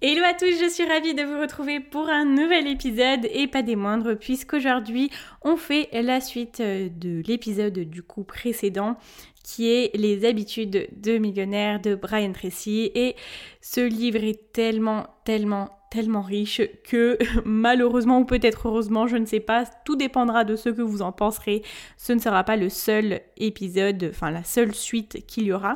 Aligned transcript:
Hello 0.00 0.22
à 0.22 0.32
tous, 0.32 0.52
je 0.60 0.70
suis 0.70 0.84
ravie 0.84 1.12
de 1.12 1.24
vous 1.24 1.40
retrouver 1.40 1.80
pour 1.80 2.08
un 2.08 2.24
nouvel 2.24 2.68
épisode 2.68 3.26
et 3.32 3.48
pas 3.48 3.62
des 3.62 3.74
moindres 3.74 4.16
puisqu'aujourd'hui 4.16 5.10
on 5.42 5.56
fait 5.56 5.88
la 5.92 6.20
suite 6.20 6.60
euh, 6.60 6.88
de 6.88 7.20
l'épisode 7.26 7.80
du 7.80 8.04
coup 8.04 8.22
précédent 8.22 8.96
qui 9.42 9.68
est 9.68 9.90
Les 9.96 10.24
habitudes 10.24 10.88
de 10.92 11.18
millionnaire 11.18 11.80
de 11.80 11.96
Brian 11.96 12.30
Tracy 12.30 12.92
et 12.94 13.16
ce 13.60 13.80
livre 13.80 14.22
est 14.22 14.52
tellement 14.52 15.08
tellement 15.24 15.77
tellement 15.90 16.22
riche 16.22 16.62
que 16.84 17.18
malheureusement 17.44 18.20
ou 18.20 18.24
peut-être 18.24 18.68
heureusement, 18.68 19.06
je 19.06 19.16
ne 19.16 19.26
sais 19.26 19.40
pas, 19.40 19.64
tout 19.84 19.96
dépendra 19.96 20.44
de 20.44 20.56
ce 20.56 20.68
que 20.68 20.82
vous 20.82 21.02
en 21.02 21.12
penserez. 21.12 21.62
Ce 21.96 22.12
ne 22.12 22.18
sera 22.18 22.44
pas 22.44 22.56
le 22.56 22.68
seul 22.68 23.20
épisode, 23.36 24.08
enfin 24.10 24.30
la 24.30 24.44
seule 24.44 24.74
suite 24.74 25.26
qu'il 25.26 25.44
y 25.44 25.52
aura. 25.52 25.74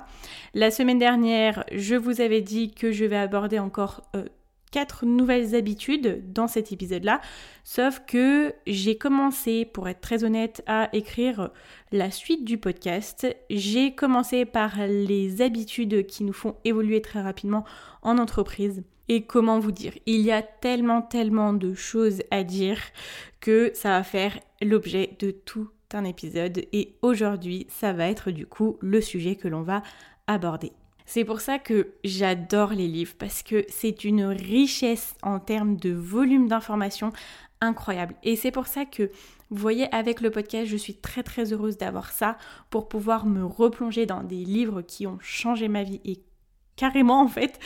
La 0.54 0.70
semaine 0.70 0.98
dernière, 0.98 1.64
je 1.72 1.94
vous 1.94 2.20
avais 2.20 2.40
dit 2.40 2.72
que 2.72 2.92
je 2.92 3.04
vais 3.04 3.16
aborder 3.16 3.58
encore 3.58 4.02
euh, 4.16 4.24
quatre 4.72 5.06
nouvelles 5.06 5.54
habitudes 5.54 6.32
dans 6.32 6.48
cet 6.48 6.72
épisode-là, 6.72 7.20
sauf 7.62 8.02
que 8.06 8.52
j'ai 8.66 8.96
commencé, 8.96 9.64
pour 9.64 9.88
être 9.88 10.00
très 10.00 10.24
honnête, 10.24 10.64
à 10.66 10.88
écrire 10.92 11.50
la 11.92 12.10
suite 12.10 12.44
du 12.44 12.58
podcast. 12.58 13.26
J'ai 13.50 13.94
commencé 13.94 14.44
par 14.44 14.78
les 14.86 15.42
habitudes 15.42 16.06
qui 16.06 16.24
nous 16.24 16.32
font 16.32 16.56
évoluer 16.64 17.02
très 17.02 17.20
rapidement 17.20 17.64
en 18.02 18.18
entreprise. 18.18 18.82
Et 19.08 19.24
comment 19.24 19.58
vous 19.58 19.72
dire? 19.72 19.92
Il 20.06 20.20
y 20.20 20.32
a 20.32 20.42
tellement, 20.42 21.02
tellement 21.02 21.52
de 21.52 21.74
choses 21.74 22.22
à 22.30 22.44
dire 22.44 22.78
que 23.40 23.70
ça 23.74 23.90
va 23.90 24.02
faire 24.02 24.38
l'objet 24.60 25.16
de 25.18 25.30
tout 25.30 25.68
un 25.92 26.04
épisode. 26.04 26.64
Et 26.72 26.96
aujourd'hui, 27.02 27.66
ça 27.68 27.92
va 27.92 28.08
être 28.08 28.30
du 28.30 28.46
coup 28.46 28.78
le 28.80 29.00
sujet 29.00 29.36
que 29.36 29.48
l'on 29.48 29.62
va 29.62 29.82
aborder. 30.26 30.72
C'est 31.04 31.24
pour 31.24 31.40
ça 31.40 31.58
que 31.58 31.94
j'adore 32.04 32.72
les 32.72 32.88
livres 32.88 33.14
parce 33.18 33.42
que 33.42 33.64
c'est 33.68 34.04
une 34.04 34.24
richesse 34.24 35.14
en 35.22 35.40
termes 35.40 35.76
de 35.76 35.90
volume 35.90 36.48
d'informations 36.48 37.12
incroyable. 37.60 38.14
Et 38.22 38.36
c'est 38.36 38.50
pour 38.50 38.66
ça 38.66 38.84
que, 38.84 39.10
vous 39.50 39.60
voyez, 39.60 39.92
avec 39.94 40.20
le 40.20 40.30
podcast, 40.30 40.66
je 40.66 40.76
suis 40.76 40.94
très 40.94 41.22
très 41.22 41.52
heureuse 41.52 41.76
d'avoir 41.76 42.12
ça 42.12 42.36
pour 42.70 42.88
pouvoir 42.88 43.26
me 43.26 43.44
replonger 43.44 44.06
dans 44.06 44.22
des 44.22 44.44
livres 44.44 44.82
qui 44.82 45.06
ont 45.06 45.18
changé 45.20 45.68
ma 45.68 45.82
vie 45.82 46.00
et 46.04 46.22
carrément 46.76 47.20
en 47.20 47.28
fait, 47.28 47.60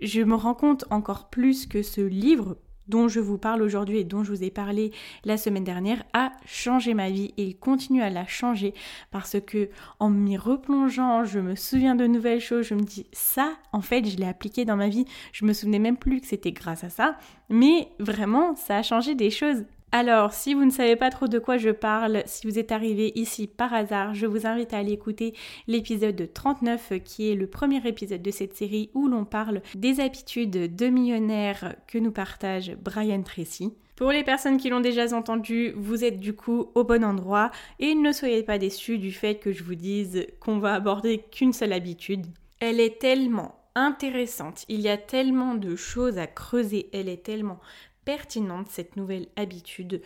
je 0.00 0.22
me 0.22 0.34
rends 0.34 0.54
compte 0.54 0.84
encore 0.90 1.28
plus 1.30 1.66
que 1.66 1.82
ce 1.82 2.00
livre 2.00 2.56
dont 2.88 3.08
je 3.08 3.20
vous 3.20 3.38
parle 3.38 3.62
aujourd'hui 3.62 3.98
et 3.98 4.04
dont 4.04 4.22
je 4.22 4.32
vous 4.32 4.44
ai 4.44 4.50
parlé 4.50 4.92
la 5.24 5.36
semaine 5.36 5.64
dernière 5.64 6.04
a 6.12 6.32
changé 6.44 6.94
ma 6.94 7.10
vie 7.10 7.34
et 7.36 7.44
il 7.44 7.58
continue 7.58 8.02
à 8.02 8.10
la 8.10 8.26
changer 8.26 8.74
parce 9.10 9.36
que 9.44 9.68
en 9.98 10.10
m'y 10.10 10.36
replongeant, 10.36 11.24
je 11.24 11.40
me 11.40 11.56
souviens 11.56 11.94
de 11.94 12.06
nouvelles 12.06 12.40
choses, 12.40 12.66
je 12.66 12.74
me 12.74 12.82
dis 12.82 13.06
ça 13.12 13.54
en 13.72 13.80
fait, 13.80 14.06
je 14.06 14.16
l'ai 14.16 14.26
appliqué 14.26 14.64
dans 14.64 14.76
ma 14.76 14.88
vie, 14.88 15.04
je 15.32 15.44
me 15.44 15.52
souvenais 15.52 15.78
même 15.78 15.96
plus 15.96 16.20
que 16.20 16.26
c'était 16.26 16.52
grâce 16.52 16.84
à 16.84 16.90
ça, 16.90 17.16
mais 17.48 17.88
vraiment 17.98 18.54
ça 18.54 18.76
a 18.76 18.82
changé 18.82 19.14
des 19.14 19.30
choses 19.30 19.64
alors, 19.96 20.34
si 20.34 20.52
vous 20.52 20.66
ne 20.66 20.70
savez 20.70 20.94
pas 20.94 21.08
trop 21.08 21.26
de 21.26 21.38
quoi 21.38 21.56
je 21.56 21.70
parle, 21.70 22.22
si 22.26 22.46
vous 22.46 22.58
êtes 22.58 22.70
arrivé 22.70 23.12
ici 23.14 23.46
par 23.46 23.72
hasard, 23.72 24.12
je 24.12 24.26
vous 24.26 24.46
invite 24.46 24.74
à 24.74 24.76
aller 24.76 24.92
écouter 24.92 25.32
l'épisode 25.68 26.30
39 26.34 26.92
qui 27.02 27.30
est 27.30 27.34
le 27.34 27.46
premier 27.46 27.80
épisode 27.88 28.20
de 28.20 28.30
cette 28.30 28.54
série 28.54 28.90
où 28.92 29.08
l'on 29.08 29.24
parle 29.24 29.62
des 29.74 30.00
habitudes 30.00 30.76
de 30.76 30.86
millionnaires 30.88 31.76
que 31.86 31.96
nous 31.96 32.10
partage 32.10 32.76
Brian 32.76 33.22
Tracy. 33.22 33.72
Pour 33.96 34.12
les 34.12 34.22
personnes 34.22 34.58
qui 34.58 34.68
l'ont 34.68 34.80
déjà 34.80 35.16
entendu, 35.16 35.72
vous 35.74 36.04
êtes 36.04 36.20
du 36.20 36.34
coup 36.34 36.66
au 36.74 36.84
bon 36.84 37.02
endroit 37.02 37.50
et 37.78 37.94
ne 37.94 38.12
soyez 38.12 38.42
pas 38.42 38.58
déçus 38.58 38.98
du 38.98 39.12
fait 39.12 39.36
que 39.36 39.52
je 39.52 39.64
vous 39.64 39.76
dise 39.76 40.26
qu'on 40.40 40.58
va 40.58 40.74
aborder 40.74 41.24
qu'une 41.32 41.54
seule 41.54 41.72
habitude. 41.72 42.26
Elle 42.60 42.80
est 42.80 43.00
tellement 43.00 43.54
intéressante, 43.74 44.66
il 44.68 44.82
y 44.82 44.90
a 44.90 44.98
tellement 44.98 45.54
de 45.54 45.74
choses 45.74 46.18
à 46.18 46.26
creuser, 46.26 46.90
elle 46.92 47.08
est 47.08 47.24
tellement 47.24 47.60
pertinente 48.06 48.68
cette 48.70 48.96
nouvelle 48.96 49.26
habitude 49.36 50.00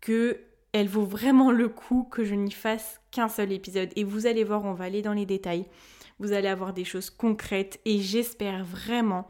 que 0.00 0.38
elle 0.72 0.88
vaut 0.88 1.06
vraiment 1.06 1.50
le 1.50 1.68
coup 1.68 2.06
que 2.10 2.22
je 2.22 2.34
n'y 2.34 2.50
fasse 2.50 3.00
qu'un 3.10 3.28
seul 3.28 3.50
épisode. 3.50 3.88
Et 3.96 4.04
vous 4.04 4.26
allez 4.26 4.44
voir, 4.44 4.64
on 4.66 4.74
va 4.74 4.84
aller 4.84 5.00
dans 5.00 5.14
les 5.14 5.24
détails. 5.24 5.64
Vous 6.18 6.32
allez 6.32 6.48
avoir 6.48 6.74
des 6.74 6.84
choses 6.84 7.08
concrètes 7.08 7.80
et 7.86 7.98
j'espère 7.98 8.62
vraiment 8.64 9.26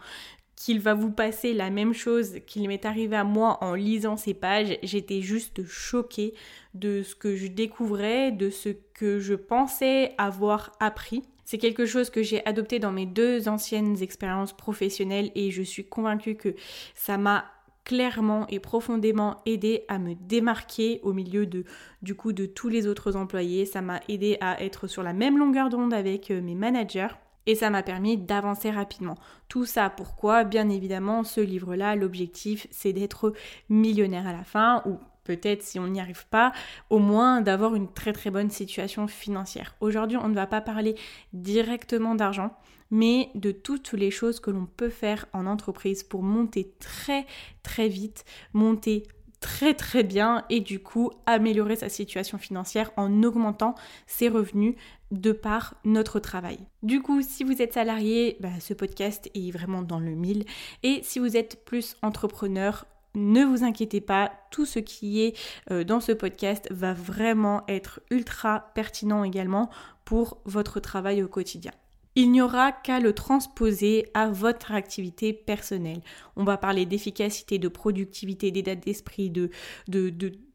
qu'il 0.57 0.81
va 0.81 0.95
vous 0.95 1.11
passer 1.11 1.53
la 1.53 1.71
même 1.71 1.93
chose 1.93 2.41
qu'il 2.47 2.67
m'est 2.67 2.85
arrivé 2.85 3.15
à 3.15 3.23
moi 3.25 3.63
en 3.63 3.75
lisant 3.75 4.17
ces 4.17 4.35
pages. 4.35 4.77
J'étais 4.83 5.21
juste 5.21 5.65
choquée 5.67 6.35
de 6.75 7.03
ce 7.03 7.15
que 7.15 7.37
je 7.37 7.47
découvrais, 7.47 8.33
de 8.33 8.51
ce 8.51 8.71
que 8.95 9.21
je 9.21 9.35
pensais 9.35 10.15
avoir 10.19 10.73
appris. 10.81 11.23
C'est 11.45 11.59
quelque 11.59 11.87
chose 11.87 12.11
que 12.11 12.25
j'ai 12.25 12.45
adopté 12.45 12.81
dans 12.81 12.91
mes 12.91 13.07
deux 13.07 13.49
anciennes 13.49 14.03
expériences 14.03 14.57
professionnelles 14.57 15.31
et 15.37 15.53
je 15.53 15.63
suis 15.63 15.87
convaincue 15.87 16.35
que 16.35 16.57
ça 16.97 17.19
m'a 17.19 17.45
clairement 17.87 18.47
et 18.49 18.59
profondément 18.59 19.37
aidé 19.47 19.85
à 19.87 19.99
me 19.99 20.15
démarquer 20.15 21.01
au 21.05 21.13
milieu 21.13 21.47
de 21.47 21.65
du 22.03 22.17
coup 22.17 22.33
de 22.33 22.45
tous 22.45 22.69
les 22.69 22.89
autres 22.89 23.17
employés. 23.17 23.65
Ça 23.65 23.81
m'a 23.81 24.01
aidé 24.09 24.37
à 24.41 24.63
être 24.63 24.89
sur 24.89 25.05
la 25.05 25.13
même 25.13 25.39
longueur 25.39 25.71
d'onde 25.71 25.95
avec 25.95 26.31
euh, 26.31 26.43
mes 26.43 26.57
managers 26.57 27.15
et 27.47 27.55
ça 27.55 27.71
m'a 27.71 27.85
permis 27.85 28.19
d'avancer 28.19 28.73
rapidement. 28.73 29.15
Tout 29.49 29.65
ça 29.65 29.89
pourquoi? 29.89 30.43
Bien 30.43 30.69
évidemment, 30.69 31.23
ce 31.23 31.41
livre-là, 31.41 31.95
l'objectif 31.95 32.67
c'est 32.73 32.93
d'être 32.93 33.33
millionnaire 33.69 34.27
à 34.27 34.33
la 34.33 34.43
fin 34.43 34.83
ou 34.85 34.99
peut-être 35.23 35.63
si 35.63 35.79
on 35.79 35.87
n'y 35.87 36.01
arrive 36.01 36.27
pas, 36.27 36.53
au 36.91 36.99
moins 36.99 37.41
d'avoir 37.41 37.77
une 37.77 37.93
très 37.93 38.13
très 38.13 38.31
bonne 38.31 38.51
situation 38.51 39.07
financière. 39.07 39.77
Aujourd'hui, 39.81 40.17
on 40.17 40.29
ne 40.29 40.35
va 40.35 40.47
pas 40.47 40.61
parler 40.61 40.97
directement 41.33 42.17
d'argent, 42.17 42.57
mais 42.91 43.31
de 43.35 43.51
toutes 43.51 43.93
les 43.93 44.11
choses 44.11 44.41
que 44.41 44.51
l'on 44.51 44.67
peut 44.67 44.89
faire 44.89 45.27
en 45.33 45.47
entreprise 45.47 46.03
pour 46.03 46.23
monter 46.23 46.73
très 46.79 47.27
très 47.63 47.89
vite, 47.89 48.25
monter 48.53 49.05
très 49.41 49.75
très 49.75 50.03
bien 50.03 50.45
et 50.51 50.61
du 50.61 50.81
coup 50.81 51.11
améliorer 51.27 51.77
sa 51.77 51.89
situation 51.89 52.39
financière 52.39 52.91
en 52.97 53.23
augmentant 53.23 53.75
ses 54.07 54.29
revenus 54.29 54.75
de 55.11 55.33
par 55.33 55.75
notre 55.85 56.19
travail. 56.19 56.59
Du 56.83 57.01
coup, 57.01 57.23
si 57.23 57.45
vous 57.45 57.63
êtes 57.63 57.75
salarié, 57.75 58.37
bah, 58.41 58.49
ce 58.61 58.75
podcast 58.75 59.31
est 59.35 59.51
vraiment 59.51 59.83
dans 59.83 60.01
le 60.01 60.13
mille. 60.13 60.45
Et 60.83 61.01
si 61.03 61.19
vous 61.19 61.37
êtes 61.37 61.65
plus 61.65 61.97
entrepreneur, 62.03 62.87
ne 63.15 63.45
vous 63.45 63.65
inquiétez 63.65 64.01
pas, 64.01 64.33
tout 64.51 64.67
ce 64.67 64.79
qui 64.79 65.23
est 65.23 65.39
euh, 65.71 65.85
dans 65.85 66.01
ce 66.01 66.13
podcast 66.13 66.69
va 66.71 66.93
vraiment 66.93 67.63
être 67.69 68.01
ultra 68.11 68.73
pertinent 68.75 69.25
également 69.25 69.71
pour 70.05 70.39
votre 70.45 70.81
travail 70.81 71.23
au 71.23 71.29
quotidien. 71.29 71.73
Il 72.19 72.31
n'y 72.31 72.41
aura 72.41 72.73
qu'à 72.73 72.99
le 72.99 73.13
transposer 73.13 74.09
à 74.15 74.31
votre 74.31 74.73
activité 74.73 75.35
personnelle. 75.35 76.01
On 76.35 76.45
va 76.45 76.57
parler 76.57 76.87
d'efficacité, 76.87 77.59
de 77.59 77.69
productivité, 77.69 78.51
d'état 78.51 78.75
d'esprit, 78.75 79.29
de, 79.29 79.51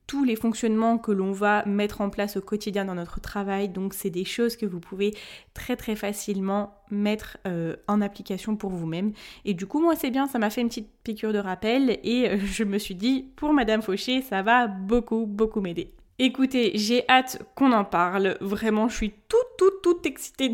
tous 0.07 0.23
les 0.23 0.35
fonctionnements 0.35 0.97
que 0.97 1.11
l'on 1.11 1.31
va 1.31 1.63
mettre 1.67 2.01
en 2.01 2.09
place 2.09 2.35
au 2.35 2.41
quotidien 2.41 2.83
dans 2.83 2.95
notre 2.95 3.21
travail. 3.21 3.69
Donc 3.69 3.93
c'est 3.93 4.09
des 4.09 4.25
choses 4.25 4.57
que 4.57 4.65
vous 4.65 4.79
pouvez 4.79 5.13
très 5.53 5.75
très 5.75 5.95
facilement 5.95 6.73
mettre 6.89 7.37
euh, 7.45 7.75
en 7.87 8.01
application 8.01 8.55
pour 8.55 8.71
vous-même. 8.71 9.13
Et 9.45 9.53
du 9.53 9.67
coup 9.67 9.81
moi 9.81 9.95
c'est 9.95 10.09
bien, 10.09 10.27
ça 10.27 10.39
m'a 10.39 10.49
fait 10.49 10.61
une 10.61 10.67
petite 10.67 10.89
piqûre 11.03 11.31
de 11.31 11.37
rappel 11.37 11.99
et 12.03 12.27
euh, 12.27 12.37
je 12.43 12.63
me 12.63 12.79
suis 12.79 12.95
dit 12.95 13.27
pour 13.35 13.53
Madame 13.53 13.83
Fauché 13.83 14.21
ça 14.23 14.41
va 14.41 14.67
beaucoup 14.67 15.27
beaucoup 15.27 15.61
m'aider. 15.61 15.93
Écoutez, 16.23 16.73
j'ai 16.75 17.03
hâte 17.09 17.41
qu'on 17.55 17.71
en 17.71 17.83
parle. 17.83 18.37
Vraiment, 18.41 18.87
je 18.87 18.95
suis 18.95 19.13
toute, 19.27 19.39
toute, 19.61 19.83
toute 19.83 20.05
excitée 20.07 20.49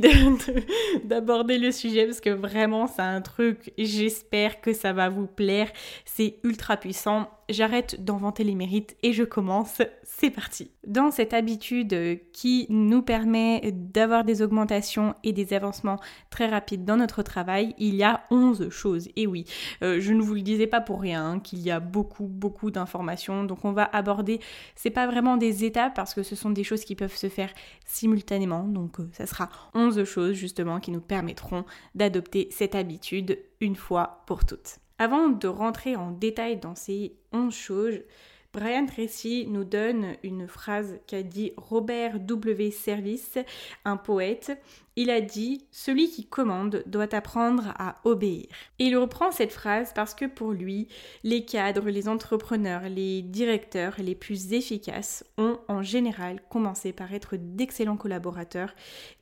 d'aborder 1.05 1.57
le 1.57 1.71
sujet 1.71 2.05
parce 2.05 2.19
que 2.19 2.29
vraiment, 2.29 2.87
c'est 2.87 3.01
un 3.01 3.21
truc, 3.21 3.71
j'espère 3.77 4.59
que 4.59 4.73
ça 4.73 4.91
va 4.91 5.07
vous 5.07 5.27
plaire. 5.27 5.71
C'est 6.03 6.39
ultra 6.43 6.75
puissant 6.75 7.29
j'arrête 7.49 8.03
d'inventer 8.03 8.43
les 8.43 8.55
mérites 8.55 8.97
et 9.03 9.13
je 9.13 9.23
commence. 9.23 9.81
C'est 10.03 10.29
parti. 10.29 10.71
Dans 10.85 11.11
cette 11.11 11.33
habitude 11.33 12.19
qui 12.33 12.65
nous 12.69 13.01
permet 13.01 13.71
d'avoir 13.73 14.23
des 14.23 14.41
augmentations 14.41 15.15
et 15.23 15.33
des 15.33 15.53
avancements 15.53 15.99
très 16.29 16.47
rapides 16.47 16.85
dans 16.85 16.97
notre 16.97 17.23
travail, 17.23 17.73
il 17.77 17.95
y 17.95 18.03
a 18.03 18.23
11 18.31 18.69
choses. 18.69 19.09
Et 19.15 19.27
oui, 19.27 19.45
euh, 19.83 19.99
je 19.99 20.13
ne 20.13 20.21
vous 20.21 20.33
le 20.33 20.41
disais 20.41 20.67
pas 20.67 20.81
pour 20.81 21.01
rien 21.01 21.25
hein, 21.25 21.39
qu'il 21.39 21.59
y 21.59 21.71
a 21.71 21.79
beaucoup, 21.79 22.25
beaucoup 22.27 22.71
d'informations. 22.71 23.43
Donc 23.43 23.65
on 23.65 23.71
va 23.71 23.83
aborder, 23.83 24.39
c'est 24.75 24.89
pas 24.89 25.07
vraiment 25.07 25.37
des 25.37 25.65
étapes 25.65 25.93
parce 25.95 26.13
que 26.13 26.23
ce 26.23 26.35
sont 26.35 26.49
des 26.49 26.63
choses 26.63 26.83
qui 26.83 26.95
peuvent 26.95 27.15
se 27.15 27.29
faire 27.29 27.51
simultanément. 27.85 28.63
Donc 28.63 28.96
euh, 28.99 29.09
ça 29.11 29.25
sera 29.25 29.49
11 29.73 30.03
choses 30.03 30.33
justement 30.33 30.79
qui 30.79 30.91
nous 30.91 31.01
permettront 31.01 31.65
d'adopter 31.95 32.49
cette 32.51 32.75
habitude 32.75 33.39
une 33.61 33.75
fois 33.75 34.23
pour 34.27 34.45
toutes. 34.45 34.79
Avant 34.99 35.29
de 35.29 35.47
rentrer 35.47 35.95
en 35.95 36.11
détail 36.11 36.57
dans 36.57 36.75
ces 36.75 37.15
11 37.31 37.53
choses, 37.53 37.99
Brian 38.53 38.85
Tracy 38.85 39.45
nous 39.47 39.63
donne 39.63 40.15
une 40.23 40.47
phrase 40.47 40.99
qu'a 41.05 41.21
dit 41.21 41.51
Robert 41.57 42.19
W. 42.19 42.71
Service, 42.71 43.37
un 43.85 43.97
poète. 43.97 44.51
Il 44.95 45.09
a 45.11 45.21
dit 45.21 45.65
Celui 45.71 46.09
qui 46.09 46.25
commande 46.25 46.83
doit 46.87 47.13
apprendre 47.13 47.73
à 47.77 47.97
obéir. 48.03 48.47
Et 48.79 48.85
il 48.85 48.97
reprend 48.97 49.31
cette 49.31 49.51
phrase 49.51 49.91
parce 49.93 50.15
que 50.15 50.25
pour 50.25 50.53
lui, 50.53 50.87
les 51.23 51.45
cadres, 51.45 51.89
les 51.89 52.09
entrepreneurs, 52.09 52.89
les 52.89 53.21
directeurs 53.21 53.95
les 53.99 54.15
plus 54.15 54.53
efficaces 54.53 55.23
ont 55.37 55.59
en 55.67 55.83
général 55.83 56.41
commencé 56.49 56.93
par 56.93 57.13
être 57.13 57.35
d'excellents 57.37 57.97
collaborateurs 57.97 58.73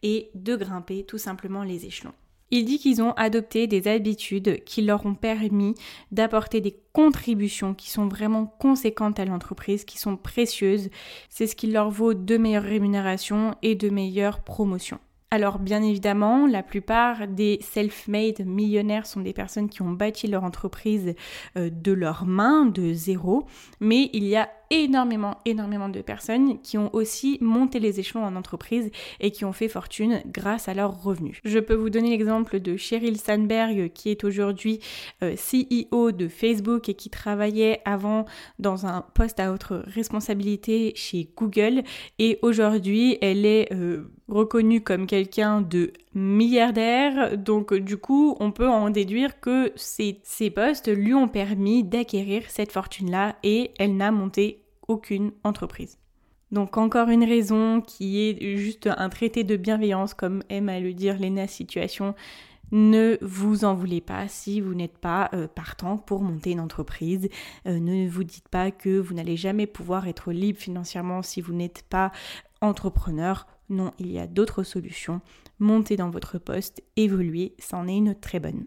et 0.02 0.30
de 0.34 0.56
grimper 0.56 1.04
tout 1.04 1.18
simplement 1.18 1.64
les 1.64 1.86
échelons. 1.86 2.14
Il 2.52 2.66
dit 2.66 2.78
qu'ils 2.78 3.02
ont 3.02 3.14
adopté 3.14 3.68
des 3.68 3.88
habitudes 3.88 4.64
qui 4.66 4.82
leur 4.82 5.06
ont 5.06 5.16
permis 5.16 5.74
d'apporter 6.12 6.62
des 6.62 6.78
contributions 6.94 7.74
qui 7.74 7.90
sont 7.90 8.08
vraiment 8.08 8.46
conséquentes 8.46 9.20
à 9.20 9.26
l'entreprise, 9.26 9.84
qui 9.84 9.98
sont 9.98 10.16
précieuses. 10.16 10.90
C'est 11.30 11.48
ce 11.48 11.56
qui 11.56 11.68
leur 11.68 11.90
vaut 11.90 12.14
de 12.14 12.38
meilleures 12.38 12.64
rémunérations 12.64 13.56
et 13.62 13.76
de 13.76 13.90
meilleures 13.90 14.42
promotions. 14.42 15.00
Alors 15.32 15.60
bien 15.60 15.82
évidemment, 15.82 16.48
la 16.48 16.64
plupart 16.64 17.28
des 17.28 17.60
self-made 17.62 18.46
millionnaires 18.46 19.06
sont 19.06 19.20
des 19.20 19.34
personnes 19.34 19.68
qui 19.68 19.82
ont 19.82 19.92
bâti 19.92 20.28
leur 20.28 20.44
entreprise 20.44 21.14
euh, 21.58 21.70
de 21.70 21.92
leurs 21.92 22.26
mains, 22.26 22.66
de 22.66 22.94
zéro, 22.94 23.46
mais 23.82 24.10
il 24.14 24.24
y 24.24 24.38
a 24.38 24.50
énormément, 24.84 25.38
énormément 25.46 25.90
de 25.90 26.02
personnes 26.02 26.60
qui 26.62 26.78
ont 26.78 26.94
aussi 26.94 27.38
monté 27.42 27.80
les 27.80 28.00
échelons 28.00 28.24
en 28.24 28.36
entreprise 28.36 28.92
et 29.20 29.32
qui 29.32 29.46
ont 29.46 29.54
fait 29.54 29.68
fortune 29.68 30.22
grâce 30.28 30.68
à 30.68 30.74
leurs 30.74 31.02
revenus. 31.04 31.40
Je 31.44 31.60
peux 31.60 31.74
vous 31.74 31.90
donner 31.90 32.10
l'exemple 32.10 32.60
de 32.60 32.78
Sheryl 32.78 33.18
Sandberg 33.18 33.92
qui 33.94 34.10
est 34.10 34.24
aujourd'hui 34.24 34.80
euh, 35.24 35.36
CEO 35.36 36.12
de 36.12 36.28
Facebook 36.28 36.90
et 36.90 36.94
qui 36.94 37.10
travaillait 37.10 37.82
avant 37.86 38.26
dans 38.60 38.86
un 38.86 39.02
poste 39.14 39.40
à 39.40 39.52
haute 39.52 39.68
responsabilité 39.88 40.94
chez 40.96 41.30
Google 41.36 41.84
et 42.20 42.40
aujourd'hui 42.42 43.18
elle 43.22 43.46
est 43.46 43.72
euh, 43.74 44.12
reconnue 44.28 44.82
comme 44.82 45.08
quelqu'un 45.08 45.62
de 45.62 45.94
milliardaire 46.14 47.38
donc 47.38 47.74
du 47.74 47.98
coup 47.98 48.36
on 48.40 48.52
peut 48.52 48.68
en 48.68 48.90
déduire 48.90 49.40
que 49.40 49.72
ces, 49.76 50.22
postes 50.50 50.88
lui 50.88 51.14
ont 51.14 51.28
permis 51.28 51.84
d'acquérir 51.84 52.44
cette 52.48 52.72
fortune 52.72 53.12
là 53.12 53.36
et 53.44 53.72
elle 53.78 53.96
n'a 53.98 54.12
monté 54.12 54.65
aucune 54.88 55.32
entreprise. 55.44 55.98
Donc 56.52 56.78
encore 56.78 57.10
une 57.10 57.24
raison 57.24 57.82
qui 57.82 58.22
est 58.22 58.58
juste 58.58 58.88
un 58.88 59.10
traité 59.10 59.44
de 59.44 59.56
bienveillance, 59.56 60.14
comme 60.14 60.44
aime 60.50 60.70
à 60.70 60.80
le 60.80 60.94
dire 60.94 61.20
Lena 61.20 61.48
Situation. 61.48 62.16
Ne 62.72 63.18
vous 63.22 63.64
en 63.64 63.76
voulez 63.76 64.02
pas 64.02 64.28
si 64.28 64.60
vous 64.60 64.74
n'êtes 64.74 64.98
pas 64.98 65.30
euh, 65.34 65.48
partant 65.48 65.98
pour 65.98 66.22
monter 66.22 66.52
une 66.52 66.60
entreprise. 66.60 67.30
Euh, 67.68 67.80
ne 67.80 68.10
vous 68.10 68.24
dites 68.24 68.50
pas 68.50 68.72
que 68.72 68.98
vous 68.98 69.14
n'allez 69.14 69.38
jamais 69.38 69.68
pouvoir 69.68 70.08
être 70.08 70.32
libre 70.32 70.60
financièrement 70.60 71.22
si 71.22 71.42
vous 71.42 71.54
n'êtes 71.54 71.84
pas 71.90 72.12
entrepreneur. 72.62 73.46
Non, 73.70 73.92
il 74.00 74.12
y 74.12 74.20
a 74.20 74.28
d'autres 74.28 74.64
solutions. 74.64 75.22
Montez 75.60 75.96
dans 75.96 76.10
votre 76.10 76.38
poste, 76.38 76.84
évoluer, 76.96 77.56
c'en 77.60 77.88
est 77.88 77.98
une 77.98 78.16
très 78.16 78.40
bonne. 78.40 78.66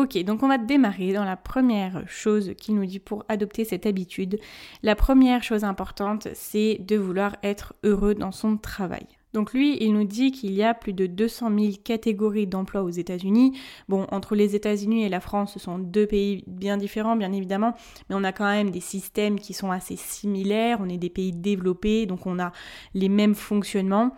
Ok, 0.00 0.16
donc 0.24 0.42
on 0.42 0.48
va 0.48 0.56
démarrer 0.56 1.12
dans 1.12 1.26
la 1.26 1.36
première 1.36 2.08
chose 2.08 2.54
qu'il 2.56 2.74
nous 2.74 2.86
dit 2.86 3.00
pour 3.00 3.22
adopter 3.28 3.66
cette 3.66 3.84
habitude. 3.84 4.38
La 4.82 4.96
première 4.96 5.42
chose 5.42 5.62
importante, 5.62 6.28
c'est 6.32 6.78
de 6.80 6.96
vouloir 6.96 7.36
être 7.42 7.74
heureux 7.84 8.14
dans 8.14 8.32
son 8.32 8.56
travail. 8.56 9.06
Donc 9.34 9.52
lui, 9.52 9.76
il 9.78 9.92
nous 9.92 10.04
dit 10.04 10.32
qu'il 10.32 10.52
y 10.52 10.62
a 10.62 10.72
plus 10.72 10.94
de 10.94 11.04
200 11.04 11.50
000 11.54 11.72
catégories 11.84 12.46
d'emplois 12.46 12.82
aux 12.82 12.88
États-Unis. 12.88 13.60
Bon, 13.90 14.06
entre 14.10 14.34
les 14.34 14.56
États-Unis 14.56 15.04
et 15.04 15.10
la 15.10 15.20
France, 15.20 15.52
ce 15.52 15.58
sont 15.58 15.78
deux 15.78 16.06
pays 16.06 16.44
bien 16.46 16.78
différents, 16.78 17.14
bien 17.14 17.32
évidemment, 17.32 17.74
mais 18.08 18.16
on 18.16 18.24
a 18.24 18.32
quand 18.32 18.48
même 18.48 18.70
des 18.70 18.80
systèmes 18.80 19.38
qui 19.38 19.52
sont 19.52 19.70
assez 19.70 19.96
similaires. 19.96 20.78
On 20.80 20.88
est 20.88 20.96
des 20.96 21.10
pays 21.10 21.32
développés, 21.32 22.06
donc 22.06 22.26
on 22.26 22.38
a 22.38 22.52
les 22.94 23.10
mêmes 23.10 23.34
fonctionnements. 23.34 24.14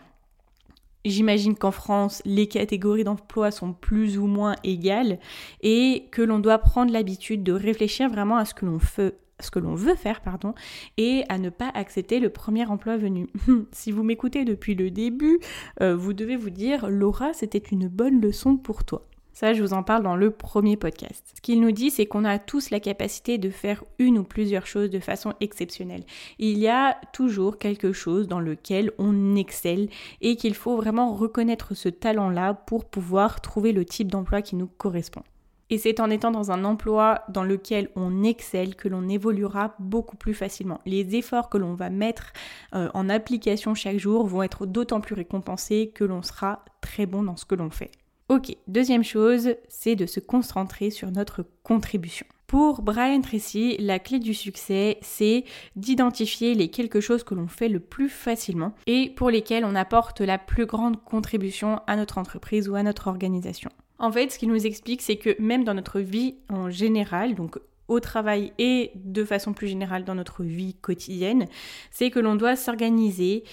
J'imagine 1.04 1.56
qu'en 1.56 1.72
France, 1.72 2.22
les 2.24 2.46
catégories 2.46 3.04
d'emploi 3.04 3.50
sont 3.50 3.72
plus 3.72 4.18
ou 4.18 4.26
moins 4.26 4.54
égales 4.62 5.18
et 5.60 6.08
que 6.12 6.22
l'on 6.22 6.38
doit 6.38 6.58
prendre 6.58 6.92
l'habitude 6.92 7.42
de 7.42 7.52
réfléchir 7.52 8.08
vraiment 8.08 8.36
à 8.36 8.44
ce 8.44 8.54
que 8.54 8.66
l'on 8.66 8.78
fait 8.78 9.16
ce 9.40 9.50
que 9.50 9.58
l'on 9.58 9.74
veut 9.74 9.96
faire, 9.96 10.20
pardon, 10.20 10.54
et 10.98 11.24
à 11.28 11.36
ne 11.36 11.50
pas 11.50 11.68
accepter 11.74 12.20
le 12.20 12.30
premier 12.30 12.64
emploi 12.66 12.96
venu. 12.96 13.26
si 13.72 13.90
vous 13.90 14.04
m'écoutez 14.04 14.44
depuis 14.44 14.76
le 14.76 14.90
début, 14.90 15.40
euh, 15.80 15.96
vous 15.96 16.12
devez 16.12 16.36
vous 16.36 16.50
dire, 16.50 16.88
Laura, 16.88 17.32
c'était 17.32 17.58
une 17.58 17.88
bonne 17.88 18.20
leçon 18.20 18.56
pour 18.56 18.84
toi. 18.84 19.08
Ça, 19.32 19.54
je 19.54 19.62
vous 19.62 19.72
en 19.72 19.82
parle 19.82 20.02
dans 20.02 20.16
le 20.16 20.30
premier 20.30 20.76
podcast. 20.76 21.32
Ce 21.34 21.40
qu'il 21.40 21.60
nous 21.60 21.72
dit, 21.72 21.90
c'est 21.90 22.06
qu'on 22.06 22.24
a 22.24 22.38
tous 22.38 22.70
la 22.70 22.80
capacité 22.80 23.38
de 23.38 23.48
faire 23.48 23.82
une 23.98 24.18
ou 24.18 24.24
plusieurs 24.24 24.66
choses 24.66 24.90
de 24.90 25.00
façon 25.00 25.32
exceptionnelle. 25.40 26.04
Il 26.38 26.58
y 26.58 26.68
a 26.68 26.98
toujours 27.14 27.58
quelque 27.58 27.92
chose 27.92 28.28
dans 28.28 28.40
lequel 28.40 28.92
on 28.98 29.34
excelle 29.34 29.88
et 30.20 30.36
qu'il 30.36 30.54
faut 30.54 30.76
vraiment 30.76 31.14
reconnaître 31.14 31.74
ce 31.74 31.88
talent-là 31.88 32.54
pour 32.54 32.84
pouvoir 32.84 33.40
trouver 33.40 33.72
le 33.72 33.86
type 33.86 34.12
d'emploi 34.12 34.42
qui 34.42 34.54
nous 34.54 34.66
correspond. 34.66 35.22
Et 35.70 35.78
c'est 35.78 36.00
en 36.00 36.10
étant 36.10 36.30
dans 36.30 36.50
un 36.50 36.64
emploi 36.64 37.22
dans 37.30 37.44
lequel 37.44 37.88
on 37.96 38.24
excelle 38.24 38.76
que 38.76 38.88
l'on 38.88 39.08
évoluera 39.08 39.74
beaucoup 39.78 40.18
plus 40.18 40.34
facilement. 40.34 40.82
Les 40.84 41.16
efforts 41.16 41.48
que 41.48 41.56
l'on 41.56 41.72
va 41.72 41.88
mettre 41.88 42.34
euh, 42.74 42.90
en 42.92 43.08
application 43.08 43.74
chaque 43.74 43.96
jour 43.96 44.26
vont 44.26 44.42
être 44.42 44.66
d'autant 44.66 45.00
plus 45.00 45.14
récompensés 45.14 45.90
que 45.94 46.04
l'on 46.04 46.20
sera 46.20 46.62
très 46.82 47.06
bon 47.06 47.22
dans 47.22 47.38
ce 47.38 47.46
que 47.46 47.54
l'on 47.54 47.70
fait. 47.70 47.90
Ok, 48.32 48.56
deuxième 48.66 49.04
chose, 49.04 49.56
c'est 49.68 49.94
de 49.94 50.06
se 50.06 50.18
concentrer 50.18 50.88
sur 50.88 51.10
notre 51.10 51.44
contribution. 51.62 52.24
Pour 52.46 52.80
Brian 52.80 53.20
Tracy, 53.20 53.76
la 53.78 53.98
clé 53.98 54.20
du 54.20 54.32
succès, 54.32 54.96
c'est 55.02 55.44
d'identifier 55.76 56.54
les 56.54 56.70
quelque 56.70 57.02
chose 57.02 57.24
que 57.24 57.34
l'on 57.34 57.46
fait 57.46 57.68
le 57.68 57.78
plus 57.78 58.08
facilement 58.08 58.74
et 58.86 59.10
pour 59.10 59.28
lesquels 59.28 59.66
on 59.66 59.74
apporte 59.74 60.22
la 60.22 60.38
plus 60.38 60.64
grande 60.64 61.04
contribution 61.04 61.80
à 61.86 61.94
notre 61.94 62.16
entreprise 62.16 62.70
ou 62.70 62.74
à 62.74 62.82
notre 62.82 63.08
organisation. 63.08 63.68
En 63.98 64.10
fait, 64.10 64.32
ce 64.32 64.38
qu'il 64.38 64.48
nous 64.48 64.66
explique, 64.66 65.02
c'est 65.02 65.16
que 65.16 65.36
même 65.38 65.64
dans 65.64 65.74
notre 65.74 66.00
vie 66.00 66.36
en 66.48 66.70
général, 66.70 67.34
donc 67.34 67.58
au 67.86 68.00
travail 68.00 68.54
et 68.58 68.92
de 68.94 69.24
façon 69.24 69.52
plus 69.52 69.68
générale 69.68 70.04
dans 70.04 70.14
notre 70.14 70.42
vie 70.42 70.72
quotidienne, 70.80 71.48
c'est 71.90 72.08
que 72.08 72.18
l'on 72.18 72.36
doit 72.36 72.56
s'organiser 72.56 73.44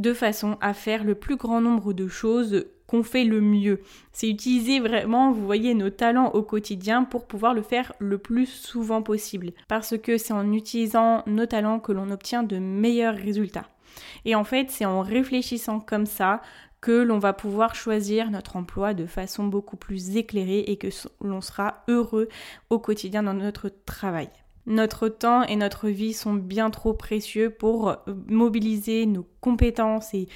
de 0.00 0.14
façon 0.14 0.56
à 0.60 0.72
faire 0.72 1.02
le 1.02 1.14
plus 1.14 1.36
grand 1.36 1.60
nombre 1.60 1.92
de 1.92 2.08
choses 2.08 2.64
fait 3.02 3.24
le 3.24 3.40
mieux. 3.40 3.80
C'est 4.12 4.28
utiliser 4.28 4.80
vraiment, 4.80 5.32
vous 5.32 5.44
voyez, 5.44 5.74
nos 5.74 5.90
talents 5.90 6.30
au 6.32 6.42
quotidien 6.42 7.04
pour 7.04 7.26
pouvoir 7.26 7.54
le 7.54 7.62
faire 7.62 7.92
le 7.98 8.18
plus 8.18 8.46
souvent 8.46 9.02
possible. 9.02 9.52
Parce 9.68 9.96
que 9.96 10.18
c'est 10.18 10.32
en 10.32 10.52
utilisant 10.52 11.22
nos 11.26 11.46
talents 11.46 11.80
que 11.80 11.92
l'on 11.92 12.10
obtient 12.10 12.42
de 12.42 12.58
meilleurs 12.58 13.16
résultats. 13.16 13.68
Et 14.24 14.34
en 14.34 14.44
fait, 14.44 14.70
c'est 14.70 14.84
en 14.84 15.00
réfléchissant 15.00 15.80
comme 15.80 16.06
ça 16.06 16.42
que 16.80 17.02
l'on 17.02 17.18
va 17.18 17.32
pouvoir 17.32 17.74
choisir 17.74 18.30
notre 18.30 18.56
emploi 18.56 18.94
de 18.94 19.06
façon 19.06 19.44
beaucoup 19.44 19.76
plus 19.76 20.16
éclairée 20.16 20.60
et 20.60 20.76
que 20.76 20.88
l'on 21.20 21.40
sera 21.40 21.84
heureux 21.88 22.28
au 22.70 22.78
quotidien 22.78 23.22
dans 23.22 23.34
notre 23.34 23.68
travail. 23.84 24.30
Notre 24.66 25.08
temps 25.08 25.42
et 25.42 25.56
notre 25.56 25.88
vie 25.88 26.12
sont 26.12 26.34
bien 26.34 26.70
trop 26.70 26.94
précieux 26.94 27.50
pour 27.50 27.96
mobiliser 28.28 29.06
nos 29.06 29.26
compétences 29.40 30.14
et 30.14 30.28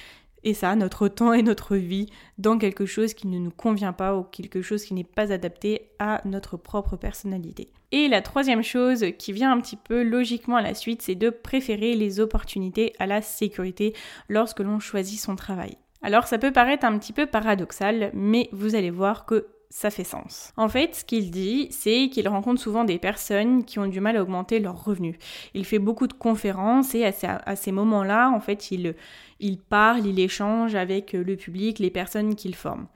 et 0.45 0.53
ça, 0.53 0.75
notre 0.75 1.07
temps 1.07 1.33
et 1.33 1.41
notre 1.41 1.75
vie, 1.75 2.05
dans 2.37 2.57
quelque 2.57 2.85
chose 2.85 3.13
qui 3.13 3.27
ne 3.27 3.39
nous 3.39 3.51
convient 3.51 3.93
pas 3.93 4.15
ou 4.15 4.23
quelque 4.23 4.61
chose 4.61 4.85
qui 4.85 4.93
n'est 4.93 5.03
pas 5.03 5.33
adapté 5.33 5.89
à 5.99 6.21
notre 6.23 6.55
propre 6.55 6.95
personnalité. 6.95 7.69
Et 7.91 8.07
la 8.07 8.21
troisième 8.21 8.63
chose 8.63 9.05
qui 9.17 9.33
vient 9.33 9.51
un 9.51 9.59
petit 9.59 9.75
peu 9.75 10.03
logiquement 10.03 10.57
à 10.57 10.61
la 10.61 10.75
suite, 10.75 11.01
c'est 11.01 11.15
de 11.15 11.31
préférer 11.31 11.95
les 11.95 12.19
opportunités 12.19 12.93
à 12.99 13.07
la 13.07 13.21
sécurité 13.21 13.93
lorsque 14.29 14.59
l'on 14.59 14.79
choisit 14.79 15.19
son 15.19 15.35
travail. 15.35 15.77
Alors 16.03 16.27
ça 16.27 16.37
peut 16.37 16.51
paraître 16.51 16.85
un 16.85 16.99
petit 16.99 17.13
peu 17.13 17.25
paradoxal, 17.25 18.11
mais 18.13 18.47
vous 18.51 18.75
allez 18.75 18.91
voir 18.91 19.25
que 19.25 19.47
ça 19.69 19.89
fait 19.89 20.03
sens. 20.03 20.53
En 20.57 20.69
fait, 20.69 20.95
ce 20.95 21.05
qu'il 21.05 21.31
dit, 21.31 21.67
c'est 21.71 22.09
qu'il 22.09 22.27
rencontre 22.27 22.61
souvent 22.61 22.83
des 22.83 22.97
personnes 22.97 23.65
qui 23.65 23.79
ont 23.79 23.87
du 23.87 23.99
mal 23.99 24.17
à 24.17 24.21
augmenter 24.21 24.59
leurs 24.59 24.83
revenus. 24.83 25.17
Il 25.53 25.65
fait 25.65 25.79
beaucoup 25.79 26.07
de 26.07 26.13
conférences 26.13 26.95
et 26.95 27.05
à 27.05 27.55
ces, 27.55 27.71
moments-là, 27.71 28.29
en 28.29 28.39
fait, 28.39 28.71
il, 28.71 28.95
il 29.39 29.57
parle, 29.57 30.05
il 30.05 30.19
échange 30.19 30.75
avec 30.75 31.13
le 31.13 31.35
public, 31.35 31.79
les 31.79 31.89
personnes 31.89 32.35
qu'il 32.35 32.55
forme. 32.55 32.87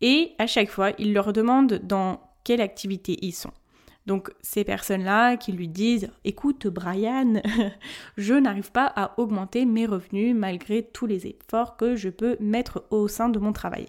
Et 0.00 0.32
à 0.38 0.46
chaque 0.46 0.68
fois, 0.68 0.92
il 0.98 1.12
leur 1.12 1.32
demande 1.32 1.80
dans 1.82 2.20
quelle 2.44 2.60
activité 2.60 3.18
ils 3.22 3.32
sont. 3.32 3.52
Donc 4.06 4.30
ces 4.40 4.64
personnes-là 4.64 5.36
qui 5.36 5.52
lui 5.52 5.68
disent 5.68 6.10
écoute 6.24 6.66
Brian, 6.68 7.34
je 8.16 8.34
n'arrive 8.34 8.70
pas 8.70 8.92
à 8.94 9.18
augmenter 9.20 9.66
mes 9.66 9.86
revenus 9.86 10.34
malgré 10.34 10.82
tous 10.82 11.06
les 11.06 11.26
efforts 11.26 11.76
que 11.76 11.96
je 11.96 12.08
peux 12.08 12.36
mettre 12.40 12.84
au 12.90 13.08
sein 13.08 13.28
de 13.28 13.38
mon 13.38 13.52
travail. 13.52 13.86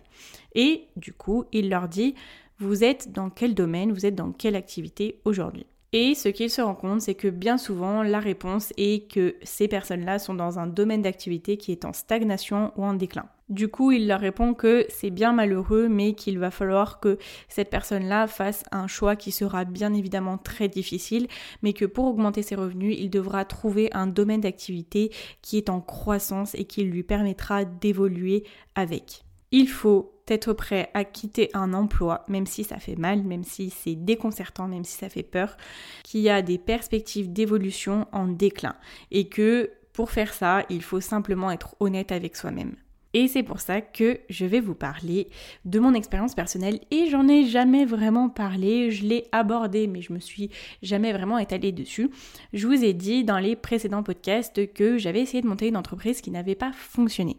Et 0.55 0.87
du 0.95 1.13
coup, 1.13 1.45
il 1.51 1.69
leur 1.69 1.87
dit 1.87 2.15
vous 2.59 2.83
êtes 2.83 3.11
dans 3.11 3.29
quel 3.29 3.53
domaine, 3.53 3.91
vous 3.91 4.05
êtes 4.07 4.15
dans 4.15 4.31
quelle 4.31 4.55
activité 4.55 5.19
aujourd'hui? 5.25 5.67
Et 5.93 6.15
ce 6.15 6.27
qu'il 6.27 6.49
se 6.49 6.61
rend 6.61 6.75
compte, 6.75 7.01
c'est 7.01 7.15
que 7.15 7.29
bien 7.29 7.57
souvent, 7.57 8.03
la 8.03 8.19
réponse 8.19 8.73
est 8.77 9.09
que 9.09 9.35
ces 9.43 9.69
personnes-là 9.69 10.19
sont 10.19 10.33
dans 10.33 10.59
un 10.59 10.67
domaine 10.67 11.01
d'activité 11.01 11.55
qui 11.55 11.71
est 11.71 11.85
en 11.85 11.93
stagnation 11.93 12.73
ou 12.75 12.83
en 12.83 12.93
déclin. 12.93 13.29
Du 13.47 13.69
coup, 13.69 13.93
il 13.93 14.09
leur 14.09 14.19
répond 14.19 14.53
que 14.53 14.85
c'est 14.89 15.09
bien 15.09 15.31
malheureux, 15.31 15.87
mais 15.87 16.13
qu'il 16.13 16.37
va 16.37 16.51
falloir 16.51 16.99
que 16.99 17.17
cette 17.47 17.69
personne-là 17.69 18.27
fasse 18.27 18.65
un 18.73 18.87
choix 18.87 19.15
qui 19.15 19.31
sera 19.31 19.63
bien 19.63 19.93
évidemment 19.93 20.37
très 20.37 20.67
difficile, 20.67 21.27
mais 21.61 21.71
que 21.71 21.85
pour 21.85 22.05
augmenter 22.05 22.41
ses 22.41 22.55
revenus, 22.55 22.97
il 22.99 23.09
devra 23.09 23.45
trouver 23.45 23.89
un 23.93 24.07
domaine 24.07 24.41
d'activité 24.41 25.13
qui 25.41 25.55
est 25.55 25.69
en 25.69 25.79
croissance 25.79 26.53
et 26.55 26.65
qui 26.65 26.83
lui 26.83 27.03
permettra 27.03 27.63
d'évoluer 27.63 28.43
avec. 28.75 29.23
Il 29.51 29.69
faut 29.69 30.16
être 30.27 30.53
prêt 30.53 30.89
à 30.93 31.03
quitter 31.03 31.49
un 31.53 31.73
emploi, 31.73 32.23
même 32.27 32.45
si 32.45 32.63
ça 32.63 32.77
fait 32.77 32.95
mal, 32.95 33.23
même 33.23 33.43
si 33.43 33.69
c'est 33.69 33.95
déconcertant, 33.95 34.67
même 34.67 34.83
si 34.83 34.97
ça 34.97 35.09
fait 35.09 35.23
peur, 35.23 35.57
qu'il 36.03 36.21
y 36.21 36.29
a 36.29 36.41
des 36.41 36.57
perspectives 36.57 37.31
d'évolution 37.31 38.07
en 38.11 38.27
déclin 38.27 38.75
et 39.11 39.29
que 39.29 39.71
pour 39.93 40.11
faire 40.11 40.33
ça, 40.33 40.63
il 40.69 40.83
faut 40.83 41.01
simplement 41.01 41.49
être 41.51 41.75
honnête 41.79 42.11
avec 42.11 42.35
soi-même. 42.35 42.75
Et 43.13 43.27
c'est 43.27 43.41
pour 43.41 43.61
ça 43.61 43.81
que 43.81 44.19
je 44.29 44.45
vais 44.45 44.59
vous 44.59 44.75
parler 44.75 45.29
de 45.65 45.79
mon 45.79 45.95
expérience 45.95 46.35
personnelle 46.35 46.81
et 46.91 47.09
j'en 47.09 47.27
ai 47.27 47.45
jamais 47.45 47.85
vraiment 47.85 48.29
parlé, 48.29 48.91
je 48.91 49.05
l'ai 49.05 49.25
abordé 49.31 49.87
mais 49.87 50.01
je 50.01 50.13
me 50.13 50.19
suis 50.19 50.51
jamais 50.83 51.13
vraiment 51.13 51.39
étalée 51.39 51.71
dessus. 51.71 52.11
Je 52.53 52.67
vous 52.67 52.83
ai 52.83 52.93
dit 52.93 53.23
dans 53.23 53.39
les 53.39 53.55
précédents 53.55 54.03
podcasts 54.03 54.71
que 54.73 54.99
j'avais 54.99 55.21
essayé 55.21 55.41
de 55.41 55.47
monter 55.47 55.67
une 55.67 55.77
entreprise 55.77 56.21
qui 56.21 56.29
n'avait 56.29 56.53
pas 56.53 56.71
fonctionné. 56.73 57.37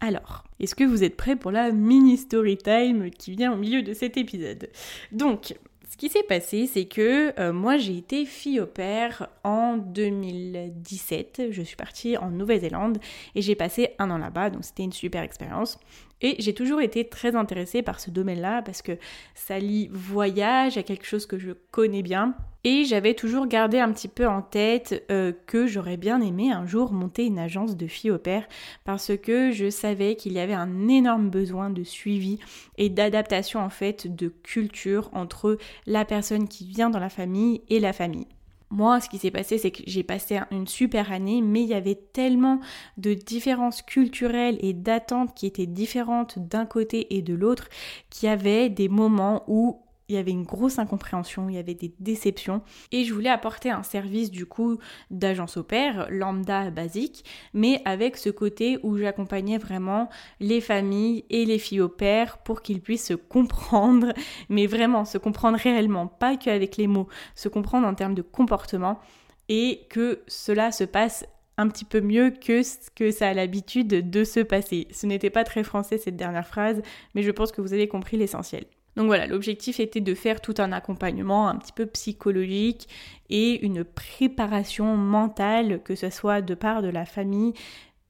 Alors, 0.00 0.44
est-ce 0.60 0.74
que 0.74 0.84
vous 0.84 1.04
êtes 1.04 1.16
prêts 1.16 1.36
pour 1.36 1.50
la 1.50 1.72
mini 1.72 2.16
story 2.16 2.58
time 2.58 3.10
qui 3.10 3.32
vient 3.32 3.52
au 3.52 3.56
milieu 3.56 3.82
de 3.82 3.94
cet 3.94 4.16
épisode? 4.16 4.68
Donc, 5.10 5.54
ce 5.88 5.96
qui 5.96 6.10
s'est 6.10 6.24
passé, 6.24 6.66
c'est 6.66 6.84
que 6.84 7.32
euh, 7.40 7.52
moi 7.52 7.78
j'ai 7.78 7.96
été 7.96 8.26
fille 8.26 8.60
au 8.60 8.66
père 8.66 9.28
en 9.44 9.78
2017. 9.78 11.44
Je 11.50 11.62
suis 11.62 11.76
partie 11.76 12.18
en 12.18 12.30
Nouvelle-Zélande 12.30 12.98
et 13.34 13.40
j'ai 13.40 13.54
passé 13.54 13.90
un 13.98 14.10
an 14.10 14.18
là-bas, 14.18 14.50
donc 14.50 14.64
c'était 14.64 14.82
une 14.82 14.92
super 14.92 15.22
expérience. 15.22 15.78
Et 16.22 16.36
j'ai 16.38 16.54
toujours 16.54 16.80
été 16.80 17.08
très 17.08 17.36
intéressée 17.36 17.82
par 17.82 18.00
ce 18.00 18.10
domaine-là 18.10 18.62
parce 18.62 18.82
que 18.82 18.98
ça 19.34 19.58
lie 19.58 19.88
voyage 19.92 20.78
à 20.78 20.82
quelque 20.82 21.04
chose 21.04 21.26
que 21.26 21.38
je 21.38 21.52
connais 21.70 22.02
bien. 22.02 22.34
Et 22.64 22.84
j'avais 22.84 23.14
toujours 23.14 23.46
gardé 23.46 23.78
un 23.78 23.92
petit 23.92 24.08
peu 24.08 24.26
en 24.26 24.42
tête 24.42 25.04
euh, 25.10 25.32
que 25.46 25.66
j'aurais 25.66 25.96
bien 25.96 26.20
aimé 26.20 26.50
un 26.50 26.66
jour 26.66 26.92
monter 26.92 27.24
une 27.24 27.38
agence 27.38 27.76
de 27.76 27.86
filles 27.86 28.10
au 28.10 28.18
père 28.18 28.48
parce 28.84 29.12
que 29.16 29.52
je 29.52 29.70
savais 29.70 30.16
qu'il 30.16 30.32
y 30.32 30.40
avait 30.40 30.52
un 30.52 30.88
énorme 30.88 31.30
besoin 31.30 31.70
de 31.70 31.84
suivi 31.84 32.38
et 32.76 32.88
d'adaptation 32.88 33.60
en 33.60 33.70
fait 33.70 34.12
de 34.12 34.28
culture 34.28 35.10
entre 35.12 35.58
la 35.86 36.04
personne 36.04 36.48
qui 36.48 36.66
vient 36.66 36.90
dans 36.90 36.98
la 36.98 37.10
famille 37.10 37.62
et 37.68 37.78
la 37.78 37.92
famille. 37.92 38.26
Moi, 38.70 39.00
ce 39.00 39.08
qui 39.08 39.18
s'est 39.18 39.30
passé, 39.30 39.58
c'est 39.58 39.70
que 39.70 39.82
j'ai 39.86 40.02
passé 40.02 40.40
une 40.50 40.66
super 40.66 41.12
année, 41.12 41.40
mais 41.40 41.62
il 41.62 41.68
y 41.68 41.74
avait 41.74 41.94
tellement 41.94 42.60
de 42.96 43.14
différences 43.14 43.80
culturelles 43.82 44.58
et 44.60 44.72
d'attentes 44.72 45.34
qui 45.34 45.46
étaient 45.46 45.66
différentes 45.66 46.38
d'un 46.38 46.66
côté 46.66 47.16
et 47.16 47.22
de 47.22 47.34
l'autre, 47.34 47.68
qu'il 48.10 48.28
y 48.28 48.32
avait 48.32 48.68
des 48.68 48.88
moments 48.88 49.44
où 49.46 49.80
il 50.08 50.14
y 50.14 50.18
avait 50.18 50.30
une 50.30 50.44
grosse 50.44 50.78
incompréhension, 50.78 51.48
il 51.48 51.56
y 51.56 51.58
avait 51.58 51.74
des 51.74 51.94
déceptions 51.98 52.62
et 52.92 53.04
je 53.04 53.12
voulais 53.12 53.30
apporter 53.30 53.70
un 53.70 53.82
service 53.82 54.30
du 54.30 54.46
coup 54.46 54.78
d'agence 55.10 55.56
au 55.56 55.62
pair, 55.62 56.06
lambda 56.10 56.70
basique, 56.70 57.24
mais 57.54 57.82
avec 57.84 58.16
ce 58.16 58.30
côté 58.30 58.78
où 58.82 58.96
j'accompagnais 58.96 59.58
vraiment 59.58 60.08
les 60.40 60.60
familles 60.60 61.24
et 61.30 61.44
les 61.44 61.58
filles 61.58 61.80
au 61.80 61.88
pair 61.88 62.38
pour 62.38 62.62
qu'ils 62.62 62.80
puissent 62.80 63.06
se 63.06 63.14
comprendre, 63.14 64.12
mais 64.48 64.66
vraiment 64.66 65.04
se 65.04 65.18
comprendre 65.18 65.58
réellement, 65.58 66.06
pas 66.06 66.36
qu'avec 66.36 66.76
les 66.76 66.86
mots, 66.86 67.08
se 67.34 67.48
comprendre 67.48 67.86
en 67.86 67.94
termes 67.94 68.14
de 68.14 68.22
comportement 68.22 69.00
et 69.48 69.86
que 69.90 70.20
cela 70.26 70.72
se 70.72 70.84
passe 70.84 71.24
un 71.58 71.68
petit 71.68 71.84
peu 71.84 72.00
mieux 72.00 72.30
que 72.30 72.62
ce 72.62 72.90
que 72.94 73.10
ça 73.10 73.28
a 73.28 73.34
l'habitude 73.34 74.10
de 74.10 74.24
se 74.24 74.40
passer. 74.40 74.88
Ce 74.92 75.06
n'était 75.06 75.30
pas 75.30 75.44
très 75.44 75.64
français 75.64 75.98
cette 75.98 76.16
dernière 76.16 76.46
phrase, 76.46 76.82
mais 77.14 77.22
je 77.22 77.30
pense 77.30 77.50
que 77.50 77.60
vous 77.60 77.72
avez 77.72 77.88
compris 77.88 78.16
l'essentiel. 78.16 78.66
Donc 78.96 79.06
voilà, 79.06 79.26
l'objectif 79.26 79.78
était 79.78 80.00
de 80.00 80.14
faire 80.14 80.40
tout 80.40 80.54
un 80.58 80.72
accompagnement 80.72 81.48
un 81.48 81.56
petit 81.56 81.72
peu 81.72 81.86
psychologique 81.86 82.88
et 83.28 83.64
une 83.64 83.84
préparation 83.84 84.96
mentale, 84.96 85.80
que 85.84 85.94
ce 85.94 86.10
soit 86.10 86.40
de 86.40 86.54
part 86.54 86.82
de 86.82 86.88
la 86.88 87.04
famille 87.04 87.52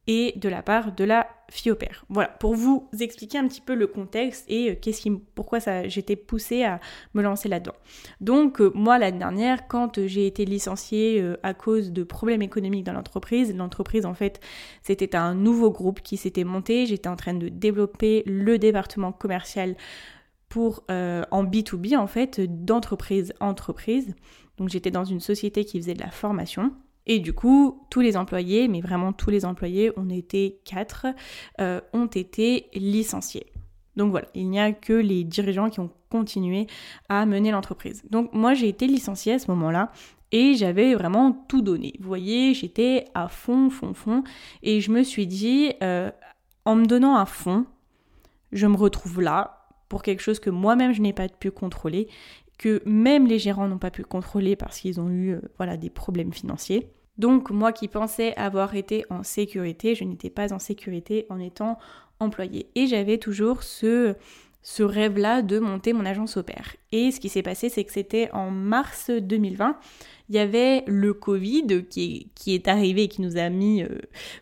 et 0.06 0.34
de 0.36 0.48
la 0.48 0.62
part 0.62 0.92
de 0.92 1.04
la 1.04 1.26
fille 1.50 1.72
au 1.72 1.76
père. 1.76 2.04
Voilà, 2.08 2.28
pour 2.28 2.54
vous 2.54 2.88
expliquer 3.00 3.38
un 3.38 3.48
petit 3.48 3.60
peu 3.60 3.74
le 3.74 3.86
contexte 3.86 4.44
et 4.48 4.70
euh, 4.70 4.74
qu'est-ce 4.80 5.00
qui, 5.00 5.10
pourquoi 5.10 5.58
j'étais 5.86 6.16
poussée 6.16 6.64
à 6.64 6.80
me 7.14 7.22
lancer 7.22 7.48
là-dedans. 7.48 7.74
Donc 8.20 8.60
euh, 8.60 8.70
moi 8.74 8.98
l'année 8.98 9.18
dernière, 9.18 9.68
quand 9.68 10.06
j'ai 10.06 10.26
été 10.26 10.44
licenciée 10.44 11.20
euh, 11.20 11.36
à 11.42 11.54
cause 11.54 11.92
de 11.92 12.02
problèmes 12.04 12.42
économiques 12.42 12.84
dans 12.84 12.92
l'entreprise, 12.92 13.54
l'entreprise 13.54 14.06
en 14.06 14.14
fait 14.14 14.40
c'était 14.82 15.16
un 15.16 15.34
nouveau 15.34 15.70
groupe 15.70 16.00
qui 16.00 16.16
s'était 16.16 16.44
monté, 16.44 16.86
j'étais 16.86 17.08
en 17.08 17.16
train 17.16 17.34
de 17.34 17.48
développer 17.48 18.22
le 18.26 18.58
département 18.58 19.12
commercial 19.12 19.76
euh, 20.90 21.24
en 21.30 21.44
B2B 21.44 21.96
en 21.96 22.06
fait 22.06 22.40
d'entreprise 22.40 23.32
entreprise. 23.40 24.14
Donc 24.58 24.68
j'étais 24.68 24.90
dans 24.90 25.04
une 25.04 25.20
société 25.20 25.64
qui 25.64 25.78
faisait 25.78 25.94
de 25.94 26.02
la 26.02 26.10
formation. 26.10 26.72
Et 27.06 27.20
du 27.20 27.32
coup, 27.32 27.86
tous 27.88 28.00
les 28.00 28.16
employés, 28.16 28.66
mais 28.66 28.80
vraiment 28.80 29.12
tous 29.12 29.30
les 29.30 29.44
employés, 29.44 29.92
on 29.96 30.10
était 30.10 30.58
quatre, 30.64 31.06
euh, 31.60 31.80
ont 31.92 32.06
été 32.06 32.66
licenciés. 32.74 33.46
Donc 33.96 34.10
voilà, 34.10 34.26
il 34.34 34.50
n'y 34.50 34.60
a 34.60 34.72
que 34.72 34.92
les 34.92 35.24
dirigeants 35.24 35.70
qui 35.70 35.80
ont 35.80 35.90
continué 36.10 36.66
à 37.08 37.24
mener 37.24 37.50
l'entreprise. 37.50 38.02
Donc 38.10 38.32
moi, 38.32 38.54
j'ai 38.54 38.68
été 38.68 38.86
licenciée 38.86 39.34
à 39.34 39.38
ce 39.38 39.50
moment-là 39.52 39.92
et 40.32 40.54
j'avais 40.54 40.94
vraiment 40.94 41.32
tout 41.48 41.62
donné. 41.62 41.94
Vous 42.00 42.08
voyez, 42.08 42.52
j'étais 42.54 43.06
à 43.14 43.28
fond, 43.28 43.70
fond, 43.70 43.94
fond. 43.94 44.24
Et 44.62 44.80
je 44.80 44.90
me 44.90 45.02
suis 45.02 45.26
dit, 45.26 45.72
euh, 45.82 46.10
en 46.64 46.74
me 46.74 46.86
donnant 46.86 47.16
un 47.16 47.26
fond, 47.26 47.64
je 48.52 48.66
me 48.66 48.76
retrouve 48.76 49.20
là, 49.20 49.55
pour 49.88 50.02
quelque 50.02 50.22
chose 50.22 50.40
que 50.40 50.50
moi-même 50.50 50.92
je 50.92 51.00
n'ai 51.00 51.12
pas 51.12 51.28
pu 51.28 51.50
contrôler, 51.50 52.08
que 52.58 52.82
même 52.86 53.26
les 53.26 53.38
gérants 53.38 53.68
n'ont 53.68 53.78
pas 53.78 53.90
pu 53.90 54.02
contrôler 54.02 54.56
parce 54.56 54.80
qu'ils 54.80 55.00
ont 55.00 55.10
eu 55.10 55.34
euh, 55.34 55.40
voilà, 55.56 55.76
des 55.76 55.90
problèmes 55.90 56.32
financiers. 56.32 56.88
Donc 57.18 57.50
moi 57.50 57.72
qui 57.72 57.88
pensais 57.88 58.34
avoir 58.36 58.74
été 58.74 59.04
en 59.10 59.22
sécurité, 59.22 59.94
je 59.94 60.04
n'étais 60.04 60.30
pas 60.30 60.52
en 60.52 60.58
sécurité 60.58 61.26
en 61.30 61.38
étant 61.38 61.78
employé. 62.20 62.68
Et 62.74 62.86
j'avais 62.86 63.18
toujours 63.18 63.62
ce, 63.62 64.14
ce 64.62 64.82
rêve-là 64.82 65.42
de 65.42 65.58
monter 65.58 65.92
mon 65.92 66.04
agence 66.04 66.36
au 66.36 66.42
pair. 66.42 66.76
Et 66.92 67.10
ce 67.10 67.20
qui 67.20 67.28
s'est 67.28 67.42
passé, 67.42 67.68
c'est 67.68 67.84
que 67.84 67.92
c'était 67.92 68.30
en 68.32 68.50
mars 68.50 69.10
2020. 69.10 69.78
Il 70.28 70.34
y 70.34 70.38
avait 70.38 70.82
le 70.86 71.14
Covid 71.14 71.86
qui 71.88 72.04
est, 72.04 72.26
qui 72.34 72.54
est 72.54 72.68
arrivé 72.68 73.04
et 73.04 73.08
qui 73.08 73.22
nous 73.22 73.36
a 73.36 73.48
mis 73.48 73.82
euh, 73.82 73.88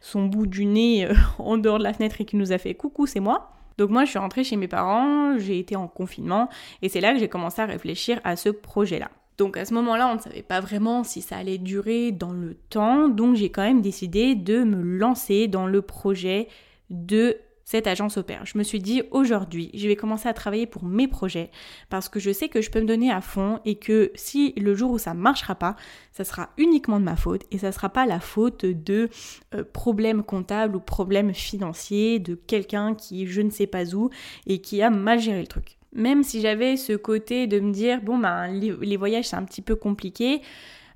son 0.00 0.24
bout 0.24 0.46
du 0.46 0.64
nez 0.66 1.06
euh, 1.06 1.14
en 1.38 1.58
dehors 1.58 1.78
de 1.78 1.84
la 1.84 1.92
fenêtre 1.92 2.20
et 2.20 2.24
qui 2.24 2.36
nous 2.36 2.52
a 2.52 2.58
fait 2.58 2.74
coucou, 2.74 3.06
c'est 3.06 3.20
moi. 3.20 3.52
Donc 3.78 3.90
moi, 3.90 4.04
je 4.04 4.10
suis 4.10 4.18
rentrée 4.18 4.44
chez 4.44 4.56
mes 4.56 4.68
parents, 4.68 5.38
j'ai 5.38 5.58
été 5.58 5.76
en 5.76 5.88
confinement, 5.88 6.48
et 6.82 6.88
c'est 6.88 7.00
là 7.00 7.12
que 7.12 7.18
j'ai 7.18 7.28
commencé 7.28 7.60
à 7.60 7.66
réfléchir 7.66 8.20
à 8.24 8.36
ce 8.36 8.48
projet-là. 8.48 9.10
Donc 9.36 9.56
à 9.56 9.64
ce 9.64 9.74
moment-là, 9.74 10.08
on 10.08 10.14
ne 10.14 10.20
savait 10.20 10.42
pas 10.42 10.60
vraiment 10.60 11.02
si 11.02 11.20
ça 11.20 11.36
allait 11.36 11.58
durer 11.58 12.12
dans 12.12 12.32
le 12.32 12.54
temps, 12.54 13.08
donc 13.08 13.34
j'ai 13.34 13.50
quand 13.50 13.62
même 13.62 13.82
décidé 13.82 14.34
de 14.36 14.62
me 14.62 14.80
lancer 14.98 15.48
dans 15.48 15.66
le 15.66 15.82
projet 15.82 16.48
de 16.90 17.36
cette 17.64 17.86
agence 17.86 18.16
opère. 18.16 18.44
Je 18.46 18.58
me 18.58 18.62
suis 18.62 18.78
dit 18.78 19.02
aujourd'hui, 19.10 19.70
je 19.74 19.88
vais 19.88 19.96
commencer 19.96 20.28
à 20.28 20.34
travailler 20.34 20.66
pour 20.66 20.84
mes 20.84 21.08
projets 21.08 21.50
parce 21.88 22.08
que 22.08 22.20
je 22.20 22.32
sais 22.32 22.48
que 22.48 22.60
je 22.60 22.70
peux 22.70 22.80
me 22.80 22.86
donner 22.86 23.10
à 23.10 23.20
fond 23.20 23.60
et 23.64 23.76
que 23.76 24.12
si 24.14 24.52
le 24.56 24.74
jour 24.74 24.90
où 24.90 24.98
ça 24.98 25.14
marchera 25.14 25.54
pas, 25.54 25.76
ça 26.12 26.24
sera 26.24 26.50
uniquement 26.58 27.00
de 27.00 27.04
ma 27.04 27.16
faute 27.16 27.42
et 27.50 27.58
ça 27.58 27.72
sera 27.72 27.88
pas 27.88 28.06
la 28.06 28.20
faute 28.20 28.64
de 28.64 29.08
euh, 29.54 29.64
problèmes 29.72 30.22
comptables 30.22 30.76
ou 30.76 30.80
problèmes 30.80 31.32
financiers 31.34 32.18
de 32.18 32.34
quelqu'un 32.34 32.94
qui 32.94 33.26
je 33.26 33.40
ne 33.40 33.50
sais 33.50 33.66
pas 33.66 33.94
où 33.94 34.10
et 34.46 34.60
qui 34.60 34.82
a 34.82 34.90
mal 34.90 35.18
géré 35.18 35.40
le 35.40 35.46
truc. 35.46 35.78
Même 35.92 36.22
si 36.22 36.40
j'avais 36.40 36.76
ce 36.76 36.92
côté 36.92 37.46
de 37.46 37.60
me 37.60 37.72
dire 37.72 38.02
bon 38.02 38.18
ben 38.18 38.48
les 38.48 38.96
voyages 38.96 39.28
c'est 39.28 39.36
un 39.36 39.44
petit 39.44 39.62
peu 39.62 39.76
compliqué, 39.76 40.42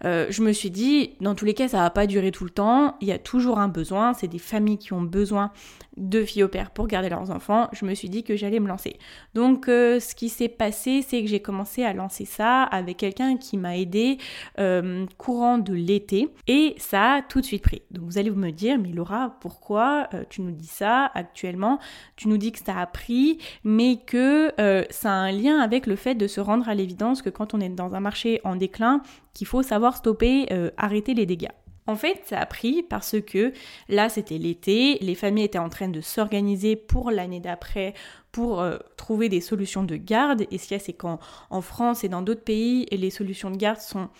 euh, 0.04 0.26
je 0.30 0.42
me 0.42 0.52
suis 0.52 0.70
dit, 0.70 1.14
dans 1.20 1.34
tous 1.34 1.44
les 1.44 1.54
cas, 1.54 1.68
ça 1.68 1.78
va 1.78 1.90
pas 1.90 2.06
durer 2.06 2.30
tout 2.30 2.44
le 2.44 2.50
temps. 2.50 2.96
Il 3.00 3.08
y 3.08 3.12
a 3.12 3.18
toujours 3.18 3.58
un 3.58 3.68
besoin. 3.68 4.14
C'est 4.14 4.28
des 4.28 4.38
familles 4.38 4.78
qui 4.78 4.92
ont 4.92 5.02
besoin 5.02 5.50
de 5.98 6.24
filles 6.24 6.44
au 6.44 6.48
père 6.48 6.70
pour 6.70 6.86
garder 6.86 7.08
leurs 7.08 7.30
enfants. 7.30 7.68
Je 7.72 7.84
me 7.84 7.94
suis 7.94 8.08
dit 8.08 8.22
que 8.22 8.36
j'allais 8.36 8.60
me 8.60 8.68
lancer. 8.68 8.98
Donc, 9.34 9.68
euh, 9.68 10.00
ce 10.00 10.14
qui 10.14 10.28
s'est 10.28 10.48
passé, 10.48 11.02
c'est 11.02 11.22
que 11.22 11.28
j'ai 11.28 11.40
commencé 11.40 11.84
à 11.84 11.92
lancer 11.92 12.24
ça 12.24 12.62
avec 12.64 12.96
quelqu'un 12.96 13.36
qui 13.36 13.56
m'a 13.56 13.76
aidé 13.76 14.18
euh, 14.58 15.06
courant 15.16 15.58
de 15.58 15.74
l'été 15.74 16.28
et 16.46 16.74
ça 16.78 17.14
a 17.14 17.22
tout 17.22 17.40
de 17.40 17.46
suite 17.46 17.62
pris. 17.62 17.82
Donc, 17.90 18.04
vous 18.04 18.18
allez 18.18 18.30
me 18.30 18.50
dire, 18.50 18.78
mais 18.78 18.90
Laura, 18.90 19.36
pourquoi 19.40 20.08
tu 20.30 20.42
nous 20.42 20.52
dis 20.52 20.66
ça 20.66 21.10
actuellement? 21.14 21.78
Tu 22.16 22.28
nous 22.28 22.38
dis 22.38 22.52
que 22.52 22.58
ça 22.58 22.78
a 22.78 22.86
pris, 22.86 23.38
mais 23.64 23.96
que 24.06 24.52
ça 24.90 25.10
a 25.10 25.14
un 25.14 25.32
lien 25.32 25.58
avec 25.58 25.86
le 25.86 25.96
fait 25.96 26.14
de 26.14 26.26
se 26.26 26.40
rendre 26.40 26.68
à 26.68 26.74
l'évidence 26.74 27.22
que 27.22 27.30
quand 27.30 27.54
on 27.54 27.60
est 27.60 27.68
dans 27.68 27.94
un 27.94 28.00
marché 28.00 28.40
en 28.44 28.56
déclin, 28.56 29.02
qu'il 29.34 29.46
faut 29.46 29.62
savoir 29.62 29.96
stopper, 29.96 30.46
euh, 30.52 30.70
arrêter 30.76 31.14
les 31.14 31.26
dégâts. 31.26 31.48
En 31.88 31.96
fait, 31.96 32.20
ça 32.26 32.38
a 32.38 32.44
pris 32.44 32.82
parce 32.82 33.16
que 33.22 33.54
là, 33.88 34.10
c'était 34.10 34.36
l'été, 34.36 34.98
les 35.00 35.14
familles 35.14 35.44
étaient 35.44 35.58
en 35.58 35.70
train 35.70 35.88
de 35.88 36.02
s'organiser 36.02 36.76
pour 36.76 37.10
l'année 37.10 37.40
d'après, 37.40 37.94
pour 38.30 38.60
euh, 38.60 38.76
trouver 38.98 39.30
des 39.30 39.40
solutions 39.40 39.82
de 39.82 39.96
garde. 39.96 40.44
Et 40.50 40.58
ce 40.58 40.68
qu'il 40.68 40.76
y 40.76 40.80
a, 40.80 40.84
c'est 40.84 40.92
qu'en 40.92 41.18
France 41.62 42.04
et 42.04 42.10
dans 42.10 42.20
d'autres 42.20 42.44
pays, 42.44 42.84
les 42.92 43.08
solutions 43.08 43.50
de 43.50 43.56
garde 43.56 43.80
sont 43.80 44.10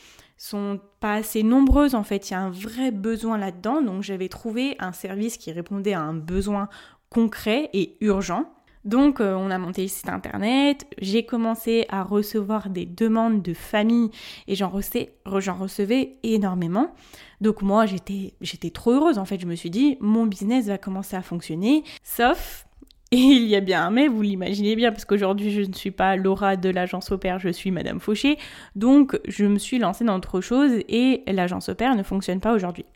sont 0.41 0.81
pas 1.01 1.15
assez 1.15 1.43
nombreuses 1.43 1.97
en 1.97 2.05
fait, 2.05 2.31
il 2.31 2.33
y 2.33 2.37
a 2.37 2.41
un 2.41 2.51
vrai 2.51 2.93
besoin 2.93 3.39
là-dedans, 3.39 3.83
donc 3.83 4.05
j'avais 4.05 4.29
trouvé 4.29 4.77
un 4.79 4.93
service 4.93 5.37
qui 5.37 5.51
répondait 5.51 5.95
à 5.95 6.01
un 6.01 6.15
besoin 6.15 6.69
concret 7.11 7.71
et 7.73 7.97
urgent. 8.01 8.45
Donc 8.89 9.21
euh, 9.21 9.35
on 9.35 9.51
a 9.51 9.59
monté 9.59 9.83
le 9.83 9.89
site 9.89 10.09
internet, 10.09 10.87
j'ai 10.99 11.23
commencé 11.23 11.85
à 11.91 12.03
recevoir 12.03 12.71
des 12.71 12.87
demandes 12.87 13.43
de 13.43 13.53
famille 13.53 14.11
et 14.47 14.55
j'en 14.55 14.71
recevais, 14.71 16.17
énormément. 16.23 16.95
Donc 17.43 17.61
moi 17.61 17.85
j'étais 17.85 18.33
j'étais 18.41 18.71
trop 18.71 18.93
heureuse 18.93 19.19
en 19.19 19.27
fait, 19.27 19.39
je 19.39 19.47
me 19.47 19.57
suis 19.57 19.69
dit 19.69 19.99
mon 20.01 20.25
business 20.25 20.69
va 20.69 20.79
commencer 20.79 21.17
à 21.17 21.21
fonctionner, 21.21 21.85
sauf 22.03 22.67
et 23.11 23.17
il 23.19 23.47
y 23.47 23.57
a 23.57 23.61
bien 23.61 23.85
un 23.85 23.91
mais, 23.91 24.09
vous 24.09 24.23
l'imaginez 24.23 24.75
bien, 24.75 24.91
parce 24.91 25.05
qu'aujourd'hui 25.05 25.51
je 25.51 25.61
ne 25.61 25.75
suis 25.75 25.91
pas 25.91 26.17
Laura 26.17 26.57
de 26.57 26.71
l'agence 26.71 27.11
Opère, 27.11 27.39
je 27.39 27.51
suis 27.51 27.71
Madame 27.71 28.01
Fauché. 28.01 28.39
Donc 28.75 29.21
je 29.29 29.45
me 29.45 29.59
suis 29.59 29.79
lancée 29.79 30.05
dans 30.05 30.17
autre 30.17 30.41
chose 30.41 30.73
et 30.89 31.25
l'agence 31.27 31.69
Opère 31.69 31.95
ne 31.95 32.03
fonctionne 32.03 32.41
pas 32.41 32.55
aujourd'hui. 32.55 32.87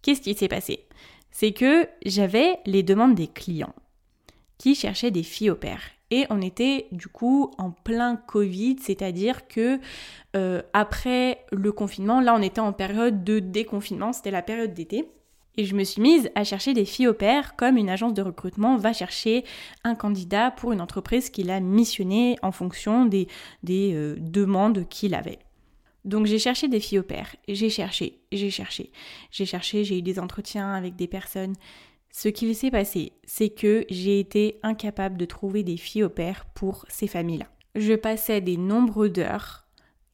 Qu'est-ce 0.00 0.22
qui 0.22 0.32
s'est 0.32 0.48
passé? 0.48 0.86
C'est 1.30 1.52
que 1.52 1.86
j'avais 2.06 2.58
les 2.64 2.82
demandes 2.82 3.14
des 3.14 3.28
clients 3.28 3.74
qui 4.58 4.74
cherchaient 4.74 5.10
des 5.10 5.22
filles 5.22 5.50
au 5.50 5.56
père. 5.56 5.80
Et 6.10 6.26
on 6.30 6.40
était 6.40 6.86
du 6.92 7.08
coup 7.08 7.50
en 7.58 7.70
plein 7.70 8.16
Covid, 8.16 8.76
c'est-à-dire 8.80 9.48
que 9.48 9.80
euh, 10.36 10.62
après 10.72 11.44
le 11.50 11.72
confinement, 11.72 12.20
là 12.20 12.34
on 12.34 12.42
était 12.42 12.60
en 12.60 12.72
période 12.72 13.24
de 13.24 13.40
déconfinement, 13.40 14.12
c'était 14.12 14.30
la 14.30 14.42
période 14.42 14.72
d'été. 14.72 15.10
Et 15.58 15.64
je 15.64 15.74
me 15.74 15.84
suis 15.84 16.02
mise 16.02 16.30
à 16.34 16.44
chercher 16.44 16.74
des 16.74 16.84
filles 16.84 17.08
au 17.08 17.14
pair 17.14 17.56
comme 17.56 17.78
une 17.78 17.88
agence 17.88 18.12
de 18.12 18.22
recrutement 18.22 18.76
va 18.76 18.92
chercher 18.92 19.42
un 19.84 19.94
candidat 19.94 20.50
pour 20.50 20.72
une 20.72 20.82
entreprise 20.82 21.30
qu'il 21.30 21.50
a 21.50 21.60
missionné 21.60 22.36
en 22.42 22.52
fonction 22.52 23.06
des, 23.06 23.26
des 23.62 23.94
euh, 23.94 24.16
demandes 24.20 24.86
qu'il 24.88 25.14
avait. 25.14 25.38
Donc 26.04 26.26
j'ai 26.26 26.38
cherché 26.38 26.68
des 26.68 26.78
filles 26.78 27.00
au 27.00 27.02
pair, 27.02 27.34
j'ai 27.48 27.68
cherché, 27.68 28.20
j'ai 28.30 28.50
cherché, 28.50 28.92
j'ai 29.32 29.44
cherché, 29.44 29.82
j'ai 29.82 29.98
eu 29.98 30.02
des 30.02 30.20
entretiens 30.20 30.72
avec 30.72 30.94
des 30.94 31.08
personnes. 31.08 31.54
Ce 32.18 32.30
qu'il 32.30 32.56
s'est 32.56 32.70
passé, 32.70 33.12
c'est 33.26 33.50
que 33.50 33.84
j'ai 33.90 34.18
été 34.18 34.58
incapable 34.62 35.18
de 35.18 35.26
trouver 35.26 35.62
des 35.62 35.76
filles 35.76 36.04
au 36.04 36.08
pair 36.08 36.46
pour 36.54 36.86
ces 36.88 37.08
familles-là. 37.08 37.44
Je 37.74 37.92
passais 37.92 38.40
des 38.40 38.56
nombreux 38.56 39.10
d'heures 39.10 39.66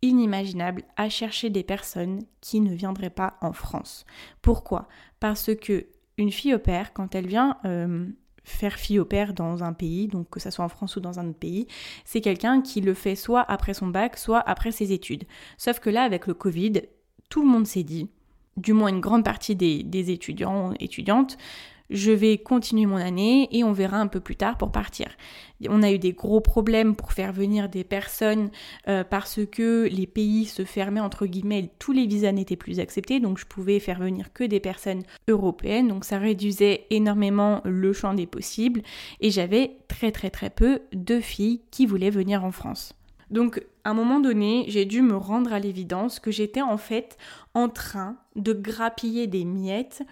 inimaginable 0.03 0.83
à 0.97 1.09
chercher 1.09 1.49
des 1.49 1.63
personnes 1.63 2.25
qui 2.41 2.59
ne 2.59 2.75
viendraient 2.75 3.09
pas 3.09 3.39
en 3.41 3.53
France. 3.53 4.05
Pourquoi? 4.43 4.89
Parce 5.21 5.55
que 5.55 5.87
une 6.19 6.33
fille 6.33 6.57
au 6.57 6.59
père, 6.59 6.93
quand 6.93 7.15
elle 7.15 7.29
vient 7.29 7.57
euh, 7.67 8.09
faire 8.43 8.81
fille 8.81 8.99
au 8.99 9.05
père 9.05 9.33
dans 9.33 9.63
un 9.63 9.73
pays, 9.73 10.09
donc 10.09 10.29
que 10.29 10.41
ce 10.41 10.51
soit 10.51 10.65
en 10.65 10.69
France 10.69 10.97
ou 10.97 11.01
dans 11.01 11.21
un 11.21 11.29
autre 11.29 11.39
pays, 11.39 11.69
c'est 12.05 12.21
quelqu'un 12.21 12.63
qui 12.63 12.81
le 12.81 12.95
fait 12.95 13.15
soit 13.15 13.43
après 13.43 13.75
son 13.75 13.87
bac, 13.87 14.19
soit 14.19 14.41
après 14.41 14.73
ses 14.73 14.91
études. 14.91 15.23
Sauf 15.57 15.79
que 15.79 15.89
là, 15.89 16.03
avec 16.03 16.27
le 16.27 16.35
Covid, 16.35 16.83
tout 17.29 17.43
le 17.43 17.49
monde 17.49 17.69
s'est 17.69 17.85
dit, 17.85 18.11
du 18.57 18.73
moins 18.73 18.89
une 18.89 19.01
grande 19.01 19.25
partie 19.25 19.55
des, 19.55 19.85
des 19.85 20.11
étudiants, 20.11 20.75
étudiantes, 20.81 21.39
je 21.91 22.13
vais 22.13 22.39
continuer 22.39 22.87
mon 22.87 22.97
année 22.97 23.49
et 23.51 23.65
on 23.65 23.73
verra 23.73 23.99
un 23.99 24.07
peu 24.07 24.21
plus 24.21 24.37
tard 24.37 24.57
pour 24.59 24.73
partir. 24.73 25.09
On 25.69 25.83
a 25.83 25.93
eu 25.93 25.99
des 25.99 26.13
gros 26.13 26.41
problèmes 26.41 26.97
pour 26.97 27.13
faire 27.13 27.33
venir 27.33 27.69
des 27.69 27.85
personnes 27.85 28.51
euh, 28.89 29.05
parce 29.05 29.41
que 29.51 29.89
les 29.91 30.07
pays 30.07 30.47
se 30.47 30.65
fermaient 30.65 31.01
entre 31.01 31.27
guillemets, 31.27 31.71
tous 31.79 31.93
les 31.93 32.07
visas 32.07 32.33
n'étaient 32.33 32.57
plus 32.57 32.81
acceptés, 32.81 33.21
donc 33.21 33.39
je 33.39 33.47
pouvais 33.47 33.79
faire 33.79 34.01
venir 34.01 34.33
que 34.33 34.45
des 34.45 34.61
personnes 34.61 35.03
européennes, 35.29 35.89
donc 35.89 36.05
ça 36.05 36.19
réduisait 36.19 36.87
énormément 36.91 37.61
le 37.65 37.93
champ 37.93 38.15
des 38.15 38.27
possibles 38.27 38.83
et 39.21 39.31
j'avais 39.31 39.77
très 39.89 40.13
très 40.13 40.31
très 40.31 40.51
peu 40.51 40.81
de 40.93 41.21
filles 41.21 41.61
qui 41.71 41.87
voulaient 41.87 42.11
venir 42.11 42.45
en 42.45 42.51
France. 42.51 42.95
Donc, 43.33 43.65
à 43.85 43.91
un 43.91 43.95
moment 43.95 44.21
donné, 44.21 44.67
j'ai 44.69 44.85
dû 44.85 45.01
me 45.01 45.17
rendre 45.17 45.53
à 45.55 45.59
l'évidence 45.59 46.21
que 46.21 46.31
j'étais 46.31 46.61
en 46.61 46.77
fait 46.77 47.17
en 47.55 47.71
train 47.71 48.17
de 48.37 48.53
grappiller 48.53 49.27
des 49.27 49.47
miettes 49.47 50.03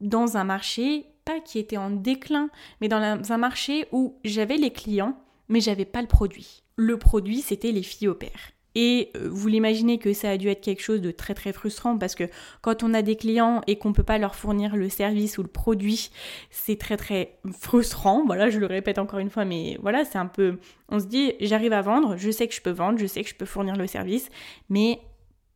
dans 0.00 0.36
un 0.36 0.44
marché 0.44 1.06
qui 1.38 1.58
était 1.58 1.76
en 1.76 1.90
déclin, 1.90 2.50
mais 2.80 2.88
dans 2.88 3.20
un 3.30 3.38
marché 3.38 3.86
où 3.92 4.16
j'avais 4.24 4.56
les 4.56 4.72
clients, 4.72 5.16
mais 5.48 5.60
j'avais 5.60 5.84
pas 5.84 6.00
le 6.00 6.08
produit. 6.08 6.62
Le 6.76 6.98
produit, 6.98 7.42
c'était 7.42 7.72
les 7.72 7.82
filles 7.82 8.08
au 8.08 8.14
père. 8.14 8.52
Et 8.74 9.10
euh, 9.16 9.28
vous 9.30 9.48
l'imaginez 9.48 9.98
que 9.98 10.12
ça 10.12 10.30
a 10.30 10.36
dû 10.36 10.48
être 10.48 10.60
quelque 10.60 10.82
chose 10.82 11.00
de 11.00 11.10
très 11.10 11.34
très 11.34 11.52
frustrant 11.52 11.98
parce 11.98 12.14
que 12.14 12.24
quand 12.60 12.82
on 12.82 12.94
a 12.94 13.02
des 13.02 13.16
clients 13.16 13.62
et 13.66 13.76
qu'on 13.76 13.92
peut 13.92 14.04
pas 14.04 14.18
leur 14.18 14.36
fournir 14.36 14.76
le 14.76 14.88
service 14.88 15.38
ou 15.38 15.42
le 15.42 15.48
produit, 15.48 16.10
c'est 16.50 16.78
très 16.78 16.96
très 16.96 17.38
frustrant. 17.58 18.24
Voilà, 18.24 18.48
je 18.48 18.60
le 18.60 18.66
répète 18.66 18.98
encore 18.98 19.18
une 19.18 19.30
fois, 19.30 19.44
mais 19.44 19.76
voilà, 19.82 20.04
c'est 20.04 20.18
un 20.18 20.26
peu. 20.26 20.58
On 20.88 21.00
se 21.00 21.06
dit, 21.06 21.32
j'arrive 21.40 21.72
à 21.72 21.82
vendre, 21.82 22.16
je 22.16 22.30
sais 22.30 22.46
que 22.46 22.54
je 22.54 22.60
peux 22.60 22.70
vendre, 22.70 22.98
je 22.98 23.06
sais 23.06 23.22
que 23.22 23.28
je 23.28 23.34
peux 23.34 23.46
fournir 23.46 23.76
le 23.76 23.86
service, 23.86 24.28
mais 24.68 25.00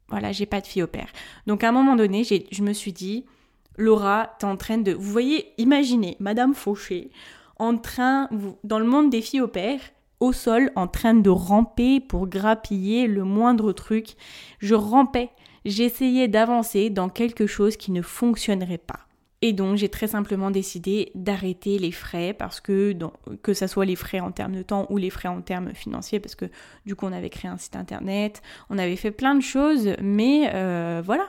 voilà, 0.09 0.33
j'ai 0.33 0.47
pas 0.47 0.61
de 0.61 0.67
filles 0.67 0.83
au 0.83 0.89
père. 0.89 1.09
Donc 1.47 1.63
à 1.63 1.69
un 1.69 1.73
moment 1.73 1.97
donné, 1.97 2.25
je 2.25 2.63
me 2.63 2.73
suis 2.73 2.93
dit, 2.93 3.25
Laura, 3.77 4.35
t'es 4.39 4.47
en 4.47 4.57
train 4.57 4.79
de... 4.79 4.93
Vous 4.93 5.11
voyez, 5.11 5.53
imaginez 5.59 6.17
Madame 6.21 6.55
Fauché 6.55 7.11
en 7.59 7.77
train, 7.77 8.29
dans 8.65 8.79
le 8.79 8.85
monde 8.85 9.11
des 9.11 9.21
filles 9.21 9.41
au 9.41 9.49
père, 9.49 9.81
au 10.21 10.33
sol, 10.33 10.71
en 10.77 10.87
train 10.87 11.15
de 11.15 11.31
ramper 11.31 12.01
pour 12.01 12.27
grappiller 12.27 13.07
le 13.07 13.25
moindre 13.25 13.73
truc. 13.73 14.15
Je 14.59 14.75
rampais, 14.75 15.31
j'essayais 15.65 16.29
d'avancer 16.29 16.91
dans 16.91 17.09
quelque 17.09 17.47
chose 17.47 17.77
qui 17.77 17.93
ne 17.93 18.03
fonctionnerait 18.03 18.79
pas. 18.79 19.01
Et 19.43 19.53
donc 19.53 19.77
j'ai 19.77 19.91
très 19.91 20.07
simplement 20.07 20.51
décidé 20.51 21.13
d'arrêter 21.15 21.79
les 21.79 21.93
frais 21.93 22.33
parce 22.33 22.63
que 22.63 22.97
que 23.43 23.53
ça 23.53 23.69
soit 23.69 23.85
les 23.85 23.97
frais 23.97 24.21
en 24.21 24.33
termes 24.33 24.55
de 24.55 24.63
temps 24.63 24.87
ou 24.89 24.97
les 24.97 25.11
frais 25.11 25.29
en 25.29 25.43
termes 25.43 25.75
financiers 25.75 26.19
parce 26.19 26.35
que 26.35 26.47
du 26.87 26.97
coup 26.97 27.05
on 27.05 27.13
avait 27.13 27.29
créé 27.29 27.51
un 27.51 27.59
site 27.59 27.77
internet, 27.77 28.41
on 28.71 28.79
avait 28.79 28.97
fait 28.97 29.11
plein 29.11 29.35
de 29.35 29.43
choses, 29.43 29.91
mais 30.01 30.51
euh, 30.55 31.03
voilà, 31.05 31.29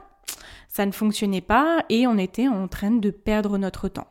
ça 0.75 0.85
ne 0.85 0.91
fonctionnait 0.91 1.39
pas 1.39 1.85
et 1.87 2.05
on 2.05 2.17
était 2.17 2.49
en 2.49 2.67
train 2.67 2.91
de 2.91 3.09
perdre 3.09 3.57
notre 3.57 3.87
temps. 3.87 4.09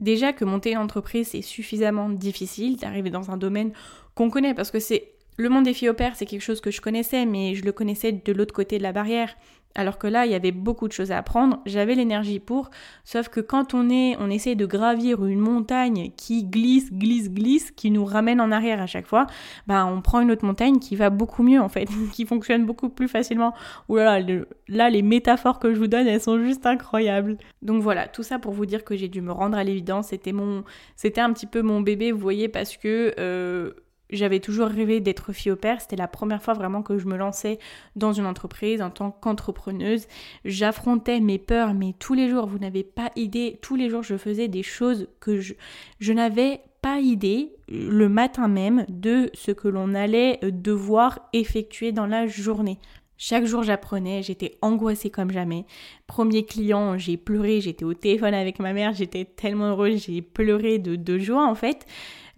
Déjà 0.00 0.32
que 0.32 0.44
monter 0.44 0.72
une 0.72 0.78
entreprise 0.78 1.28
c'est 1.28 1.40
suffisamment 1.40 2.08
difficile 2.10 2.78
d'arriver 2.78 3.10
dans 3.10 3.30
un 3.30 3.36
domaine 3.36 3.72
qu'on 4.16 4.28
connaît 4.28 4.52
parce 4.52 4.72
que 4.72 4.80
c'est 4.80 5.12
le 5.36 5.48
monde 5.48 5.66
des 5.66 5.72
filles 5.72 5.90
au 5.90 5.94
père, 5.94 6.16
c'est 6.16 6.26
quelque 6.26 6.42
chose 6.42 6.60
que 6.60 6.72
je 6.72 6.80
connaissais, 6.80 7.26
mais 7.26 7.54
je 7.54 7.64
le 7.64 7.70
connaissais 7.70 8.10
de 8.10 8.32
l'autre 8.32 8.52
côté 8.52 8.78
de 8.78 8.82
la 8.82 8.92
barrière. 8.92 9.36
Alors 9.76 9.98
que 9.98 10.08
là, 10.08 10.26
il 10.26 10.32
y 10.32 10.34
avait 10.34 10.50
beaucoup 10.50 10.88
de 10.88 10.92
choses 10.92 11.12
à 11.12 11.18
apprendre, 11.18 11.60
j'avais 11.64 11.94
l'énergie 11.94 12.40
pour, 12.40 12.70
sauf 13.04 13.28
que 13.28 13.38
quand 13.38 13.72
on 13.72 13.88
est, 13.88 14.16
on 14.18 14.28
essaie 14.28 14.56
de 14.56 14.66
gravir 14.66 15.24
une 15.24 15.38
montagne 15.38 16.10
qui 16.16 16.42
glisse, 16.42 16.92
glisse, 16.92 17.30
glisse, 17.30 17.70
qui 17.70 17.92
nous 17.92 18.04
ramène 18.04 18.40
en 18.40 18.50
arrière 18.50 18.82
à 18.82 18.86
chaque 18.86 19.06
fois, 19.06 19.28
bah 19.68 19.86
on 19.86 20.02
prend 20.02 20.20
une 20.20 20.32
autre 20.32 20.44
montagne 20.44 20.80
qui 20.80 20.96
va 20.96 21.08
beaucoup 21.08 21.44
mieux 21.44 21.60
en 21.60 21.68
fait, 21.68 21.88
qui 22.12 22.26
fonctionne 22.26 22.66
beaucoup 22.66 22.88
plus 22.88 23.06
facilement. 23.06 23.54
Ouh 23.88 23.96
là 23.96 24.18
là, 24.18 24.40
là 24.66 24.90
les 24.90 25.02
métaphores 25.02 25.60
que 25.60 25.72
je 25.72 25.78
vous 25.78 25.86
donne, 25.86 26.08
elles 26.08 26.20
sont 26.20 26.40
juste 26.40 26.66
incroyables. 26.66 27.38
Donc 27.62 27.80
voilà, 27.80 28.08
tout 28.08 28.24
ça 28.24 28.40
pour 28.40 28.52
vous 28.52 28.66
dire 28.66 28.82
que 28.82 28.96
j'ai 28.96 29.08
dû 29.08 29.20
me 29.20 29.30
rendre 29.30 29.56
à 29.56 29.62
l'évidence, 29.62 30.08
c'était 30.08 30.32
mon, 30.32 30.64
c'était 30.96 31.20
un 31.20 31.32
petit 31.32 31.46
peu 31.46 31.62
mon 31.62 31.80
bébé, 31.80 32.10
vous 32.10 32.18
voyez, 32.18 32.48
parce 32.48 32.76
que 32.76 33.14
euh, 33.20 33.70
j'avais 34.12 34.40
toujours 34.40 34.68
rêvé 34.68 35.00
d'être 35.00 35.32
fille 35.32 35.52
au 35.52 35.56
père. 35.56 35.80
C'était 35.80 35.96
la 35.96 36.08
première 36.08 36.42
fois 36.42 36.54
vraiment 36.54 36.82
que 36.82 36.98
je 36.98 37.06
me 37.06 37.16
lançais 37.16 37.58
dans 37.96 38.12
une 38.12 38.26
entreprise 38.26 38.82
en 38.82 38.90
tant 38.90 39.10
qu'entrepreneuse. 39.10 40.06
J'affrontais 40.44 41.20
mes 41.20 41.38
peurs, 41.38 41.74
mais 41.74 41.94
tous 41.98 42.14
les 42.14 42.28
jours, 42.28 42.46
vous 42.46 42.58
n'avez 42.58 42.84
pas 42.84 43.10
idée, 43.16 43.58
tous 43.62 43.76
les 43.76 43.88
jours, 43.90 44.02
je 44.02 44.16
faisais 44.16 44.48
des 44.48 44.62
choses 44.62 45.08
que 45.20 45.40
je, 45.40 46.12
n'avais 46.12 46.60
pas 46.82 47.00
idée 47.00 47.52
le 47.68 48.08
matin 48.08 48.48
même 48.48 48.84
de 48.88 49.30
ce 49.34 49.50
que 49.52 49.68
l'on 49.68 49.94
allait 49.94 50.40
devoir 50.42 51.20
effectuer 51.32 51.92
dans 51.92 52.06
la 52.06 52.26
journée. 52.26 52.78
Chaque 53.22 53.44
jour 53.44 53.62
j'apprenais, 53.62 54.22
j'étais 54.22 54.56
angoissée 54.62 55.10
comme 55.10 55.30
jamais. 55.30 55.66
Premier 56.06 56.46
client, 56.46 56.96
j'ai 56.96 57.18
pleuré, 57.18 57.60
j'étais 57.60 57.84
au 57.84 57.92
téléphone 57.92 58.32
avec 58.32 58.60
ma 58.60 58.72
mère, 58.72 58.94
j'étais 58.94 59.26
tellement 59.26 59.66
heureuse, 59.66 60.06
j'ai 60.06 60.22
pleuré 60.22 60.78
de, 60.78 60.96
de 60.96 61.18
joie 61.18 61.46
en 61.46 61.54
fait. 61.54 61.84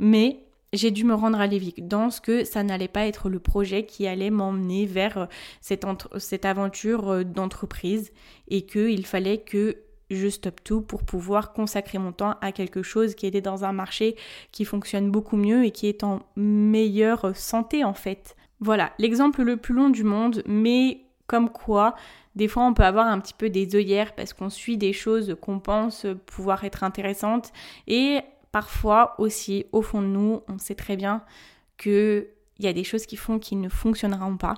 Mais 0.01 0.41
j'ai 0.73 0.91
dû 0.91 1.05
me 1.05 1.15
rendre 1.15 1.41
à 1.41 1.47
l'évidence 1.47 2.21
que 2.21 2.45
ça 2.45 2.63
n'allait 2.63 2.89
pas 2.89 3.07
être 3.07 3.29
le 3.29 3.39
projet 3.39 3.85
qui 3.85 4.07
allait 4.07 4.31
m'emmener 4.31 4.87
vers 4.87 5.19
euh, 5.19 5.27
cette, 5.61 5.85
cette 6.19 6.45
aventure 6.45 7.11
euh, 7.11 7.25
d'entreprise 7.25 8.11
et 8.49 8.63
qu'il 8.63 9.05
fallait 9.07 9.39
que 9.39 9.77
je 10.11 10.29
stoppe 10.29 10.63
tout 10.65 10.83
pour 10.83 11.05
pouvoir 11.05 11.53
consacrer 11.53 11.99
mon 11.99 12.13
temps 12.13 12.37
à 12.41 12.53
quelque 12.53 12.83
chose 12.83 13.15
qui 13.15 13.27
était 13.27 13.41
dans 13.41 13.65
un 13.65 13.73
marché 13.73 14.17
qui 14.51 14.65
fonctionne 14.65 15.11
beaucoup 15.11 15.37
mieux 15.37 15.65
et 15.65 15.71
qui 15.71 15.87
est 15.87 16.05
en 16.05 16.21
meilleure 16.37 17.37
santé 17.37 17.85
en 17.85 17.95
fait. 17.95 18.37
Voilà, 18.61 18.93
l'exemple 18.99 19.43
le 19.43 19.57
plus 19.57 19.75
long 19.75 19.91
du 19.91 20.05
monde, 20.05 20.43
mais 20.47 21.01
comme 21.27 21.51
quoi, 21.51 21.95
des 22.37 22.49
fois 22.49 22.65
on 22.65 22.75
peut 22.75 22.85
avoir 22.85 23.07
un 23.07 23.19
petit 23.21 23.35
peu 23.35 23.51
des 23.51 23.75
œillères 23.75 24.15
parce 24.15 24.33
qu'on 24.33 24.51
suit 24.51 24.77
des 24.77 24.93
choses 24.93 25.37
qu'on 25.41 25.61
pense 25.61 26.07
pouvoir 26.27 26.65
être 26.65 26.85
intéressantes 26.85 27.53
et 27.87 28.21
parfois 28.53 29.15
aussi, 29.19 29.67
au 29.73 29.83
fond 29.83 30.03
de 30.03 30.07
nous, 30.07 30.43
on 30.49 30.59
sait 30.59 30.75
très 30.75 30.97
bien 30.97 31.23
qu'il 31.79 32.27
y 32.61 32.67
a 32.67 32.73
des 32.73 32.85
choses 32.85 33.07
qui 33.07 33.17
font 33.17 33.39
qu'ils 33.39 33.61
ne 33.61 33.69
fonctionneront 33.69 34.37
pas. 34.37 34.55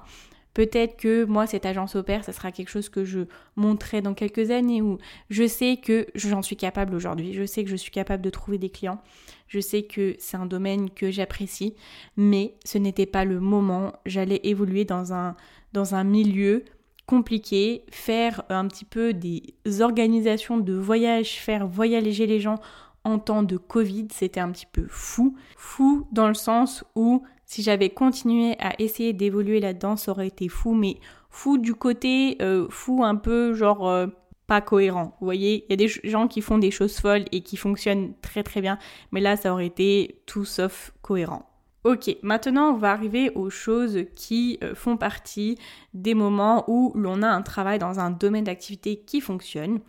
Peut-être 0.53 0.97
que 0.97 1.25
moi, 1.25 1.49
cette 1.49 1.67
agence 1.67 1.97
opère, 1.97 2.23
ça 2.23 2.33
sera 2.33 2.53
quelque 2.53 2.69
chose 2.69 2.89
que 2.89 3.05
je 3.05 3.21
montrerai 3.57 4.03
dans 4.03 4.15
quelques 4.15 4.53
années 4.53 4.83
où 4.83 4.99
je 5.29 5.49
sais 5.49 5.79
que 5.83 6.07
j'en 6.15 6.43
suis 6.43 6.57
capable 6.57 6.95
aujourd'hui. 6.95 7.33
Je 7.35 7.45
sais 7.45 7.65
que 7.65 7.71
je 7.71 7.77
suis 7.77 7.91
capable 7.91 8.23
de 8.23 8.31
trouver 8.31 8.59
des 8.59 8.71
clients. 8.71 9.01
Je 9.49 9.59
sais 9.59 9.83
que 9.83 10.15
c'est 10.19 10.37
un 10.37 10.47
domaine 10.47 10.91
que 10.91 11.11
j'apprécie, 11.11 11.75
mais 12.17 12.55
ce 12.65 12.79
n'était 12.79 13.07
pas 13.07 13.25
le 13.25 13.41
moment. 13.41 13.95
J'allais 14.07 14.41
évoluer 14.45 14.85
dans 14.85 15.13
un, 15.13 15.35
dans 15.73 15.97
un 15.97 16.05
milieu 16.05 16.65
compliqué, 17.07 17.85
faire 17.91 18.45
un 18.49 18.69
petit 18.69 18.85
peu 18.85 19.13
des 19.13 19.55
organisations 19.81 20.59
de 20.59 20.73
voyage, 20.73 21.41
faire 21.41 21.67
voyager 21.67 22.27
les 22.27 22.39
gens 22.39 22.61
en 23.05 23.19
temps 23.19 23.43
de 23.43 23.57
Covid, 23.57 24.09
c'était 24.11 24.41
un 24.41 24.51
petit 24.51 24.67
peu 24.67 24.87
fou. 24.89 25.37
Fou 25.57 26.07
dans 26.13 26.29
le 26.29 26.35
sens 26.35 26.85
où 26.95 27.23
si 27.47 27.63
j'avais 27.63 27.91
continué 27.91 28.57
à 28.59 28.75
essayer 28.81 29.13
d'évoluer 29.13 29.61
là-dedans, 29.61 29.97
ça 29.97 30.13
aurait 30.13 30.29
été 30.29 30.49
fou, 30.49 30.75
mais 30.75 30.97
fou 31.31 31.59
du 31.59 31.75
côté 31.75 32.39
euh, 32.41 32.67
fou 32.71 33.05
un 33.05 33.17
peu 33.17 33.55
genre 33.55 33.89
euh, 33.89 34.07
pas 34.47 34.61
cohérent. 34.61 35.17
Vous 35.21 35.27
voyez, 35.27 35.65
il 35.65 35.71
y 35.71 35.75
a 35.75 35.77
des 35.77 35.89
gens 35.89 36.29
qui 36.29 36.41
font 36.41 36.59
des 36.59 36.71
choses 36.71 36.99
folles 36.99 37.25
et 37.33 37.43
qui 37.43 37.57
fonctionnent 37.57 38.15
très 38.23 38.43
très 38.43 38.61
bien, 38.61 38.79
mais 39.13 39.21
là 39.21 39.37
ça 39.37 39.53
aurait 39.53 39.67
été 39.67 40.23
tout 40.27 40.45
sauf 40.45 40.93
cohérent. 41.03 41.51
Ok, 41.85 42.17
maintenant 42.23 42.71
on 42.71 42.79
va 42.79 42.93
arriver 42.93 43.31
aux 43.35 43.51
choses 43.51 44.07
qui 44.17 44.59
euh, 44.63 44.75
font 44.75 44.97
partie 44.97 45.59
des 45.93 46.15
moments 46.15 46.65
où 46.67 46.93
l'on 46.95 47.21
a 47.21 47.29
un 47.29 47.43
travail 47.43 47.79
dans 47.79 48.01
un 48.01 48.11
domaine 48.11 48.45
d'activité 48.45 48.97
qui 48.97 49.21
fonctionne 49.21 49.81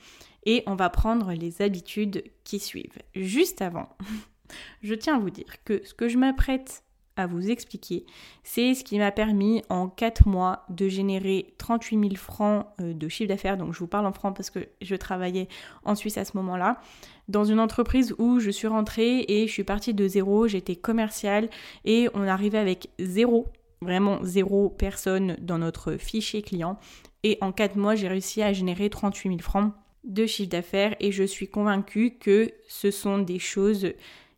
et 0.46 0.64
on 0.68 0.76
va 0.76 0.90
prendre 0.90 1.34
les 1.34 1.62
habitudes 1.62 2.24
qui 2.44 2.60
suivent. 2.60 3.02
Juste 3.16 3.62
avant, 3.62 3.90
je 4.84 4.94
tiens 4.94 5.16
à 5.16 5.20
vous 5.20 5.30
dire 5.30 5.64
que 5.64 5.82
ce 5.86 5.94
que 5.94 6.08
je 6.08 6.18
m'apprête 6.18 6.84
à 7.18 7.28
vous 7.28 7.50
expliquer, 7.50 8.06
c'est 8.44 8.74
ce 8.74 8.84
qui 8.84 9.00
m'a 9.00 9.12
permis 9.12 9.64
en 9.70 9.88
4 9.88 10.28
mois 10.28 10.66
de 10.70 10.88
générer 10.88 11.54
38 11.58 12.00
000 12.00 12.16
francs 12.16 12.66
euh, 12.82 12.94
de 12.94 13.08
chiffre 13.08 13.30
d'affaires. 13.30 13.58
Donc 13.58 13.74
je 13.74 13.80
vous 13.80 13.88
parle 13.88 14.06
en 14.06 14.12
francs 14.12 14.36
parce 14.36 14.50
que 14.50 14.68
je 14.82 14.96
travaillais 14.96 15.48
en 15.86 15.96
Suisse 15.96 16.18
à 16.18 16.26
ce 16.26 16.36
moment-là. 16.36 16.82
Dans 17.28 17.46
une 17.46 17.60
entreprise 17.60 18.14
où 18.18 18.40
je 18.40 18.52
suis 18.52 18.68
rentrée 18.68 19.26
et 19.28 19.48
je 19.48 19.52
suis 19.52 19.64
partie 19.64 19.94
de 19.94 20.08
zéro, 20.08 20.48
j'étais 20.48 20.76
commerciale 20.76 21.50
et 21.86 22.10
on 22.14 22.28
arrivait 22.28 22.58
avec 22.58 22.90
zéro, 23.00 23.48
vraiment 23.82 24.20
zéro 24.24 24.70
personne 24.70 25.38
dans 25.40 25.58
notre 25.58 25.94
fichier 25.94 26.42
client. 26.42 26.78
Et 27.24 27.38
en 27.42 27.52
4 27.52 27.78
mois, 27.78 27.96
j'ai 27.96 28.10
réussi 28.10 28.44
à 28.44 28.52
générer 28.52 28.90
38 28.90 29.30
000 29.30 29.40
francs 29.40 29.74
de 30.06 30.26
chiffre 30.26 30.50
d'affaires 30.50 30.96
et 31.00 31.12
je 31.12 31.24
suis 31.24 31.48
convaincue 31.48 32.12
que 32.20 32.52
ce 32.68 32.92
sont 32.92 33.18
des 33.18 33.40
choses 33.40 33.94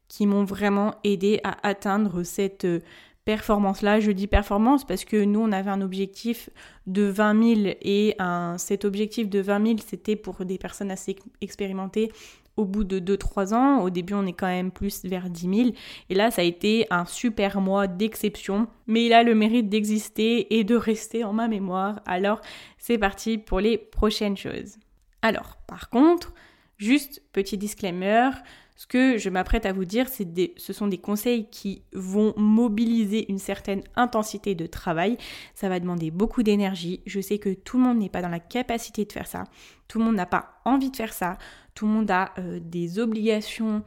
qui 0.08 0.26
m'ont 0.26 0.46
vraiment 0.46 0.96
aidé 1.04 1.40
à 1.44 1.68
atteindre 1.68 2.24
cette 2.24 2.66
euh, 2.66 2.80
performance-là. 3.26 4.00
Je 4.00 4.12
dis 4.12 4.26
performance 4.28 4.86
parce 4.86 5.04
que 5.04 5.22
nous, 5.24 5.42
on 5.42 5.52
avait 5.52 5.70
un 5.70 5.82
objectif 5.82 6.50
de 6.86 7.04
20 7.04 7.56
000 7.56 7.76
et 7.82 8.16
cet 8.58 8.86
objectif 8.86 9.28
de 9.28 9.40
20 9.40 9.66
000, 9.66 9.78
c'était 9.86 10.16
pour 10.16 10.46
des 10.46 10.58
personnes 10.58 10.92
assez 10.92 11.18
expérimentées 11.42 12.10
au 12.56 12.64
bout 12.64 12.86
de 12.86 13.00
2-3 13.00 13.54
ans. 13.54 13.82
Au 13.82 13.90
début, 13.90 14.14
on 14.14 14.26
est 14.26 14.34
quand 14.34 14.48
même 14.48 14.72
plus 14.72 15.04
vers 15.04 15.30
10 15.30 15.56
000. 15.56 15.70
Et 16.10 16.16
là, 16.16 16.32
ça 16.32 16.42
a 16.42 16.46
été 16.46 16.88
un 16.90 17.06
super 17.06 17.60
mois 17.60 17.88
d'exception. 17.88 18.68
Mais 18.88 19.06
il 19.06 19.14
a 19.14 19.24
le 19.24 19.36
mérite 19.36 19.68
d'exister 19.68 20.58
et 20.58 20.64
de 20.64 20.76
rester 20.76 21.26
en 21.26 21.34
ma 21.34 21.50
mémoire. 21.50 22.02
Alors, 22.06 22.40
c'est 22.78 22.98
parti 22.98 23.38
pour 23.38 23.60
les 23.60 23.78
prochaines 23.78 24.38
choses. 24.38 24.78
Alors, 25.28 25.58
par 25.68 25.90
contre, 25.90 26.34
juste 26.78 27.22
petit 27.34 27.58
disclaimer, 27.58 28.30
ce 28.78 28.88
que 28.88 29.18
je 29.18 29.30
m'apprête 29.30 29.66
à 29.66 29.74
vous 29.74 29.84
dire, 29.84 30.08
ce 30.08 30.72
sont 30.72 30.88
des 30.88 31.00
conseils 31.00 31.50
qui 31.50 31.82
vont 31.92 32.34
mobiliser 32.38 33.30
une 33.30 33.38
certaine 33.38 33.84
intensité 33.98 34.56
de 34.56 34.66
travail. 34.68 35.18
Ça 35.54 35.68
va 35.68 35.82
demander 35.82 36.12
beaucoup 36.12 36.44
d'énergie. 36.44 37.02
Je 37.06 37.20
sais 37.20 37.40
que 37.40 37.54
tout 37.54 37.78
le 37.78 37.84
monde 37.84 37.98
n'est 37.98 38.08
pas 38.08 38.22
dans 38.22 38.30
la 38.30 38.40
capacité 38.40 39.04
de 39.04 39.12
faire 39.12 39.28
ça. 39.28 39.44
Tout 39.90 40.00
le 40.00 40.06
monde 40.06 40.16
n'a 40.16 40.26
pas 40.26 40.62
envie 40.64 40.92
de 40.92 40.96
faire 40.96 41.12
ça. 41.12 41.38
Tout 41.76 41.88
le 41.88 41.92
monde 41.92 42.10
a 42.10 42.32
euh, 42.38 42.62
des 42.62 42.98
obligations 42.98 43.84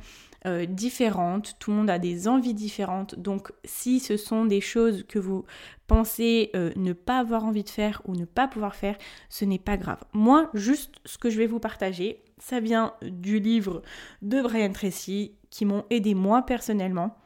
euh, 0.46 0.64
différentes, 0.64 1.56
tout 1.58 1.70
le 1.70 1.76
monde 1.76 1.90
a 1.90 1.98
des 1.98 2.26
envies 2.26 2.54
différentes. 2.54 3.14
Donc 3.18 3.52
si 3.64 4.00
ce 4.00 4.16
sont 4.16 4.46
des 4.46 4.60
choses 4.60 5.04
que 5.06 5.18
vous 5.18 5.44
pensez 5.86 6.50
euh, 6.54 6.72
ne 6.76 6.92
pas 6.92 7.18
avoir 7.18 7.44
envie 7.44 7.64
de 7.64 7.68
faire 7.68 8.00
ou 8.06 8.14
ne 8.14 8.24
pas 8.24 8.48
pouvoir 8.48 8.74
faire, 8.74 8.96
ce 9.28 9.44
n'est 9.44 9.58
pas 9.58 9.76
grave. 9.76 10.02
Moi, 10.12 10.50
juste 10.54 10.94
ce 11.04 11.18
que 11.18 11.28
je 11.28 11.36
vais 11.36 11.46
vous 11.46 11.60
partager, 11.60 12.22
ça 12.38 12.60
vient 12.60 12.94
du 13.02 13.38
livre 13.38 13.82
de 14.22 14.40
Brian 14.40 14.72
Tracy 14.72 15.34
qui 15.50 15.66
m'ont 15.66 15.84
aidé 15.90 16.14
moi 16.14 16.42
personnellement. 16.42 17.18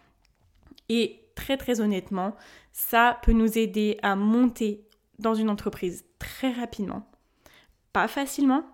Et 0.89 1.21
très 1.37 1.57
très 1.57 1.81
honnêtement, 1.81 2.35
ça 2.73 3.19
peut 3.23 3.33
nous 3.33 3.59
aider 3.59 3.99
à 4.03 4.17
monter 4.17 4.85
dans 5.21 5.35
une 5.35 5.51
entreprise 5.51 6.05
très 6.19 6.51
rapidement. 6.51 7.09
Pas 7.93 8.09
facilement. 8.09 8.65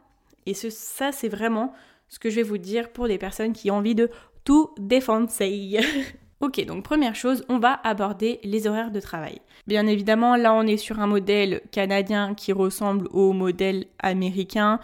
Et 0.46 0.54
ce, 0.54 0.70
ça, 0.70 1.12
c'est 1.12 1.28
vraiment 1.28 1.74
ce 2.08 2.18
que 2.18 2.30
je 2.30 2.36
vais 2.36 2.42
vous 2.42 2.58
dire 2.58 2.90
pour 2.90 3.06
les 3.06 3.18
personnes 3.18 3.52
qui 3.52 3.70
ont 3.70 3.76
envie 3.76 3.94
de 3.94 4.10
tout 4.44 4.70
défoncer. 4.78 5.80
ok, 6.40 6.64
donc 6.66 6.84
première 6.84 7.14
chose, 7.14 7.44
on 7.48 7.58
va 7.58 7.80
aborder 7.84 8.40
les 8.42 8.66
horaires 8.66 8.90
de 8.90 9.00
travail. 9.00 9.40
Bien 9.66 9.86
évidemment, 9.86 10.36
là 10.36 10.54
on 10.54 10.62
est 10.62 10.76
sur 10.76 11.00
un 11.00 11.06
modèle 11.06 11.60
canadien 11.70 12.34
qui 12.34 12.52
ressemble 12.52 13.08
au 13.12 13.32
modèle 13.32 13.86
américain 13.98 14.80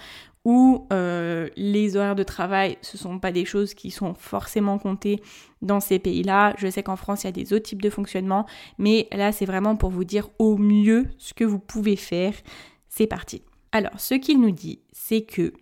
où 0.46 0.86
euh, 0.92 1.48
les 1.56 1.96
horaires 1.96 2.14
de 2.14 2.22
travail, 2.22 2.78
ce 2.80 2.96
ne 2.96 3.00
sont 3.00 3.18
pas 3.18 3.32
des 3.32 3.44
choses 3.44 3.74
qui 3.74 3.90
sont 3.90 4.14
forcément 4.14 4.78
comptées 4.78 5.20
dans 5.60 5.80
ces 5.80 5.98
pays-là. 5.98 6.54
Je 6.56 6.68
sais 6.70 6.84
qu'en 6.84 6.94
France, 6.94 7.24
il 7.24 7.26
y 7.26 7.28
a 7.30 7.32
des 7.32 7.52
autres 7.52 7.64
types 7.64 7.82
de 7.82 7.90
fonctionnement, 7.90 8.46
mais 8.78 9.08
là, 9.10 9.32
c'est 9.32 9.44
vraiment 9.44 9.74
pour 9.74 9.90
vous 9.90 10.04
dire 10.04 10.28
au 10.38 10.56
mieux 10.56 11.06
ce 11.18 11.34
que 11.34 11.42
vous 11.42 11.58
pouvez 11.58 11.96
faire. 11.96 12.32
C'est 12.88 13.08
parti. 13.08 13.42
Alors, 13.72 13.98
ce 13.98 14.14
qu'il 14.14 14.40
nous 14.40 14.52
dit, 14.52 14.78
c'est 14.92 15.22
que 15.22 15.52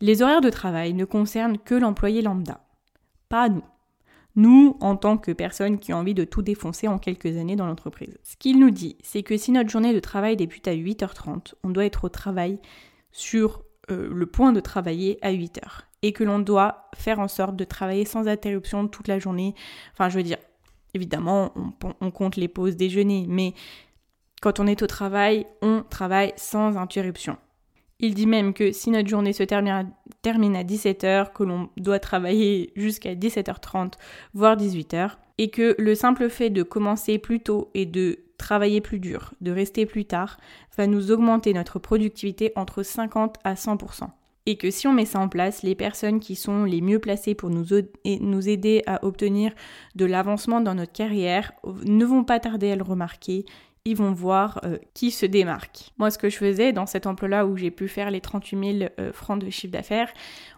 les 0.00 0.22
horaires 0.22 0.40
de 0.40 0.50
travail 0.50 0.94
ne 0.94 1.04
concernent 1.04 1.58
que 1.58 1.74
l'employé 1.74 2.22
lambda 2.22 2.60
pas 3.28 3.48
nous. 3.48 3.64
Nous, 4.36 4.76
en 4.80 4.96
tant 4.96 5.18
que 5.18 5.32
personnes 5.32 5.78
qui 5.78 5.92
ont 5.92 5.98
envie 5.98 6.14
de 6.14 6.24
tout 6.24 6.42
défoncer 6.42 6.86
en 6.86 6.98
quelques 6.98 7.36
années 7.36 7.56
dans 7.56 7.66
l'entreprise. 7.66 8.16
Ce 8.22 8.36
qu'il 8.36 8.60
nous 8.60 8.70
dit, 8.70 8.96
c'est 9.02 9.22
que 9.22 9.36
si 9.36 9.50
notre 9.50 9.70
journée 9.70 9.92
de 9.92 10.00
travail 10.00 10.36
débute 10.36 10.68
à 10.68 10.74
8h30, 10.74 11.54
on 11.64 11.70
doit 11.70 11.86
être 11.86 12.04
au 12.04 12.08
travail 12.08 12.60
sur 13.10 13.64
euh, 13.90 14.08
le 14.12 14.26
point 14.26 14.52
de 14.52 14.60
travailler 14.60 15.18
à 15.22 15.32
8h. 15.32 15.62
Et 16.02 16.12
que 16.12 16.22
l'on 16.22 16.38
doit 16.38 16.88
faire 16.94 17.18
en 17.18 17.26
sorte 17.26 17.56
de 17.56 17.64
travailler 17.64 18.04
sans 18.04 18.28
interruption 18.28 18.86
toute 18.86 19.08
la 19.08 19.18
journée. 19.18 19.54
Enfin, 19.92 20.08
je 20.08 20.16
veux 20.16 20.22
dire, 20.22 20.38
évidemment, 20.94 21.52
on, 21.82 21.94
on 22.00 22.10
compte 22.12 22.36
les 22.36 22.46
pauses 22.46 22.76
déjeuner, 22.76 23.26
mais 23.28 23.54
quand 24.40 24.60
on 24.60 24.68
est 24.68 24.82
au 24.82 24.86
travail, 24.86 25.46
on 25.62 25.82
travaille 25.82 26.32
sans 26.36 26.76
interruption. 26.76 27.38
Il 28.00 28.14
dit 28.14 28.26
même 28.28 28.54
que 28.54 28.70
si 28.70 28.90
notre 28.90 29.08
journée 29.08 29.32
se 29.32 29.42
termine 29.42 30.56
à, 30.56 30.62
17h, 30.62 31.32
que 31.32 31.42
l'on 31.42 31.68
doit 31.76 31.98
travailler 31.98 32.72
jusqu'à 32.76 33.16
17h30, 33.16 33.94
voire 34.34 34.56
18h, 34.56 35.16
et 35.38 35.50
que 35.50 35.74
le 35.78 35.94
simple 35.96 36.28
fait 36.28 36.50
de 36.50 36.62
commencer 36.62 37.18
plus 37.18 37.40
tôt 37.40 37.70
et 37.74 37.86
de 37.86 38.20
travailler 38.38 38.80
plus 38.80 39.00
dur, 39.00 39.34
de 39.40 39.50
rester 39.50 39.84
plus 39.84 40.04
tard, 40.04 40.38
va 40.76 40.86
nous 40.86 41.10
augmenter 41.10 41.52
notre 41.52 41.80
productivité 41.80 42.52
entre 42.54 42.84
50 42.84 43.36
à 43.42 43.54
100%. 43.54 44.08
Et 44.46 44.56
que 44.56 44.70
si 44.70 44.86
on 44.86 44.92
met 44.92 45.04
ça 45.04 45.18
en 45.18 45.28
place, 45.28 45.62
les 45.62 45.74
personnes 45.74 46.20
qui 46.20 46.36
sont 46.36 46.64
les 46.64 46.80
mieux 46.80 47.00
placées 47.00 47.34
pour 47.34 47.50
nous, 47.50 47.66
nous 48.06 48.48
aider 48.48 48.82
à 48.86 49.04
obtenir 49.04 49.52
de 49.96 50.06
l'avancement 50.06 50.60
dans 50.60 50.74
notre 50.74 50.92
carrière 50.92 51.52
ne 51.84 52.04
vont 52.04 52.24
pas 52.24 52.38
tarder 52.38 52.70
à 52.70 52.76
le 52.76 52.84
remarquer 52.84 53.44
vont 53.94 54.12
voir 54.12 54.60
euh, 54.64 54.78
qui 54.94 55.10
se 55.10 55.26
démarque. 55.26 55.90
Moi, 55.98 56.10
ce 56.10 56.18
que 56.18 56.28
je 56.28 56.36
faisais 56.36 56.72
dans 56.72 56.86
cet 56.86 57.06
emploi-là 57.06 57.46
où 57.46 57.56
j'ai 57.56 57.70
pu 57.70 57.88
faire 57.88 58.10
les 58.10 58.20
38 58.20 58.78
000 58.78 58.90
euh, 58.98 59.12
francs 59.12 59.40
de 59.40 59.50
chiffre 59.50 59.72
d'affaires, 59.72 60.12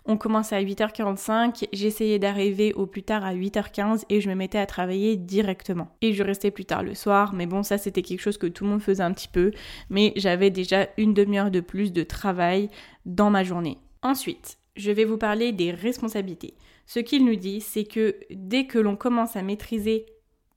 on 0.05 0.17
commençait 0.17 0.57
à 0.57 0.63
8h45, 0.63 1.69
j'essayais 1.73 2.19
d'arriver 2.19 2.73
au 2.75 2.87
plus 2.87 3.03
tard 3.03 3.25
à 3.25 3.35
8h15 3.35 4.05
et 4.09 4.21
je 4.21 4.29
me 4.29 4.35
mettais 4.35 4.59
à 4.59 4.67
travailler 4.67 5.17
directement. 5.17 5.89
Et 6.01 6.13
je 6.13 6.23
restais 6.23 6.51
plus 6.51 6.65
tard 6.65 6.83
le 6.83 6.95
soir, 6.95 7.33
mais 7.35 7.47
bon, 7.47 7.63
ça 7.63 7.79
c'était 7.79 8.03
quelque 8.03 8.21
chose 8.21 8.39
que 8.39 8.47
tout 8.47 8.65
le 8.65 8.71
monde 8.71 8.83
faisait 8.83 9.03
un 9.03 9.13
petit 9.13 9.29
peu, 9.29 9.53
mais 9.89 10.13
j'avais 10.17 10.51
déjà 10.51 10.89
une 10.97 11.15
demi-heure 11.15 11.51
de 11.51 11.61
plus 11.61 11.93
de 11.93 12.03
travail 12.03 12.69
dans 13.07 13.31
ma 13.31 13.45
journée. 13.45 13.79
Ensuite, 14.03 14.59
je 14.77 14.91
vais 14.91 15.05
vous 15.05 15.19
parler 15.19 15.53
des 15.53 15.71
responsabilités. 15.71 16.55
Ce 16.87 16.99
qu'il 16.99 17.25
nous 17.25 17.37
dit, 17.37 17.61
c'est 17.61 17.85
que 17.85 18.17
dès 18.31 18.67
que 18.67 18.79
l'on 18.79 18.97
commence 18.97 19.37
à 19.37 19.43
maîtriser 19.43 20.07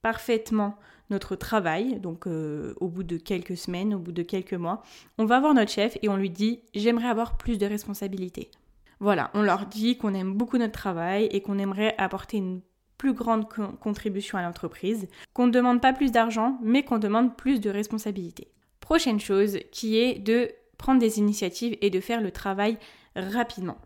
parfaitement 0.02 0.76
notre 1.10 1.36
travail, 1.36 2.00
donc 2.00 2.26
euh, 2.26 2.74
au 2.80 2.88
bout 2.88 3.02
de 3.02 3.16
quelques 3.16 3.56
semaines, 3.56 3.94
au 3.94 3.98
bout 3.98 4.12
de 4.12 4.22
quelques 4.22 4.54
mois, 4.54 4.82
on 5.18 5.24
va 5.24 5.40
voir 5.40 5.54
notre 5.54 5.70
chef 5.70 5.98
et 6.02 6.08
on 6.08 6.16
lui 6.16 6.30
dit 6.30 6.60
j'aimerais 6.74 7.08
avoir 7.08 7.36
plus 7.36 7.58
de 7.58 7.66
responsabilités. 7.66 8.50
Voilà, 9.00 9.30
on 9.34 9.42
leur 9.42 9.66
dit 9.66 9.98
qu'on 9.98 10.14
aime 10.14 10.34
beaucoup 10.34 10.56
notre 10.56 10.72
travail 10.72 11.28
et 11.30 11.40
qu'on 11.40 11.58
aimerait 11.58 11.94
apporter 11.98 12.38
une 12.38 12.60
plus 12.96 13.12
grande 13.12 13.46
contribution 13.80 14.38
à 14.38 14.42
l'entreprise, 14.42 15.08
qu'on 15.34 15.46
ne 15.46 15.52
demande 15.52 15.82
pas 15.82 15.92
plus 15.92 16.12
d'argent, 16.12 16.58
mais 16.62 16.84
qu'on 16.84 16.98
demande 16.98 17.36
plus 17.36 17.60
de 17.60 17.68
responsabilités. 17.68 18.48
Prochaine 18.80 19.20
chose 19.20 19.58
qui 19.72 19.98
est 19.98 20.18
de 20.18 20.50
prendre 20.78 21.00
des 21.00 21.18
initiatives 21.18 21.76
et 21.80 21.90
de 21.90 22.00
faire 22.00 22.20
le 22.20 22.30
travail 22.30 22.78
rapidement. 23.16 23.76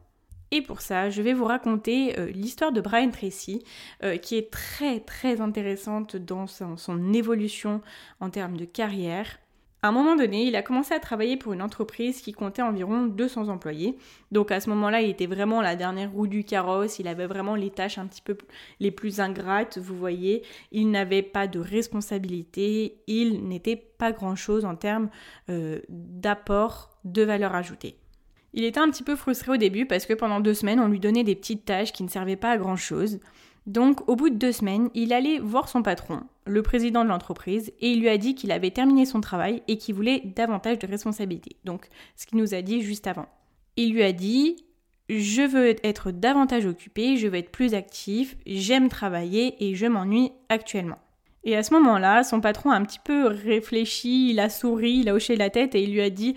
Et 0.51 0.63
pour 0.63 0.81
ça, 0.81 1.11
je 1.11 1.21
vais 1.21 1.35
vous 1.35 1.45
raconter 1.45 2.19
euh, 2.19 2.31
l'histoire 2.31 2.73
de 2.73 2.81
Brian 2.81 3.11
Tracy, 3.11 3.63
euh, 4.03 4.17
qui 4.17 4.37
est 4.37 4.51
très 4.51 5.01
très 5.01 5.41
intéressante 5.41 6.17
dans 6.17 6.47
son, 6.47 7.13
évolution 7.13 7.83
en 8.21 8.31
termes 8.31 8.57
de 8.57 8.65
carrière. 8.65 9.39
À 9.83 9.89
un 9.89 9.93
moment 9.93 10.17
donné, 10.17 10.45
il 10.45 10.57
a 10.57 10.63
commencé 10.63 10.93
à 10.93 10.99
travailler 10.99 11.37
pour 11.37 11.53
une 11.53 11.63
entreprise 11.63 12.21
qui 12.21 12.33
comptait 12.33 12.63
environ 12.63 13.07
200 13.07 13.49
employés. 13.49 13.97
Donc 14.33 14.51
à 14.51 14.59
ce 14.59 14.69
moment-là, 14.71 15.03
il 15.03 15.11
était 15.11 15.27
vraiment 15.27 15.61
la 15.61 15.77
dernière 15.77 16.11
roue 16.11 16.27
du 16.27 16.43
carrosse, 16.43 16.99
il 16.99 17.07
avait 17.07 17.29
vraiment 17.29 17.55
les 17.55 17.71
tâches 17.71 17.99
un 17.99 18.07
petit 18.07 18.23
peu 18.23 18.37
les 18.81 18.91
plus 18.91 19.21
ingrates, 19.21 19.79
vous 19.79 19.97
voyez. 19.97 20.43
Il 20.73 20.91
n'avait 20.91 21.23
pas 21.23 21.47
de 21.47 21.61
responsabilité, 21.61 23.03
il 23.07 23.47
n'était 23.47 23.77
pas 23.77 24.11
grand-chose 24.11 24.65
en 24.65 24.75
termes 24.75 25.11
euh, 25.49 25.81
d'apport 25.89 26.99
de 27.05 27.23
valeur 27.23 27.55
ajoutée. 27.55 27.99
Il 28.55 28.65
était 28.65 28.81
un 28.81 28.91
petit 28.91 29.03
peu 29.03 29.17
frustré 29.17 29.53
au 29.53 29.57
début 29.57 29.87
parce 29.87 30.07
que 30.07 30.15
pendant 30.15 30.41
deux 30.41 30.55
semaines, 30.55 30.81
on 30.81 30.89
lui 30.89 31.01
donnait 31.01 31.25
des 31.25 31.35
petites 31.35 31.65
tâches 31.65 31.93
qui 31.93 32.03
ne 32.03 32.09
servaient 32.09 32.37
pas 32.37 32.51
à 32.51 32.59
grand-chose. 32.59 33.21
Donc 33.67 34.09
au 34.09 34.17
bout 34.17 34.31
de 34.31 34.37
deux 34.37 34.53
semaines, 34.53 34.89
il 34.95 35.13
allait 35.13 35.39
voir 35.39 35.69
son 35.69 35.83
patron, 35.83 36.23
le 36.47 36.63
président 36.63 37.05
de 37.05 37.11
l'entreprise, 37.11 37.71
et 37.81 37.93
il 37.93 38.01
lui 38.01 38.09
a 38.09 38.17
dit 38.17 38.35
qu'il 38.35 38.51
avait 38.51 38.71
terminé 38.71 39.05
son 39.05 39.21
travail 39.21 39.63
et 39.69 39.77
qu'il 39.77 39.95
voulait 39.95 40.23
davantage 40.25 40.79
de 40.79 40.87
responsabilités. 40.87 41.57
Donc 41.65 41.89
ce 42.17 42.25
qu'il 42.27 42.39
nous 42.39 42.55
a 42.55 42.63
dit 42.63 42.81
juste 42.81 43.07
avant. 43.07 43.27
Il 43.77 43.93
lui 43.93 44.03
a 44.03 44.13
dit 44.13 44.65
je 45.11 45.43
veux 45.43 45.75
être 45.85 46.11
davantage 46.11 46.67
occupé, 46.67 47.17
je 47.17 47.29
veux 47.29 47.39
être 47.39 47.51
plus 47.51 47.75
actif, 47.75 48.37
j'aime 48.47 48.89
travailler 48.89 49.55
et 49.65 49.75
je 49.75 49.87
m'ennuie 49.87 50.33
actuellement. 50.49 50.99
Et 51.45 51.57
à 51.57 51.63
ce 51.63 51.73
moment-là, 51.75 52.25
son 52.25 52.41
patron 52.41 52.71
a 52.71 52.77
un 52.77 52.85
petit 52.85 52.99
peu 53.03 53.27
réfléchi, 53.27 54.31
il 54.31 54.41
a 54.41 54.51
souri, 54.51 54.99
il 55.01 55.09
a 55.09 55.15
hoché 55.15 55.37
la 55.37 55.51
tête 55.51 55.75
et 55.75 55.83
il 55.83 55.93
lui 55.93 56.03
a 56.03 56.11
dit 56.11 56.35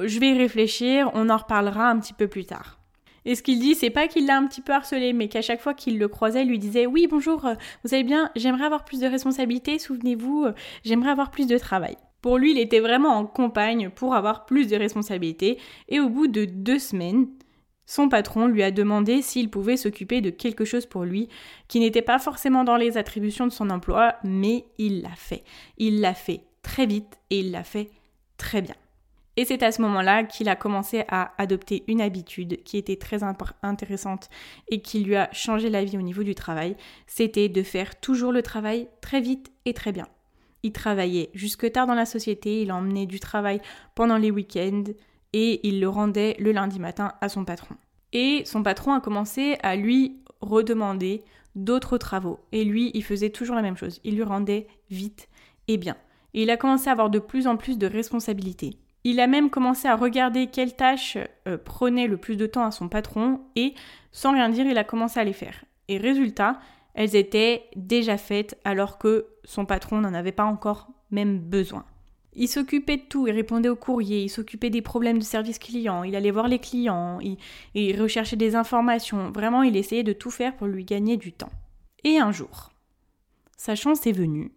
Je 0.00 0.18
vais 0.18 0.30
y 0.30 0.38
réfléchir, 0.38 1.10
on 1.14 1.30
en 1.30 1.36
reparlera 1.36 1.88
un 1.88 1.98
petit 2.00 2.14
peu 2.14 2.26
plus 2.26 2.44
tard. 2.44 2.78
Et 3.24 3.34
ce 3.34 3.42
qu'il 3.42 3.58
dit, 3.58 3.74
c'est 3.74 3.90
pas 3.90 4.08
qu'il 4.08 4.26
l'a 4.26 4.36
un 4.36 4.46
petit 4.46 4.60
peu 4.60 4.72
harcelé, 4.72 5.12
mais 5.12 5.28
qu'à 5.28 5.40
chaque 5.40 5.60
fois 5.60 5.72
qu'il 5.72 5.98
le 5.98 6.08
croisait, 6.08 6.42
il 6.42 6.48
lui 6.48 6.58
disait 6.58 6.86
Oui, 6.86 7.06
bonjour, 7.08 7.46
euh, 7.46 7.54
vous 7.82 7.90
savez 7.90 8.02
bien, 8.02 8.30
j'aimerais 8.36 8.64
avoir 8.64 8.84
plus 8.84 9.00
de 9.00 9.06
responsabilités, 9.06 9.78
souvenez-vous, 9.78 10.44
euh, 10.46 10.52
j'aimerais 10.84 11.10
avoir 11.10 11.30
plus 11.30 11.46
de 11.46 11.56
travail. 11.56 11.96
Pour 12.20 12.38
lui, 12.38 12.52
il 12.52 12.58
était 12.58 12.80
vraiment 12.80 13.10
en 13.10 13.24
campagne 13.24 13.90
pour 13.90 14.14
avoir 14.14 14.46
plus 14.46 14.66
de 14.66 14.76
responsabilités, 14.76 15.58
et 15.88 16.00
au 16.00 16.08
bout 16.08 16.26
de 16.26 16.44
deux 16.44 16.78
semaines, 16.78 17.28
son 17.86 18.08
patron 18.08 18.46
lui 18.46 18.62
a 18.62 18.70
demandé 18.70 19.22
s'il 19.22 19.50
pouvait 19.50 19.76
s'occuper 19.76 20.20
de 20.20 20.30
quelque 20.30 20.64
chose 20.64 20.86
pour 20.86 21.04
lui 21.04 21.28
qui 21.68 21.80
n'était 21.80 22.02
pas 22.02 22.18
forcément 22.18 22.64
dans 22.64 22.76
les 22.76 22.96
attributions 22.96 23.46
de 23.46 23.52
son 23.52 23.70
emploi, 23.70 24.16
mais 24.24 24.64
il 24.78 25.02
l'a 25.02 25.14
fait. 25.16 25.44
Il 25.76 26.00
l'a 26.00 26.14
fait 26.14 26.40
très 26.62 26.86
vite 26.86 27.18
et 27.30 27.40
il 27.40 27.50
l'a 27.50 27.64
fait 27.64 27.90
très 28.38 28.62
bien. 28.62 28.74
Et 29.36 29.44
c'est 29.44 29.62
à 29.62 29.72
ce 29.72 29.82
moment-là 29.82 30.24
qu'il 30.24 30.48
a 30.48 30.56
commencé 30.56 31.04
à 31.08 31.32
adopter 31.38 31.82
une 31.88 32.00
habitude 32.00 32.62
qui 32.62 32.78
était 32.78 32.96
très 32.96 33.20
intéressante 33.62 34.28
et 34.68 34.80
qui 34.80 35.00
lui 35.00 35.16
a 35.16 35.28
changé 35.32 35.70
la 35.70 35.84
vie 35.84 35.98
au 35.98 36.02
niveau 36.02 36.22
du 36.22 36.34
travail. 36.34 36.76
C'était 37.06 37.48
de 37.48 37.62
faire 37.62 37.98
toujours 37.98 38.32
le 38.32 38.42
travail 38.42 38.88
très 39.00 39.20
vite 39.20 39.50
et 39.64 39.74
très 39.74 39.92
bien. 39.92 40.06
Il 40.62 40.72
travaillait 40.72 41.30
jusque 41.34 41.70
tard 41.72 41.86
dans 41.86 41.94
la 41.94 42.06
société, 42.06 42.62
il 42.62 42.72
emmenait 42.72 43.06
du 43.06 43.20
travail 43.20 43.60
pendant 43.94 44.16
les 44.16 44.30
week-ends 44.30 44.84
et 45.32 45.66
il 45.66 45.80
le 45.80 45.88
rendait 45.88 46.36
le 46.38 46.52
lundi 46.52 46.78
matin 46.78 47.12
à 47.20 47.28
son 47.28 47.44
patron. 47.44 47.74
Et 48.12 48.44
son 48.46 48.62
patron 48.62 48.92
a 48.92 49.00
commencé 49.00 49.56
à 49.62 49.74
lui 49.74 50.20
redemander 50.40 51.24
d'autres 51.56 51.98
travaux. 51.98 52.38
Et 52.52 52.64
lui, 52.64 52.92
il 52.94 53.02
faisait 53.02 53.30
toujours 53.30 53.56
la 53.56 53.62
même 53.62 53.76
chose. 53.76 54.00
Il 54.04 54.14
lui 54.14 54.22
rendait 54.22 54.68
vite 54.90 55.28
et 55.66 55.76
bien. 55.76 55.96
Et 56.34 56.42
il 56.44 56.50
a 56.50 56.56
commencé 56.56 56.88
à 56.88 56.92
avoir 56.92 57.10
de 57.10 57.18
plus 57.18 57.46
en 57.46 57.56
plus 57.56 57.78
de 57.78 57.86
responsabilités. 57.86 58.78
Il 59.04 59.20
a 59.20 59.26
même 59.26 59.50
commencé 59.50 59.86
à 59.86 59.96
regarder 59.96 60.46
quelles 60.46 60.74
tâches 60.74 61.18
euh, 61.46 61.58
prenaient 61.58 62.06
le 62.06 62.16
plus 62.16 62.36
de 62.36 62.46
temps 62.46 62.64
à 62.64 62.70
son 62.70 62.88
patron 62.88 63.40
et, 63.54 63.74
sans 64.12 64.32
rien 64.32 64.48
dire, 64.48 64.66
il 64.66 64.78
a 64.78 64.84
commencé 64.84 65.20
à 65.20 65.24
les 65.24 65.34
faire. 65.34 65.64
Et 65.88 65.98
résultat, 65.98 66.58
elles 66.94 67.14
étaient 67.14 67.64
déjà 67.76 68.16
faites 68.16 68.58
alors 68.64 68.96
que 68.96 69.26
son 69.44 69.66
patron 69.66 70.00
n'en 70.00 70.14
avait 70.14 70.32
pas 70.32 70.44
encore 70.44 70.88
même 71.10 71.38
besoin. 71.38 71.84
Il 72.36 72.48
s'occupait 72.48 72.96
de 72.96 73.02
tout, 73.02 73.28
il 73.28 73.32
répondait 73.32 73.68
aux 73.68 73.76
courriers, 73.76 74.22
il 74.22 74.28
s'occupait 74.28 74.70
des 74.70 74.82
problèmes 74.82 75.18
de 75.18 75.24
service 75.24 75.58
client, 75.58 76.02
il 76.02 76.16
allait 76.16 76.32
voir 76.32 76.48
les 76.48 76.58
clients, 76.58 77.20
il, 77.20 77.36
il 77.74 78.00
recherchait 78.00 78.36
des 78.36 78.56
informations. 78.56 79.30
Vraiment, 79.30 79.62
il 79.62 79.76
essayait 79.76 80.02
de 80.02 80.12
tout 80.12 80.30
faire 80.30 80.56
pour 80.56 80.66
lui 80.66 80.84
gagner 80.84 81.16
du 81.16 81.32
temps. 81.32 81.52
Et 82.02 82.18
un 82.18 82.32
jour, 82.32 82.70
sa 83.56 83.76
chance 83.76 84.06
est 84.06 84.12
venue 84.12 84.50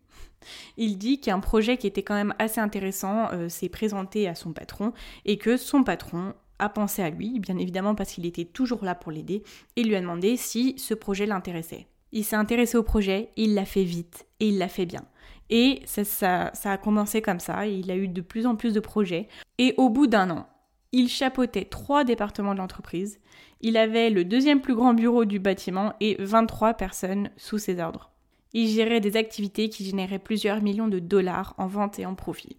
il 0.77 0.97
dit 0.97 1.19
qu'un 1.19 1.39
projet 1.39 1.77
qui 1.77 1.87
était 1.87 2.03
quand 2.03 2.15
même 2.15 2.33
assez 2.39 2.59
intéressant 2.59 3.31
euh, 3.31 3.49
s'est 3.49 3.69
présenté 3.69 4.27
à 4.27 4.35
son 4.35 4.53
patron 4.53 4.93
et 5.25 5.37
que 5.37 5.57
son 5.57 5.83
patron 5.83 6.33
a 6.59 6.69
pensé 6.69 7.01
à 7.01 7.09
lui, 7.09 7.39
bien 7.39 7.57
évidemment 7.57 7.95
parce 7.95 8.13
qu'il 8.13 8.25
était 8.25 8.45
toujours 8.45 8.83
là 8.83 8.95
pour 8.95 9.11
l'aider, 9.11 9.43
et 9.75 9.83
lui 9.83 9.95
a 9.95 10.01
demandé 10.01 10.37
si 10.37 10.75
ce 10.77 10.93
projet 10.93 11.25
l'intéressait. 11.25 11.87
Il 12.11 12.23
s'est 12.23 12.35
intéressé 12.35 12.77
au 12.77 12.83
projet, 12.83 13.29
il 13.35 13.53
l'a 13.53 13.65
fait 13.65 13.83
vite 13.83 14.25
et 14.39 14.47
il 14.47 14.57
l'a 14.57 14.69
fait 14.69 14.85
bien. 14.85 15.05
Et 15.49 15.81
ça, 15.85 16.51
ça, 16.53 16.71
a 16.71 16.77
commencé 16.77 17.21
comme 17.21 17.39
ça, 17.39 17.67
il 17.67 17.89
a 17.91 17.95
eu 17.95 18.07
de 18.07 18.21
plus 18.21 18.45
en 18.45 18.55
plus 18.55 18.73
de 18.73 18.79
projets. 18.79 19.27
Et 19.57 19.73
au 19.77 19.89
bout 19.89 20.07
d'un 20.07 20.29
an, 20.29 20.47
il 20.91 21.09
chapeautait 21.09 21.65
trois 21.65 22.03
départements 22.03 22.53
de 22.53 22.59
l'entreprise, 22.59 23.19
il 23.61 23.77
avait 23.77 24.09
le 24.09 24.23
deuxième 24.23 24.61
plus 24.61 24.75
grand 24.75 24.93
bureau 24.93 25.25
du 25.25 25.39
bâtiment 25.39 25.93
et 25.99 26.15
23 26.19 26.75
personnes 26.75 27.29
sous 27.37 27.57
ses 27.57 27.79
ordres. 27.79 28.11
Il 28.53 28.67
gérait 28.67 29.01
des 29.01 29.17
activités 29.17 29.69
qui 29.69 29.85
généraient 29.85 30.19
plusieurs 30.19 30.61
millions 30.61 30.87
de 30.87 30.99
dollars 30.99 31.53
en 31.57 31.67
vente 31.67 31.99
et 31.99 32.05
en 32.05 32.15
profit. 32.15 32.57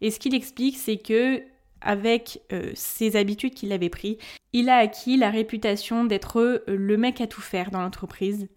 Et 0.00 0.10
ce 0.10 0.18
qu'il 0.18 0.34
explique, 0.34 0.76
c'est 0.76 0.98
que 0.98 1.42
avec 1.80 2.42
euh, 2.52 2.72
ses 2.74 3.16
habitudes 3.16 3.54
qu'il 3.54 3.72
avait 3.72 3.88
prises, 3.88 4.16
il 4.52 4.68
a 4.68 4.76
acquis 4.76 5.16
la 5.16 5.30
réputation 5.30 6.04
d'être 6.04 6.40
euh, 6.40 6.64
le 6.66 6.96
mec 6.96 7.20
à 7.20 7.26
tout 7.26 7.40
faire 7.40 7.70
dans 7.70 7.80
l'entreprise, 7.80 8.48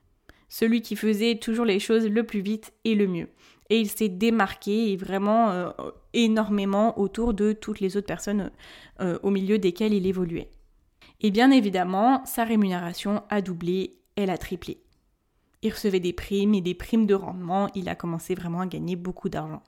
celui 0.50 0.82
qui 0.82 0.96
faisait 0.96 1.36
toujours 1.36 1.66
les 1.66 1.80
choses 1.80 2.08
le 2.08 2.24
plus 2.26 2.42
vite 2.42 2.74
et 2.84 2.96
le 2.96 3.08
mieux. 3.08 3.30
Et 3.70 3.80
il 3.80 3.90
s'est 3.90 4.10
démarqué 4.10 4.98
vraiment 4.98 5.52
euh, 5.52 5.70
énormément 6.14 7.00
autour 7.00 7.34
de 7.34 7.54
toutes 7.54 7.80
les 7.80 7.96
autres 7.96 8.08
personnes 8.08 8.52
au 9.24 9.32
milieu 9.32 9.58
desquelles 9.58 9.94
il 9.94 10.06
évoluait. 10.06 10.52
Et 11.22 11.32
bien 11.32 11.50
évidemment, 11.50 12.24
sa 12.26 12.44
rémunération 12.44 13.24
a 13.30 13.42
doublé, 13.42 13.96
elle 14.16 14.30
a 14.30 14.38
triplé. 14.38 14.78
Il 15.62 15.72
recevait 15.72 16.00
des 16.00 16.14
primes 16.14 16.54
et 16.54 16.62
des 16.62 16.74
primes 16.74 17.06
de 17.06 17.14
rendement. 17.14 17.70
Il 17.76 17.90
a 17.90 17.96
commencé 17.96 18.36
vraiment 18.36 18.62
à 18.62 18.68
gagner 18.68 18.96
beaucoup 18.96 19.30
d'argent. 19.30 19.62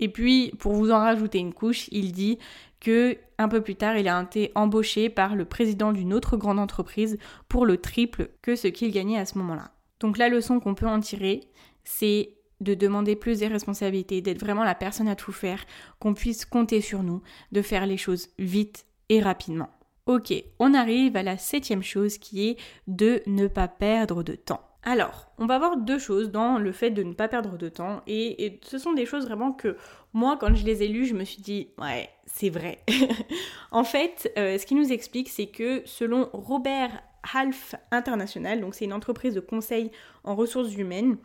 Et 0.00 0.08
puis, 0.08 0.52
pour 0.58 0.72
vous 0.72 0.90
en 0.90 0.98
rajouter 0.98 1.38
une 1.38 1.52
couche, 1.52 1.88
il 1.92 2.12
dit 2.12 2.38
que 2.80 3.16
un 3.38 3.48
peu 3.48 3.60
plus 3.60 3.76
tard, 3.76 3.96
il 3.96 4.08
a 4.08 4.22
été 4.22 4.52
embauché 4.54 5.08
par 5.08 5.36
le 5.36 5.44
président 5.44 5.92
d'une 5.92 6.12
autre 6.12 6.36
grande 6.36 6.58
entreprise 6.58 7.18
pour 7.48 7.66
le 7.66 7.78
triple 7.78 8.30
que 8.42 8.56
ce 8.56 8.68
qu'il 8.68 8.90
gagnait 8.90 9.18
à 9.18 9.26
ce 9.26 9.38
moment-là. 9.38 9.70
Donc 10.00 10.18
la 10.18 10.28
leçon 10.28 10.60
qu'on 10.60 10.74
peut 10.74 10.86
en 10.86 11.00
tirer, 11.00 11.40
c'est 11.84 12.34
de 12.60 12.74
demander 12.74 13.16
plus 13.16 13.40
des 13.40 13.46
responsabilités, 13.46 14.20
d'être 14.20 14.40
vraiment 14.40 14.64
la 14.64 14.74
personne 14.74 15.08
à 15.08 15.16
tout 15.16 15.32
faire, 15.32 15.64
qu'on 15.98 16.14
puisse 16.14 16.44
compter 16.44 16.80
sur 16.80 17.02
nous, 17.02 17.22
de 17.52 17.62
faire 17.62 17.86
les 17.86 17.96
choses 17.96 18.28
vite 18.38 18.86
et 19.08 19.20
rapidement. 19.20 19.70
Ok, 20.06 20.32
on 20.58 20.74
arrive 20.74 21.16
à 21.16 21.22
la 21.22 21.38
septième 21.38 21.82
chose 21.82 22.18
qui 22.18 22.48
est 22.48 22.56
de 22.86 23.22
ne 23.26 23.46
pas 23.46 23.68
perdre 23.68 24.22
de 24.22 24.34
temps. 24.34 24.60
Alors, 24.86 25.32
on 25.38 25.46
va 25.46 25.58
voir 25.58 25.78
deux 25.78 25.98
choses 25.98 26.30
dans 26.30 26.58
le 26.58 26.70
fait 26.70 26.90
de 26.90 27.02
ne 27.02 27.14
pas 27.14 27.26
perdre 27.26 27.56
de 27.56 27.70
temps. 27.70 28.02
Et, 28.06 28.60
ce 28.62 28.76
sont 28.76 28.92
des 28.92 29.06
choses 29.06 29.24
vraiment 29.24 29.52
que 29.52 29.78
moi, 30.12 30.36
quand 30.38 30.54
je 30.54 30.64
les 30.64 30.82
ai 30.82 30.88
lues, 30.88 31.06
je 31.06 31.14
me 31.14 31.24
suis 31.24 31.40
dit, 31.40 31.70
ouais, 31.78 32.10
c'est 32.26 32.50
vrai. 32.50 32.80
en 33.70 33.82
fait, 33.82 34.30
euh, 34.36 34.58
ce 34.58 34.66
qui 34.66 34.74
nous 34.74 34.92
explique, 34.92 35.30
c'est 35.30 35.46
que 35.46 35.82
selon 35.86 36.28
Robert 36.34 37.02
Half 37.34 37.74
International, 37.90 38.60
donc 38.60 38.74
c'est 38.74 38.84
une 38.84 38.92
entreprise 38.92 39.32
de 39.32 39.40
conseil 39.40 39.90
en 40.22 40.34
ressources 40.36 40.74
humaines, 40.74 41.16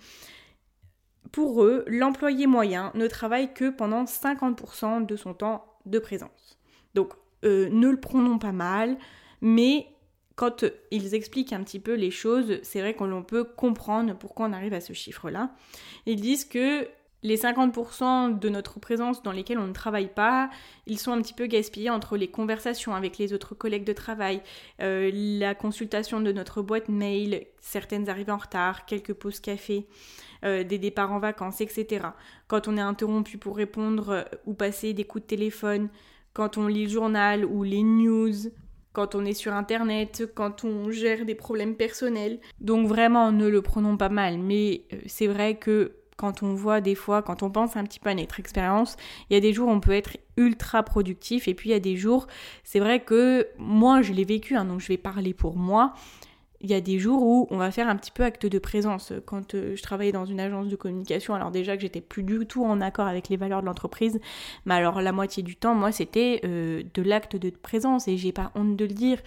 pour 1.34 1.62
eux, 1.64 1.84
l'employé 1.86 2.48
moyen 2.48 2.92
ne 2.96 3.08
travaille 3.08 3.54
que 3.54 3.70
pendant 3.70 4.06
50% 4.06 5.06
de 5.06 5.16
son 5.18 5.34
temps 5.34 5.66
de 5.86 6.00
présence. 6.00 6.60
Donc, 6.96 7.14
euh, 7.44 7.70
ne 7.70 7.90
le 7.90 8.00
prenons 8.00 8.40
pas 8.40 8.54
mal, 8.54 8.98
mais 9.42 9.88
quand 10.40 10.64
ils 10.90 11.16
expliquent 11.16 11.52
un 11.52 11.62
petit 11.66 11.82
peu 11.82 11.96
les 11.96 12.12
choses, 12.12 12.60
c'est 12.64 12.80
vrai 12.80 12.94
qu'on 12.94 13.24
peut 13.24 13.44
comprendre 13.44 14.16
pourquoi 14.18 14.46
on 14.46 14.54
arrive 14.54 14.74
à 14.74 14.80
ce 14.80 14.94
chiffre-là. 14.94 15.52
Ils 16.06 16.22
disent 16.22 16.46
que 16.46 16.88
les 17.24 17.36
50% 17.36 18.40
de 18.40 18.48
notre 18.48 18.80
présence 18.80 19.22
dans 19.22 19.34
lesquels 19.34 19.60
on 19.60 19.68
ne 19.68 19.74
travaille 19.74 20.08
pas, 20.08 20.50
ils 20.88 20.98
sont 20.98 21.12
un 21.12 21.22
petit 21.22 21.34
peu 21.34 21.48
gaspillés 21.48 21.90
entre 21.90 22.16
les 22.16 22.30
conversations 22.30 22.96
avec 22.96 23.18
les 23.18 23.34
autres 23.34 23.54
collègues 23.54 23.84
de 23.84 23.92
travail, 23.92 24.42
euh, 24.82 25.12
la 25.14 25.56
consultation 25.56 26.22
de 26.22 26.32
notre 26.32 26.62
boîte 26.62 26.88
mail, 26.88 27.46
certaines 27.60 28.08
arrivées 28.08 28.32
en 28.32 28.38
retard, 28.38 28.86
quelques 28.86 29.16
pauses 29.16 29.42
café, 29.42 29.88
euh, 30.46 30.64
des 30.64 30.78
départs 30.78 31.12
en 31.12 31.20
vacances, 31.20 31.60
etc. 31.60 32.08
Quand 32.48 32.70
on 32.70 32.78
est 32.78 32.80
interrompu 32.80 33.38
pour 33.38 33.58
répondre 33.58 34.24
ou 34.46 34.54
passer 34.54 34.94
des 34.94 35.04
coups 35.04 35.26
de 35.26 35.28
téléphone, 35.28 35.90
quand 36.32 36.58
on 36.58 36.68
lit 36.68 36.86
le 36.86 36.90
journal 36.90 37.44
ou 37.44 37.64
les 37.64 37.84
news, 37.84 38.36
quand 38.94 39.16
on 39.16 39.26
est 39.26 39.34
sur 39.34 39.54
internet, 39.54 40.24
quand 40.36 40.64
on 40.64 40.92
gère 40.92 41.26
des 41.26 41.36
problèmes 41.36 41.76
personnels. 41.76 42.40
Donc 42.60 42.88
vraiment, 42.88 43.32
ne 43.32 43.48
le 43.48 43.62
prenons 43.62 43.98
pas 43.98 44.10
mal, 44.10 44.38
mais 44.38 44.84
euh, 44.94 44.98
c'est 45.06 45.28
vrai 45.28 45.56
que 45.56 45.94
quand 46.20 46.44
on 46.44 46.54
voit 46.54 46.82
des 46.82 46.96
fois, 46.96 47.22
quand 47.22 47.44
on 47.44 47.50
pense 47.50 47.78
un 47.78 47.86
petit 47.86 48.00
peu 48.00 48.10
à 48.10 48.14
notre 48.14 48.42
expérience, 48.42 48.98
il 49.30 49.36
y 49.36 49.38
a 49.38 49.40
des 49.40 49.54
jours 49.54 49.70
où 49.70 49.72
on 49.72 49.80
peut 49.80 49.94
être 49.94 50.18
ultra 50.36 50.84
productif 50.84 51.48
et 51.48 51.54
puis 51.54 51.70
il 51.70 51.72
y 51.72 51.76
a 51.76 51.80
des 51.80 51.96
jours, 51.96 52.28
c'est 52.66 52.80
vrai 52.80 53.00
que 53.00 53.48
moi 53.58 54.02
je 54.02 54.12
l'ai 54.12 54.26
vécu, 54.26 54.58
hein, 54.58 54.66
donc 54.66 54.82
je 54.82 54.88
vais 54.90 54.98
parler 54.98 55.34
pour 55.34 55.56
moi. 55.56 55.94
Il 56.62 56.70
y 56.70 56.74
a 56.74 56.82
des 56.82 57.00
jours 57.00 57.24
où 57.24 57.48
on 57.52 57.58
va 57.58 57.72
faire 57.72 57.88
un 57.88 57.96
petit 57.96 58.12
peu 58.12 58.24
acte 58.24 58.46
de 58.46 58.60
présence. 58.60 59.14
Quand 59.26 59.56
euh, 59.56 59.76
je 59.76 59.82
travaillais 59.82 60.12
dans 60.12 60.26
une 60.26 60.40
agence 60.40 60.68
de 60.68 60.76
communication, 60.76 61.34
alors 61.34 61.52
déjà 61.52 61.76
que 61.76 61.82
j'étais 61.82 62.02
plus 62.02 62.24
du 62.24 62.46
tout 62.46 62.66
en 62.66 62.82
accord 62.82 63.08
avec 63.08 63.30
les 63.30 63.38
valeurs 63.38 63.62
de 63.62 63.66
l'entreprise, 63.66 64.20
mais 64.66 64.74
alors 64.74 65.02
la 65.02 65.12
moitié 65.12 65.42
du 65.42 65.56
temps, 65.56 65.74
moi, 65.74 65.92
c'était 65.92 66.42
euh, 66.44 66.84
de 66.94 67.02
l'acte 67.02 67.38
de 67.38 67.50
présence 67.50 68.08
et 68.08 68.18
j'ai 68.18 68.34
pas 68.34 68.52
honte 68.56 68.76
de 68.76 68.86
le 68.86 68.94
dire. 68.94 69.20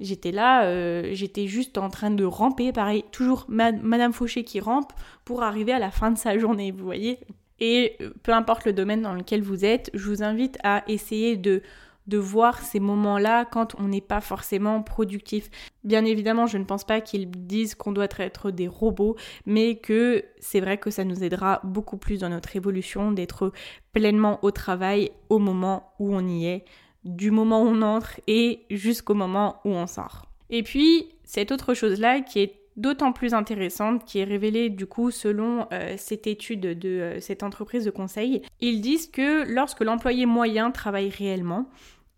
J'étais 0.00 0.32
là, 0.32 0.64
euh, 0.64 1.10
j'étais 1.12 1.46
juste 1.46 1.78
en 1.78 1.88
train 1.88 2.10
de 2.10 2.24
ramper, 2.24 2.72
pareil, 2.72 3.04
toujours 3.12 3.44
Madame 3.48 4.12
Fauché 4.12 4.42
qui 4.42 4.58
rampe 4.58 4.92
pour 5.24 5.44
arriver 5.44 5.72
à 5.72 5.78
la 5.78 5.92
fin 5.92 6.10
de 6.10 6.18
sa 6.18 6.36
journée, 6.38 6.72
vous 6.72 6.84
voyez. 6.84 7.20
Et 7.60 7.96
peu 8.24 8.32
importe 8.32 8.64
le 8.64 8.72
domaine 8.72 9.02
dans 9.02 9.14
lequel 9.14 9.42
vous 9.42 9.64
êtes, 9.64 9.90
je 9.94 10.08
vous 10.08 10.24
invite 10.24 10.58
à 10.64 10.82
essayer 10.88 11.36
de 11.36 11.62
de 12.06 12.18
voir 12.18 12.60
ces 12.60 12.80
moments-là 12.80 13.44
quand 13.44 13.74
on 13.78 13.88
n'est 13.88 14.00
pas 14.00 14.20
forcément 14.20 14.82
productif. 14.82 15.50
Bien 15.84 16.04
évidemment, 16.04 16.46
je 16.46 16.58
ne 16.58 16.64
pense 16.64 16.84
pas 16.84 17.00
qu'ils 17.00 17.30
disent 17.30 17.74
qu'on 17.74 17.92
doit 17.92 18.08
être 18.18 18.50
des 18.50 18.68
robots, 18.68 19.16
mais 19.46 19.76
que 19.76 20.24
c'est 20.40 20.60
vrai 20.60 20.78
que 20.78 20.90
ça 20.90 21.04
nous 21.04 21.22
aidera 21.22 21.60
beaucoup 21.64 21.96
plus 21.96 22.20
dans 22.20 22.28
notre 22.28 22.56
évolution 22.56 23.12
d'être 23.12 23.52
pleinement 23.92 24.38
au 24.42 24.50
travail 24.50 25.12
au 25.28 25.38
moment 25.38 25.92
où 25.98 26.14
on 26.14 26.26
y 26.26 26.46
est, 26.46 26.64
du 27.04 27.30
moment 27.30 27.62
où 27.62 27.66
on 27.66 27.82
entre 27.82 28.20
et 28.26 28.64
jusqu'au 28.70 29.14
moment 29.14 29.60
où 29.64 29.70
on 29.70 29.86
sort. 29.86 30.26
Et 30.50 30.62
puis, 30.62 31.08
cette 31.24 31.52
autre 31.52 31.74
chose-là 31.74 32.20
qui 32.20 32.40
est 32.40 32.61
d'autant 32.76 33.12
plus 33.12 33.34
intéressante, 33.34 34.04
qui 34.04 34.18
est 34.18 34.24
révélée 34.24 34.70
du 34.70 34.86
coup 34.86 35.10
selon 35.10 35.66
euh, 35.72 35.94
cette 35.98 36.26
étude 36.26 36.60
de 36.60 36.88
euh, 36.88 37.20
cette 37.20 37.42
entreprise 37.42 37.84
de 37.84 37.90
conseil. 37.90 38.42
Ils 38.60 38.80
disent 38.80 39.06
que 39.06 39.44
lorsque 39.46 39.80
l'employé 39.80 40.26
moyen 40.26 40.70
travaille 40.70 41.10
réellement, 41.10 41.68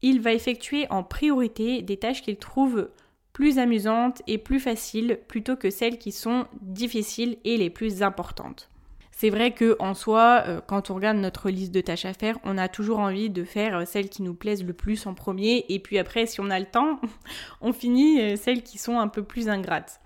il 0.03 0.21
va 0.21 0.33
effectuer 0.33 0.87
en 0.91 1.03
priorité 1.03 1.83
des 1.83 1.97
tâches 1.97 2.23
qu'il 2.23 2.37
trouve 2.37 2.91
plus 3.33 3.59
amusantes 3.59 4.23
et 4.29 4.39
plus 4.39 4.61
faciles 4.61 5.19
plutôt 5.27 5.57
que 5.57 5.71
celles 5.71 5.99
qui 5.99 6.13
sont 6.13 6.47
difficiles 6.61 7.39
et 7.45 7.57
les 7.57 7.71
plus 7.71 8.03
importantes. 8.03 8.71
C'est 9.11 9.31
vrai 9.31 9.53
que 9.53 9.77
en 9.81 9.95
soi, 9.95 10.45
euh, 10.47 10.61
quand 10.65 10.91
on 10.91 10.95
regarde 10.95 11.19
notre 11.19 11.51
liste 11.51 11.73
de 11.73 11.81
tâches 11.81 12.05
à 12.05 12.15
faire, 12.15 12.39
on 12.45 12.59
a 12.59 12.69
toujours 12.69 12.99
envie 13.01 13.31
de 13.31 13.43
faire 13.43 13.87
celles 13.89 14.09
qui 14.09 14.23
nous 14.23 14.35
plaisent 14.35 14.65
le 14.65 14.73
plus 14.73 15.07
en 15.07 15.15
premier, 15.15 15.65
et 15.69 15.79
puis 15.81 15.99
après, 15.99 16.27
si 16.27 16.41
on 16.41 16.51
a 16.51 16.61
le 16.61 16.67
temps, 16.67 17.01
on 17.61 17.73
finit 17.73 18.37
celles 18.37 18.63
qui 18.63 18.79
sont 18.79 18.99
un 19.01 19.09
peu 19.09 19.23
plus 19.23 19.49
ingrates. 19.49 20.01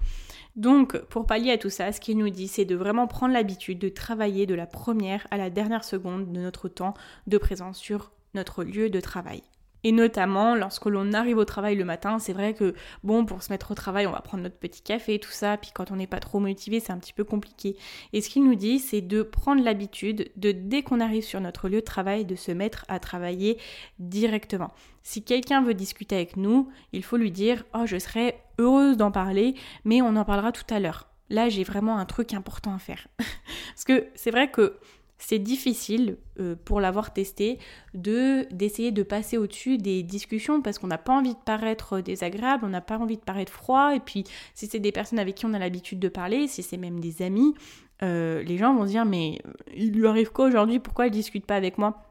Donc, 0.58 0.98
pour 1.04 1.24
pallier 1.24 1.52
à 1.52 1.56
tout 1.56 1.70
ça, 1.70 1.92
ce 1.92 2.00
qu'il 2.00 2.18
nous 2.18 2.30
dit, 2.30 2.48
c'est 2.48 2.64
de 2.64 2.74
vraiment 2.74 3.06
prendre 3.06 3.32
l'habitude 3.32 3.78
de 3.78 3.88
travailler 3.88 4.44
de 4.44 4.56
la 4.56 4.66
première 4.66 5.24
à 5.30 5.36
la 5.36 5.50
dernière 5.50 5.84
seconde 5.84 6.32
de 6.32 6.40
notre 6.40 6.68
temps 6.68 6.94
de 7.28 7.38
présence 7.38 7.78
sur 7.78 8.10
notre 8.34 8.64
lieu 8.64 8.90
de 8.90 9.00
travail. 9.00 9.44
Et 9.84 9.92
notamment, 9.92 10.54
lorsque 10.54 10.86
l'on 10.86 11.12
arrive 11.12 11.38
au 11.38 11.44
travail 11.44 11.76
le 11.76 11.84
matin, 11.84 12.18
c'est 12.18 12.32
vrai 12.32 12.54
que, 12.54 12.74
bon, 13.04 13.24
pour 13.24 13.42
se 13.42 13.52
mettre 13.52 13.70
au 13.70 13.74
travail, 13.74 14.06
on 14.06 14.12
va 14.12 14.20
prendre 14.20 14.42
notre 14.42 14.56
petit 14.56 14.82
café, 14.82 15.18
tout 15.18 15.30
ça, 15.30 15.56
puis 15.56 15.70
quand 15.72 15.90
on 15.90 15.96
n'est 15.96 16.06
pas 16.06 16.20
trop 16.20 16.40
motivé, 16.40 16.80
c'est 16.80 16.92
un 16.92 16.98
petit 16.98 17.12
peu 17.12 17.24
compliqué. 17.24 17.76
Et 18.12 18.20
ce 18.20 18.28
qu'il 18.28 18.44
nous 18.44 18.54
dit, 18.54 18.78
c'est 18.78 19.00
de 19.00 19.22
prendre 19.22 19.62
l'habitude 19.62 20.30
de, 20.36 20.52
dès 20.52 20.82
qu'on 20.82 21.00
arrive 21.00 21.24
sur 21.24 21.40
notre 21.40 21.68
lieu 21.68 21.80
de 21.80 21.84
travail, 21.84 22.24
de 22.24 22.34
se 22.34 22.52
mettre 22.52 22.84
à 22.88 22.98
travailler 22.98 23.58
directement. 23.98 24.72
Si 25.02 25.22
quelqu'un 25.22 25.62
veut 25.62 25.74
discuter 25.74 26.16
avec 26.16 26.36
nous, 26.36 26.68
il 26.92 27.02
faut 27.02 27.16
lui 27.16 27.30
dire, 27.30 27.64
oh, 27.74 27.86
je 27.86 27.98
serais 27.98 28.42
heureuse 28.58 28.96
d'en 28.96 29.10
parler, 29.10 29.54
mais 29.84 30.02
on 30.02 30.16
en 30.16 30.24
parlera 30.24 30.52
tout 30.52 30.74
à 30.74 30.80
l'heure. 30.80 31.08
Là, 31.30 31.48
j'ai 31.48 31.64
vraiment 31.64 31.98
un 31.98 32.06
truc 32.06 32.32
important 32.34 32.74
à 32.74 32.78
faire. 32.78 33.06
Parce 33.18 33.84
que 33.84 34.06
c'est 34.14 34.30
vrai 34.30 34.50
que 34.50 34.78
c'est 35.18 35.40
difficile 35.40 36.16
euh, 36.38 36.54
pour 36.64 36.80
l'avoir 36.80 37.12
testé 37.12 37.58
de 37.92 38.46
d'essayer 38.52 38.92
de 38.92 39.02
passer 39.02 39.36
au-dessus 39.36 39.76
des 39.76 40.02
discussions 40.02 40.62
parce 40.62 40.78
qu'on 40.78 40.86
n'a 40.86 40.98
pas 40.98 41.12
envie 41.12 41.34
de 41.34 41.40
paraître 41.44 42.00
désagréable, 42.00 42.64
on 42.64 42.68
n'a 42.68 42.80
pas 42.80 42.98
envie 42.98 43.16
de 43.16 43.22
paraître 43.22 43.52
froid. 43.52 43.94
Et 43.94 44.00
puis 44.00 44.24
si 44.54 44.66
c'est 44.66 44.78
des 44.78 44.92
personnes 44.92 45.18
avec 45.18 45.34
qui 45.34 45.46
on 45.46 45.54
a 45.54 45.58
l'habitude 45.58 45.98
de 45.98 46.08
parler, 46.08 46.46
si 46.46 46.62
c'est 46.62 46.76
même 46.76 47.00
des 47.00 47.22
amis, 47.22 47.54
euh, 48.02 48.42
les 48.44 48.56
gens 48.56 48.74
vont 48.74 48.84
se 48.84 48.90
dire 48.90 49.04
mais 49.04 49.40
euh, 49.44 49.52
il 49.76 49.92
lui 49.92 50.06
arrive 50.06 50.30
quoi 50.30 50.46
aujourd'hui? 50.46 50.78
Pourquoi 50.78 51.08
il 51.08 51.10
discute 51.10 51.46
pas 51.46 51.56
avec 51.56 51.78
moi? 51.78 52.04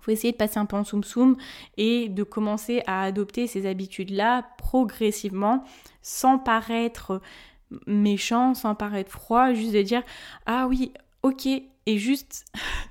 Faut 0.00 0.10
essayer 0.10 0.32
de 0.32 0.36
passer 0.36 0.58
un 0.58 0.66
peu 0.66 0.76
en 0.76 0.84
soum 0.84 1.02
soum 1.02 1.38
et 1.78 2.10
de 2.10 2.22
commencer 2.24 2.82
à 2.86 3.04
adopter 3.04 3.46
ces 3.46 3.64
habitudes-là 3.64 4.46
progressivement 4.58 5.64
sans 6.02 6.38
paraître 6.38 7.22
méchant, 7.86 8.52
sans 8.52 8.74
paraître 8.74 9.10
froid, 9.10 9.54
juste 9.54 9.72
de 9.72 9.80
dire 9.80 10.02
ah 10.44 10.66
oui, 10.68 10.92
ok, 11.22 11.48
et 11.86 11.98
juste, 11.98 12.44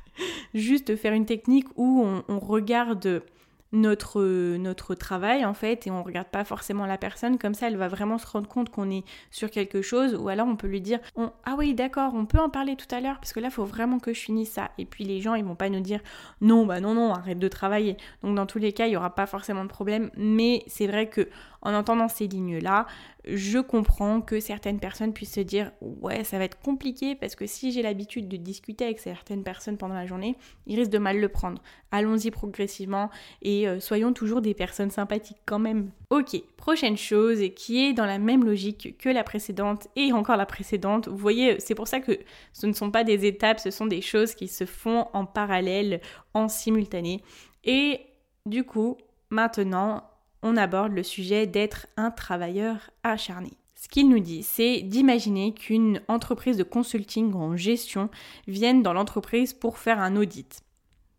juste 0.53 0.95
faire 0.95 1.13
une 1.13 1.25
technique 1.25 1.67
où 1.75 2.05
on, 2.27 2.39
regarde 2.39 3.23
notre, 3.71 4.21
notre 4.57 4.93
travail 4.93 5.45
en 5.45 5.55
fait 5.55 5.87
et 5.87 5.91
on 5.91 6.03
regarde 6.03 6.27
pas 6.27 6.43
forcément 6.43 6.85
la 6.85 6.99
personne. 6.99 7.39
Comme 7.39 7.55
ça 7.55 7.67
elle 7.67 7.77
va 7.77 7.87
vraiment 7.87 8.19
se 8.19 8.27
rendre 8.27 8.47
compte 8.47 8.69
qu'on 8.69 8.91
est 8.91 9.03
sur 9.31 9.49
quelque 9.49 9.81
chose. 9.81 10.13
Ou 10.13 10.29
alors 10.29 10.47
on 10.47 10.55
peut 10.55 10.67
lui 10.67 10.81
dire 10.81 10.99
ah 11.17 11.55
oui 11.57 11.73
d'accord 11.73 12.13
on 12.13 12.25
peut 12.25 12.39
en 12.39 12.49
parler 12.49 12.75
tout 12.75 12.93
à 12.93 13.01
l'heure 13.01 13.15
parce 13.15 13.33
que 13.33 13.39
là 13.39 13.49
faut 13.49 13.65
vraiment 13.65 13.99
que 13.99 14.13
je 14.13 14.19
finisse 14.19 14.51
ça 14.51 14.69
et 14.77 14.85
puis 14.85 15.03
les 15.05 15.21
gens 15.21 15.33
ils 15.33 15.43
vont 15.43 15.55
pas 15.55 15.69
nous 15.69 15.79
dire 15.79 16.01
non 16.39 16.67
bah 16.67 16.79
non 16.79 16.93
non 16.93 17.13
arrête 17.13 17.39
de 17.39 17.47
travailler 17.47 17.97
donc 18.21 18.35
dans 18.35 18.45
tous 18.45 18.59
les 18.59 18.73
cas 18.73 18.85
il 18.85 18.93
y 18.93 18.97
aura 18.97 19.15
pas 19.15 19.25
forcément 19.25 19.63
de 19.63 19.69
problème. 19.69 20.11
Mais 20.15 20.63
c'est 20.67 20.87
vrai 20.87 21.07
que 21.07 21.27
en 21.63 21.73
entendant 21.73 22.07
ces 22.07 22.27
lignes 22.27 22.59
là 22.59 22.85
je 23.25 23.59
comprends 23.59 24.21
que 24.21 24.39
certaines 24.39 24.79
personnes 24.79 25.13
puissent 25.13 25.33
se 25.33 25.39
dire 25.39 25.71
ouais 25.81 26.23
ça 26.23 26.37
va 26.37 26.43
être 26.43 26.59
compliqué 26.59 27.15
parce 27.15 27.35
que 27.35 27.47
si 27.47 27.71
j'ai 27.71 27.81
l'habitude 27.81 28.27
de 28.27 28.37
discuter 28.37 28.85
avec 28.85 28.99
certaines 28.99 29.43
personnes 29.43 29.77
pendant 29.77 29.95
la 29.95 30.05
journée, 30.05 30.35
ils 30.67 30.77
risquent 30.77 30.91
de 30.91 30.97
mal 30.97 31.19
le 31.19 31.29
prendre. 31.29 31.61
Allons-y 31.91 32.31
progressivement 32.31 33.09
et 33.41 33.67
euh, 33.67 33.79
soyons 33.79 34.13
toujours 34.13 34.41
des 34.41 34.53
personnes 34.53 34.91
sympathiques 34.91 35.41
quand 35.45 35.59
même. 35.59 35.91
Ok, 36.09 36.35
prochaine 36.57 36.97
chose 36.97 37.41
qui 37.55 37.85
est 37.85 37.93
dans 37.93 38.05
la 38.05 38.19
même 38.19 38.43
logique 38.43 38.97
que 38.97 39.09
la 39.09 39.23
précédente 39.23 39.87
et 39.95 40.11
encore 40.11 40.37
la 40.37 40.45
précédente. 40.45 41.07
Vous 41.07 41.17
voyez, 41.17 41.59
c'est 41.59 41.75
pour 41.75 41.87
ça 41.87 41.99
que 41.99 42.19
ce 42.51 42.67
ne 42.67 42.73
sont 42.73 42.91
pas 42.91 43.03
des 43.03 43.25
étapes, 43.25 43.59
ce 43.59 43.71
sont 43.71 43.87
des 43.87 44.01
choses 44.01 44.35
qui 44.35 44.47
se 44.47 44.65
font 44.65 45.07
en 45.13 45.25
parallèle, 45.25 46.01
en 46.33 46.49
simultané. 46.49 47.23
Et 47.63 48.01
du 48.45 48.65
coup, 48.65 48.97
maintenant, 49.29 50.03
on 50.43 50.57
aborde 50.57 50.93
le 50.93 51.03
sujet 51.03 51.47
d'être 51.47 51.87
un 51.97 52.11
travailleur 52.11 52.91
acharné. 53.03 53.51
Ce 53.75 53.89
qu'il 53.89 54.07
nous 54.07 54.19
dit, 54.19 54.43
c'est 54.43 54.81
d'imaginer 54.81 55.53
qu'une 55.53 56.01
entreprise 56.07 56.57
de 56.57 56.63
consulting 56.63 57.33
en 57.33 57.57
gestion 57.57 58.09
vienne 58.47 58.83
dans 58.83 58.93
l'entreprise 58.93 59.53
pour 59.53 59.77
faire 59.77 59.99
un 59.99 60.15
audit, 60.15 60.61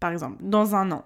par 0.00 0.12
exemple, 0.12 0.38
dans 0.40 0.74
un 0.74 0.92
an. 0.92 1.04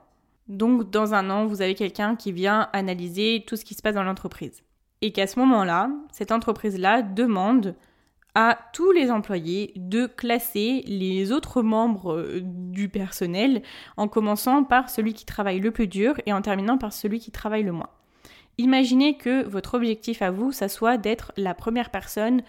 Donc, 0.49 0.91
dans 0.91 1.15
un 1.15 1.31
an, 1.31 1.47
vous 1.47 1.61
avez 1.63 1.75
quelqu'un 1.75 2.17
qui 2.17 2.33
vient 2.33 2.69
analyser 2.73 3.45
tout 3.47 3.57
ce 3.57 3.65
qui 3.65 3.75
se 3.75 3.83
passe 3.83 3.95
dans 3.95 4.05
l'entreprise. 4.05 4.63
Et 5.01 5.13
qu'à 5.13 5.27
ce 5.27 5.39
moment-là, 5.41 5.91
cette 6.13 6.33
entreprise-là 6.33 7.03
demande 7.03 7.75
à 8.35 8.57
tous 8.73 8.93
les 8.93 9.11
employés 9.11 9.73
de 9.75 10.07
classer 10.07 10.85
les 10.87 11.33
autres 11.33 11.63
membres 11.63 12.15
euh, 12.15 12.41
du 12.43 12.89
personnel 12.89 13.63
en 13.97 14.07
commençant 14.07 14.63
par 14.63 14.91
celui 14.91 15.13
qui 15.13 15.25
travaille 15.25 15.59
le 15.59 15.73
plus 15.73 15.89
dur 15.89 16.15
et 16.25 16.33
en 16.33 16.41
terminant 16.41 16.79
par 16.79 16.93
celui 16.93 17.19
qui 17.19 17.33
travaille 17.33 17.65
le 17.65 17.73
moins. 17.73 17.91
Imaginez 18.61 19.17
que 19.17 19.45
votre 19.45 19.75
objectif 19.75 20.21
à 20.21 20.33
vous, 20.33 20.51
ça 20.51 20.69
soit 20.69 20.99
d'être 20.99 21.33
la 21.37 21.55
première 21.55 21.91
personne 21.91 22.43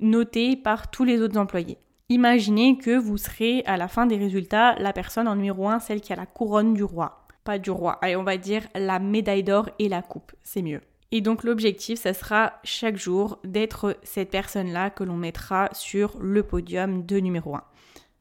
notée 0.00 0.54
par 0.54 0.90
tous 0.90 1.04
les 1.04 1.22
autres 1.22 1.38
employés. 1.38 1.78
Imaginez 2.10 2.76
que 2.76 2.94
vous 2.96 3.16
serez 3.16 3.62
à 3.64 3.78
la 3.78 3.88
fin 3.88 4.04
des 4.04 4.18
résultats 4.18 4.74
la 4.78 4.92
personne 4.92 5.26
en 5.26 5.34
numéro 5.34 5.66
1, 5.66 5.80
celle 5.80 6.02
qui 6.02 6.12
a 6.12 6.16
la 6.16 6.26
couronne 6.26 6.74
du 6.74 6.84
roi. 6.84 7.26
Pas 7.42 7.58
du 7.58 7.70
roi, 7.70 7.98
allez 8.02 8.16
on 8.16 8.22
va 8.22 8.36
dire 8.36 8.62
la 8.74 8.98
médaille 8.98 9.44
d'or 9.44 9.70
et 9.78 9.88
la 9.88 10.02
coupe, 10.02 10.32
c'est 10.42 10.60
mieux. 10.60 10.82
Et 11.10 11.22
donc 11.22 11.42
l'objectif, 11.42 12.00
ça 12.00 12.12
sera 12.12 12.60
chaque 12.62 12.98
jour 12.98 13.38
d'être 13.42 13.96
cette 14.02 14.30
personne-là 14.30 14.90
que 14.90 15.04
l'on 15.04 15.16
mettra 15.16 15.70
sur 15.72 16.18
le 16.20 16.42
podium 16.42 17.06
de 17.06 17.16
numéro 17.18 17.54
1. 17.54 17.62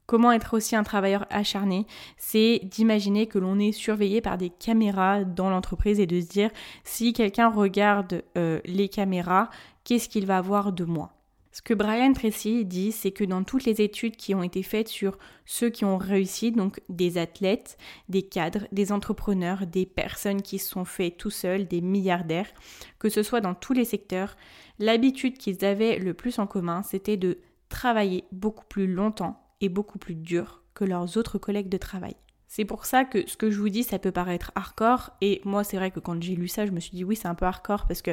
Comment 0.05 0.31
être 0.31 0.55
aussi 0.55 0.75
un 0.75 0.83
travailleur 0.83 1.25
acharné 1.31 1.87
C'est 2.17 2.61
d'imaginer 2.63 3.25
que 3.25 3.39
l'on 3.39 3.57
est 3.57 3.71
surveillé 3.71 4.21
par 4.21 4.37
des 4.37 4.51
caméras 4.51 5.23
dans 5.23 5.49
l'entreprise 5.49 5.99
et 5.99 6.05
de 6.05 6.21
se 6.21 6.27
dire 6.27 6.51
si 6.83 7.11
quelqu'un 7.11 7.49
regarde 7.49 8.23
euh, 8.37 8.59
les 8.65 8.87
caméras, 8.87 9.49
qu'est-ce 9.83 10.07
qu'il 10.07 10.27
va 10.27 10.41
voir 10.41 10.73
de 10.73 10.85
moi? 10.85 11.11
Ce 11.51 11.61
que 11.61 11.73
Brian 11.73 12.11
Tracy 12.11 12.65
dit, 12.65 12.91
c'est 12.91 13.13
que 13.13 13.23
dans 13.23 13.45
toutes 13.45 13.63
les 13.63 13.81
études 13.81 14.17
qui 14.17 14.35
ont 14.35 14.43
été 14.43 14.61
faites 14.61 14.89
sur 14.89 15.17
ceux 15.45 15.69
qui 15.69 15.85
ont 15.85 15.97
réussi, 15.97 16.51
donc 16.51 16.81
des 16.89 17.17
athlètes, 17.17 17.77
des 18.09 18.23
cadres, 18.23 18.67
des 18.73 18.91
entrepreneurs, 18.91 19.65
des 19.65 19.85
personnes 19.85 20.41
qui 20.41 20.59
se 20.59 20.69
sont 20.69 20.83
fait 20.83 21.11
tout 21.11 21.29
seuls, 21.29 21.65
des 21.65 21.79
milliardaires, 21.79 22.51
que 22.99 23.07
ce 23.07 23.23
soit 23.23 23.39
dans 23.39 23.55
tous 23.55 23.71
les 23.71 23.85
secteurs, 23.85 24.35
l'habitude 24.79 25.38
qu'ils 25.38 25.63
avaient 25.63 25.97
le 25.97 26.13
plus 26.13 26.39
en 26.39 26.45
commun, 26.45 26.84
c'était 26.84 27.15
de 27.15 27.39
travailler 27.69 28.25
beaucoup 28.34 28.65
plus 28.65 28.86
longtemps 28.86 29.44
beaucoup 29.70 29.99
plus 29.99 30.16
dur 30.16 30.61
que 30.74 30.86
leurs 30.86 31.18
autres 31.18 31.38
collègues 31.38 31.70
de 31.70 31.78
travail. 31.78 32.16
C'est 32.47 32.66
pour 32.66 32.86
ça 32.86 33.03
que 33.03 33.28
ce 33.28 33.36
que 33.36 33.49
je 33.49 33.59
vous 33.59 33.70
dis, 33.70 33.84
ça 33.84 33.99
peut 33.99 34.11
paraître 34.11 34.51
hardcore. 34.55 35.11
Et 35.20 35.41
moi, 35.43 35.63
c'est 35.63 35.78
vrai 35.78 35.91
que 35.91 35.99
quand 35.99 36.22
j'ai 36.22 36.36
lu 36.36 36.47
ça, 36.47 36.66
je 36.66 36.72
me 36.72 36.80
suis 36.80 36.95
dit 36.95 37.03
oui, 37.03 37.16
c'est 37.16 37.28
un 37.28 37.36
peu 37.36 37.45
hardcore 37.45 37.86
parce 37.88 38.01
que 38.01 38.11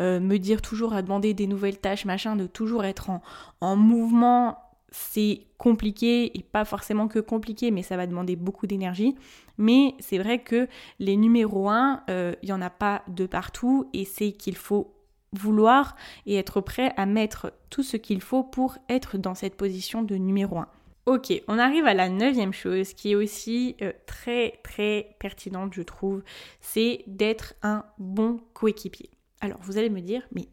euh, 0.00 0.20
me 0.20 0.38
dire 0.38 0.62
toujours 0.62 0.94
à 0.94 1.02
demander 1.02 1.34
des 1.34 1.46
nouvelles 1.46 1.78
tâches, 1.78 2.04
machin, 2.04 2.36
de 2.36 2.46
toujours 2.46 2.84
être 2.84 3.10
en, 3.10 3.22
en 3.60 3.76
mouvement, 3.76 4.58
c'est 4.90 5.46
compliqué 5.58 6.36
et 6.38 6.42
pas 6.42 6.64
forcément 6.64 7.08
que 7.08 7.18
compliqué, 7.18 7.70
mais 7.70 7.82
ça 7.82 7.96
va 7.96 8.06
demander 8.06 8.36
beaucoup 8.36 8.66
d'énergie. 8.66 9.16
Mais 9.58 9.94
c'est 10.00 10.18
vrai 10.18 10.42
que 10.42 10.68
les 10.98 11.16
numéros 11.16 11.68
1, 11.68 12.04
euh, 12.08 12.34
il 12.42 12.46
n'y 12.46 12.52
en 12.52 12.62
a 12.62 12.70
pas 12.70 13.02
de 13.08 13.26
partout 13.26 13.88
et 13.92 14.04
c'est 14.04 14.32
qu'il 14.32 14.56
faut 14.56 14.94
vouloir 15.32 15.96
et 16.26 16.36
être 16.36 16.60
prêt 16.60 16.92
à 16.96 17.06
mettre 17.06 17.52
tout 17.70 17.82
ce 17.82 17.96
qu'il 17.96 18.20
faut 18.20 18.42
pour 18.42 18.76
être 18.88 19.18
dans 19.18 19.34
cette 19.34 19.56
position 19.56 20.02
de 20.02 20.14
numéro 20.16 20.58
1. 20.58 20.68
Ok, 21.04 21.32
on 21.48 21.58
arrive 21.58 21.86
à 21.86 21.94
la 21.94 22.08
neuvième 22.08 22.52
chose 22.52 22.94
qui 22.94 23.10
est 23.10 23.14
aussi 23.16 23.76
euh, 23.82 23.92
très 24.06 24.60
très 24.62 25.16
pertinente 25.18 25.74
je 25.74 25.82
trouve, 25.82 26.22
c'est 26.60 27.02
d'être 27.08 27.54
un 27.62 27.84
bon 27.98 28.40
coéquipier. 28.54 29.10
Alors 29.40 29.58
vous 29.62 29.78
allez 29.78 29.90
me 29.90 30.00
dire, 30.00 30.22
mais 30.32 30.48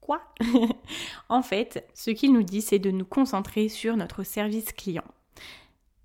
quoi? 0.00 0.22
En 1.28 1.42
fait, 1.42 1.84
ce 1.94 2.12
qu'il 2.12 2.32
nous 2.32 2.44
dit, 2.44 2.62
c'est 2.62 2.78
de 2.78 2.92
nous 2.92 3.04
concentrer 3.04 3.68
sur 3.68 3.96
notre 3.96 4.22
service 4.22 4.72
client. 4.72 5.04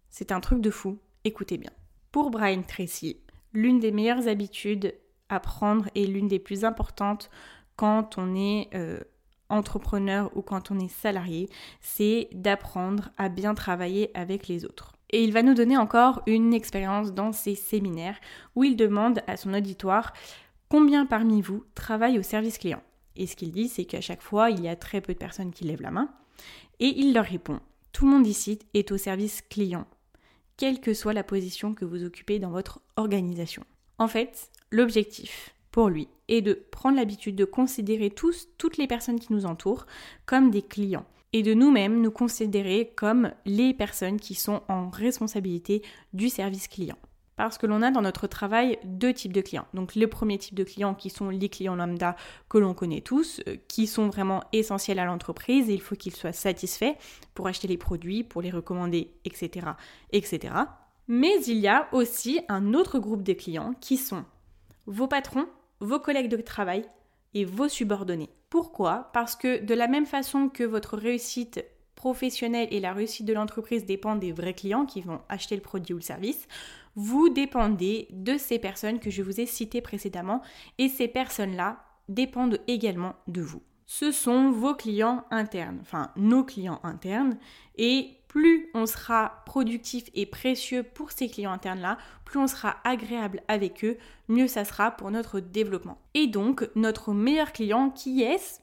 C'est 0.09 0.31
un 0.31 0.39
truc 0.39 0.59
de 0.59 0.71
fou, 0.71 0.97
écoutez 1.23 1.59
bien. 1.59 1.71
Pour 2.11 2.31
Brian 2.31 2.63
Tracy, 2.63 3.21
l'une 3.53 3.79
des 3.79 3.91
meilleures 3.91 4.27
habitudes 4.27 4.95
à 5.29 5.39
prendre 5.39 5.87
et 5.93 6.07
l'une 6.07 6.27
des 6.27 6.39
plus 6.39 6.65
importantes 6.65 7.29
quand 7.75 8.17
on 8.17 8.35
est 8.35 8.69
euh, 8.73 8.99
entrepreneur 9.53 10.29
ou 10.35 10.41
quand 10.41 10.71
on 10.71 10.79
est 10.79 10.91
salarié, 10.91 11.49
c'est 11.81 12.27
d'apprendre 12.33 13.09
à 13.17 13.29
bien 13.29 13.53
travailler 13.53 14.11
avec 14.13 14.47
les 14.47 14.65
autres. 14.65 14.93
Et 15.11 15.23
il 15.23 15.31
va 15.31 15.43
nous 15.43 15.53
donner 15.53 15.77
encore 15.77 16.23
une 16.25 16.53
expérience 16.53 17.13
dans 17.13 17.31
ses 17.31 17.55
séminaires 17.55 18.19
où 18.55 18.63
il 18.63 18.75
demande 18.75 19.21
à 19.27 19.37
son 19.37 19.53
auditoire 19.53 20.13
combien 20.69 21.05
parmi 21.05 21.41
vous 21.41 21.63
travaillent 21.75 22.17
au 22.17 22.23
service 22.23 22.57
client. 22.57 22.81
Et 23.15 23.27
ce 23.27 23.35
qu'il 23.35 23.51
dit, 23.51 23.69
c'est 23.69 23.85
qu'à 23.85 24.01
chaque 24.01 24.23
fois, 24.23 24.49
il 24.49 24.61
y 24.61 24.67
a 24.67 24.75
très 24.75 25.01
peu 25.01 25.13
de 25.13 25.19
personnes 25.19 25.51
qui 25.51 25.65
lèvent 25.65 25.83
la 25.83 25.91
main. 25.91 26.09
Et 26.79 26.99
il 26.99 27.13
leur 27.13 27.25
répond, 27.25 27.59
tout 27.91 28.05
le 28.05 28.11
monde 28.11 28.25
ici 28.25 28.57
est 28.73 28.91
au 28.91 28.97
service 28.97 29.43
client, 29.43 29.85
quelle 30.57 30.81
que 30.81 30.95
soit 30.95 31.13
la 31.13 31.23
position 31.23 31.75
que 31.75 31.85
vous 31.85 32.03
occupez 32.03 32.39
dans 32.39 32.49
votre 32.49 32.81
organisation. 32.95 33.63
En 33.99 34.07
fait, 34.07 34.49
l'objectif, 34.71 35.52
pour 35.73 35.89
lui 35.89 36.07
est 36.27 36.41
de 36.41 36.53
prendre 36.53 36.95
l'habitude 36.95 37.35
de 37.35 37.45
considérer 37.45 38.11
tous, 38.11 38.47
toutes 38.57 38.77
les 38.77 38.87
personnes 38.87 39.19
qui 39.19 39.33
nous 39.33 39.45
entourent 39.45 39.87
comme 40.25 40.51
des 40.51 40.61
clients 40.61 41.05
et 41.33 41.41
de 41.41 41.55
nous-mêmes 41.55 41.99
nous 41.99 42.11
considérer 42.11 42.93
comme 42.95 43.31
les 43.45 43.73
personnes 43.73 44.19
qui 44.19 44.35
sont 44.35 44.61
en 44.69 44.89
responsabilité 44.91 45.81
du 46.13 46.29
service 46.29 46.67
client. 46.67 46.97
Parce 47.37 47.57
que 47.57 47.65
l'on 47.65 47.81
a 47.81 47.89
dans 47.89 48.03
notre 48.03 48.27
travail 48.27 48.77
deux 48.85 49.11
types 49.11 49.33
de 49.33 49.41
clients. 49.41 49.65
Donc 49.73 49.95
le 49.95 50.05
premier 50.05 50.37
type 50.37 50.53
de 50.53 50.63
clients 50.63 50.93
qui 50.93 51.09
sont 51.09 51.29
les 51.29 51.49
clients 51.49 51.75
lambda 51.75 52.15
que 52.49 52.59
l'on 52.59 52.75
connaît 52.75 53.01
tous, 53.01 53.41
euh, 53.47 53.55
qui 53.67 53.87
sont 53.87 54.09
vraiment 54.09 54.43
essentiels 54.53 54.99
à 54.99 55.05
l'entreprise 55.05 55.71
et 55.71 55.73
il 55.73 55.81
faut 55.81 55.95
qu'ils 55.95 56.15
soient 56.15 56.33
satisfaits 56.33 56.93
pour 57.33 57.47
acheter 57.47 57.67
les 57.67 57.77
produits, 57.77 58.23
pour 58.23 58.43
les 58.43 58.51
recommander, 58.51 59.09
etc. 59.25 59.69
etc. 60.11 60.53
Mais 61.07 61.33
il 61.47 61.57
y 61.57 61.67
a 61.67 61.87
aussi 61.91 62.41
un 62.47 62.75
autre 62.75 62.99
groupe 62.99 63.23
de 63.23 63.33
clients 63.33 63.73
qui 63.81 63.97
sont 63.97 64.23
vos 64.85 65.07
patrons 65.07 65.47
vos 65.83 65.99
collègues 65.99 66.29
de 66.29 66.37
travail 66.37 66.85
et 67.33 67.45
vos 67.45 67.69
subordonnés. 67.69 68.29
Pourquoi? 68.49 69.09
Parce 69.13 69.35
que 69.35 69.63
de 69.63 69.73
la 69.73 69.87
même 69.87 70.05
façon 70.05 70.49
que 70.49 70.63
votre 70.63 70.97
réussite 70.97 71.63
professionnelle 71.95 72.67
et 72.71 72.79
la 72.79 72.93
réussite 72.93 73.25
de 73.25 73.33
l'entreprise 73.33 73.85
dépendent 73.85 74.19
des 74.19 74.31
vrais 74.31 74.53
clients 74.53 74.85
qui 74.85 75.01
vont 75.01 75.21
acheter 75.29 75.55
le 75.55 75.61
produit 75.61 75.93
ou 75.93 75.97
le 75.97 76.03
service, 76.03 76.47
vous 76.95 77.29
dépendez 77.29 78.07
de 78.11 78.37
ces 78.37 78.59
personnes 78.59 78.99
que 78.99 79.09
je 79.09 79.23
vous 79.23 79.39
ai 79.39 79.45
citées 79.45 79.81
précédemment 79.81 80.41
et 80.77 80.89
ces 80.89 81.07
personnes-là 81.07 81.83
dépendent 82.09 82.59
également 82.67 83.15
de 83.27 83.41
vous. 83.41 83.61
Ce 83.85 84.11
sont 84.11 84.51
vos 84.51 84.75
clients 84.75 85.25
internes, 85.31 85.79
enfin 85.81 86.11
nos 86.15 86.43
clients 86.43 86.79
internes, 86.83 87.37
et 87.77 88.11
plus 88.33 88.71
on 88.73 88.87
sera 88.87 89.43
productif 89.45 90.09
et 90.15 90.25
précieux 90.25 90.81
pour 90.81 91.11
ces 91.11 91.29
clients 91.29 91.51
internes-là, 91.51 91.99
plus 92.25 92.39
on 92.39 92.47
sera 92.47 92.77
agréable 92.83 93.43
avec 93.47 93.85
eux, 93.85 93.95
mieux 94.27 94.47
ça 94.47 94.65
sera 94.65 94.89
pour 94.89 95.11
notre 95.11 95.39
développement. 95.39 95.99
Et 96.15 96.25
donc, 96.25 96.67
notre 96.73 97.13
meilleur 97.13 97.53
client, 97.53 97.91
qui 97.91 98.23
est 98.23 98.59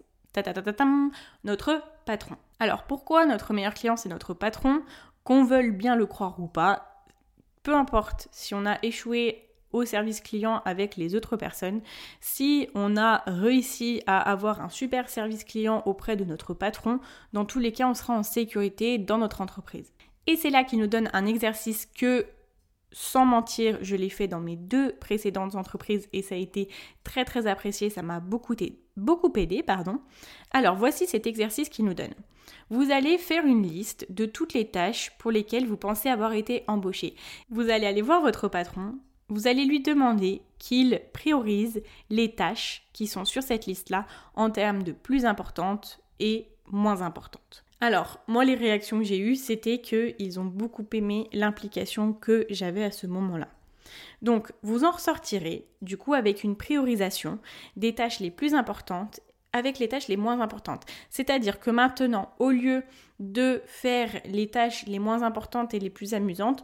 notre 1.45 1.85
patron. 2.05 2.35
Alors, 2.59 2.83
pourquoi 2.83 3.27
notre 3.27 3.53
meilleur 3.53 3.75
client, 3.75 3.97
c'est 3.97 4.09
notre 4.09 4.35
patron? 4.35 4.83
Qu'on 5.23 5.45
veuille 5.45 5.71
bien 5.71 5.95
le 5.95 6.07
croire 6.07 6.41
ou 6.41 6.49
pas, 6.49 7.05
peu 7.62 7.77
importe 7.77 8.27
si 8.33 8.57
on 8.57 8.66
a 8.66 8.77
échoué 8.83 9.49
au 9.73 9.85
service 9.85 10.21
client 10.21 10.62
avec 10.64 10.97
les 10.97 11.14
autres 11.14 11.37
personnes. 11.37 11.81
Si 12.21 12.68
on 12.75 12.97
a 12.97 13.23
réussi 13.27 14.03
à 14.07 14.21
avoir 14.21 14.61
un 14.61 14.68
super 14.68 15.09
service 15.09 15.45
client 15.45 15.83
auprès 15.87 16.16
de 16.16 16.25
notre 16.25 16.55
patron, 16.55 17.01
dans 17.33 17.45
tous 17.45 17.59
les 17.59 17.73
cas, 17.73 17.89
on 17.89 17.95
sera 17.95 18.14
en 18.14 18.23
sécurité 18.23 18.99
dans 18.99 19.18
notre 19.18 19.41
entreprise. 19.41 19.93
Et 20.27 20.37
c'est 20.37 20.51
là 20.51 20.64
qu'il 20.64 20.79
nous 20.79 20.87
donne 20.87 21.11
un 21.12 21.27
exercice 21.27 21.87
que, 21.87 22.27
sans 22.93 23.25
mentir, 23.25 23.79
je 23.83 23.97
l'ai 23.97 24.11
fait 24.11 24.29
dans 24.29 24.41
mes 24.41 24.57
deux 24.57 24.93
précédentes 24.93 25.55
entreprises 25.55 26.09
et 26.12 26.23
ça 26.23 26.35
a 26.35 26.39
été 26.39 26.68
très 27.05 27.25
très 27.25 27.47
apprécié, 27.47 27.91
ça 27.91 28.03
m'a 28.03 28.21
beaucoup, 28.21 28.55
aidé. 28.55 29.62
Pardon. 29.62 30.01
Alors 30.53 30.77
voici 30.77 31.07
cet 31.07 31.27
exercice 31.27 31.68
qu'il 31.68 31.85
nous 31.85 31.95
donne. 31.95 32.14
Vous 32.68 32.91
allez 32.93 33.18
faire 33.18 33.45
une 33.45 33.66
liste 33.66 34.07
de 34.11 34.27
toutes 34.27 34.55
les 34.55 34.71
tâches 34.71 35.12
pour 35.18 35.31
lesquelles 35.31 35.66
vous 35.66 35.77
pensez 35.77 36.09
avoir 36.09 36.33
été 36.35 36.64
embauché. 36.68 37.14
Vous 37.49 37.71
allez 37.71 37.87
aller 37.87 38.03
voir 38.03 38.21
votre 38.21 38.49
patron, 38.49 38.95
vous 39.31 39.47
allez 39.47 39.64
lui 39.64 39.81
demander 39.81 40.43
qu'il 40.59 41.01
priorise 41.12 41.83
les 42.11 42.35
tâches 42.35 42.87
qui 42.93 43.07
sont 43.07 43.24
sur 43.24 43.43
cette 43.43 43.66
liste-là 43.66 44.07
en 44.35 44.51
termes 44.51 44.83
de 44.83 44.93
plus 44.93 45.24
importantes 45.24 46.01
et 46.18 46.49
moins 46.66 47.01
importantes. 47.01 47.64
Alors, 47.81 48.18
moi, 48.26 48.45
les 48.45 48.55
réactions 48.55 48.99
que 48.99 49.05
j'ai 49.05 49.18
eues, 49.18 49.37
c'était 49.37 49.81
qu'ils 49.81 50.39
ont 50.39 50.45
beaucoup 50.45 50.85
aimé 50.93 51.28
l'implication 51.33 52.12
que 52.12 52.47
j'avais 52.51 52.85
à 52.85 52.91
ce 52.91 53.07
moment-là. 53.07 53.49
Donc, 54.20 54.53
vous 54.62 54.85
en 54.85 54.91
ressortirez, 54.91 55.66
du 55.81 55.97
coup, 55.97 56.12
avec 56.12 56.45
une 56.45 56.57
priorisation 56.57 57.39
des 57.76 57.95
tâches 57.95 58.20
les 58.20 58.31
plus 58.31 58.55
importantes 58.55 59.20
avec 59.53 59.78
les 59.78 59.89
tâches 59.89 60.09
les 60.09 60.16
moins 60.16 60.41
importantes. 60.41 60.85
C'est-à-dire 61.09 61.61
que 61.61 61.70
maintenant, 61.70 62.33
au 62.39 62.51
lieu 62.51 62.85
de 63.18 63.62
faire 63.66 64.11
les 64.24 64.49
tâches 64.49 64.87
les 64.87 64.99
moins 64.99 65.22
importantes 65.22 65.74
et 65.74 65.78
les 65.78 65.91
plus 65.91 66.14
amusantes, 66.14 66.62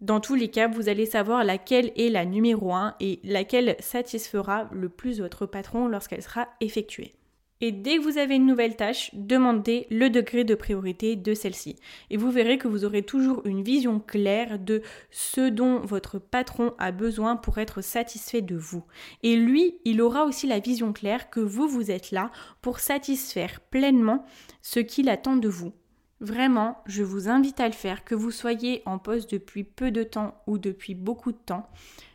dans 0.00 0.20
tous 0.20 0.34
les 0.34 0.48
cas, 0.48 0.68
vous 0.68 0.88
allez 0.88 1.06
savoir 1.06 1.42
laquelle 1.44 1.92
est 1.96 2.10
la 2.10 2.24
numéro 2.24 2.74
1 2.74 2.96
et 3.00 3.20
laquelle 3.24 3.76
satisfera 3.80 4.68
le 4.72 4.88
plus 4.88 5.20
votre 5.20 5.46
patron 5.46 5.88
lorsqu'elle 5.88 6.22
sera 6.22 6.48
effectuée. 6.60 7.14
Et 7.62 7.72
dès 7.72 7.96
que 7.96 8.02
vous 8.02 8.18
avez 8.18 8.36
une 8.36 8.44
nouvelle 8.44 8.76
tâche, 8.76 9.10
demandez 9.14 9.86
le 9.90 10.10
degré 10.10 10.44
de 10.44 10.54
priorité 10.54 11.16
de 11.16 11.32
celle-ci. 11.32 11.76
Et 12.10 12.18
vous 12.18 12.30
verrez 12.30 12.58
que 12.58 12.68
vous 12.68 12.84
aurez 12.84 13.02
toujours 13.02 13.40
une 13.46 13.62
vision 13.62 13.98
claire 13.98 14.58
de 14.58 14.82
ce 15.10 15.48
dont 15.48 15.78
votre 15.78 16.18
patron 16.18 16.74
a 16.78 16.92
besoin 16.92 17.36
pour 17.36 17.56
être 17.56 17.80
satisfait 17.80 18.42
de 18.42 18.56
vous. 18.56 18.84
Et 19.22 19.36
lui, 19.36 19.78
il 19.86 20.02
aura 20.02 20.26
aussi 20.26 20.46
la 20.46 20.58
vision 20.58 20.92
claire 20.92 21.30
que 21.30 21.40
vous, 21.40 21.66
vous 21.66 21.90
êtes 21.90 22.10
là 22.10 22.30
pour 22.60 22.78
satisfaire 22.78 23.60
pleinement 23.70 24.26
ce 24.60 24.80
qu'il 24.80 25.08
attend 25.08 25.36
de 25.36 25.48
vous. 25.48 25.72
Vraiment, 26.20 26.82
je 26.86 27.02
vous 27.02 27.28
invite 27.28 27.60
à 27.60 27.66
le 27.66 27.74
faire, 27.74 28.04
que 28.04 28.14
vous 28.14 28.30
soyez 28.30 28.82
en 28.86 28.98
poste 28.98 29.30
depuis 29.30 29.64
peu 29.64 29.90
de 29.90 30.02
temps 30.02 30.40
ou 30.46 30.58
depuis 30.58 30.94
beaucoup 30.94 31.32
de 31.32 31.38
temps. 31.38 31.68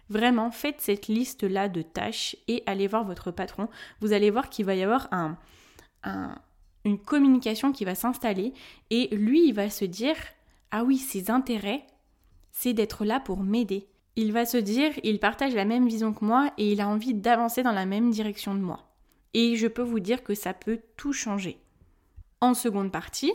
Vraiment, 0.10 0.52
faites 0.52 0.82
cette 0.82 1.08
liste-là 1.08 1.70
de 1.70 1.82
tâches 1.82 2.36
et 2.48 2.64
allez 2.66 2.88
voir 2.88 3.06
votre 3.06 3.32
patron. 3.32 3.70
Vous 4.02 4.12
allez 4.12 4.32
voir 4.32 4.50
qu'il 4.50 4.66
va 4.66 4.76
y 4.76 4.84
avoir 4.84 5.08
un, 5.12 5.38
une 6.84 7.00
communication 7.00 7.72
qui 7.72 7.86
va 7.86 7.96
s'installer 7.96 8.54
et 8.90 9.16
lui, 9.16 9.48
il 9.48 9.54
va 9.54 9.70
se 9.70 9.86
dire, 9.86 10.16
ah 10.72 10.84
oui, 10.84 10.98
ses 10.98 11.30
intérêts, 11.30 11.86
c'est 12.52 12.74
d'être 12.74 13.06
là 13.06 13.20
pour 13.20 13.44
m'aider. 13.44 13.88
Il 14.16 14.34
va 14.34 14.46
se 14.46 14.58
dire, 14.58 14.92
il 15.04 15.20
partage 15.20 15.54
la 15.54 15.64
même 15.64 15.88
vision 15.88 16.12
que 16.14 16.26
moi 16.26 16.52
et 16.58 16.74
il 16.74 16.82
a 16.82 16.88
envie 16.88 17.14
d'avancer 17.14 17.64
dans 17.64 17.72
la 17.72 17.86
même 17.86 18.10
direction 18.10 18.54
de 18.56 18.60
moi. 18.60 18.92
Et 19.34 19.56
je 19.56 19.68
peux 19.68 19.82
vous 19.82 20.00
dire 20.02 20.24
que 20.24 20.34
ça 20.34 20.54
peut 20.54 20.82
tout 20.98 21.14
changer. 21.14 21.58
En 22.42 22.54
seconde 22.54 22.92
partie, 22.92 23.32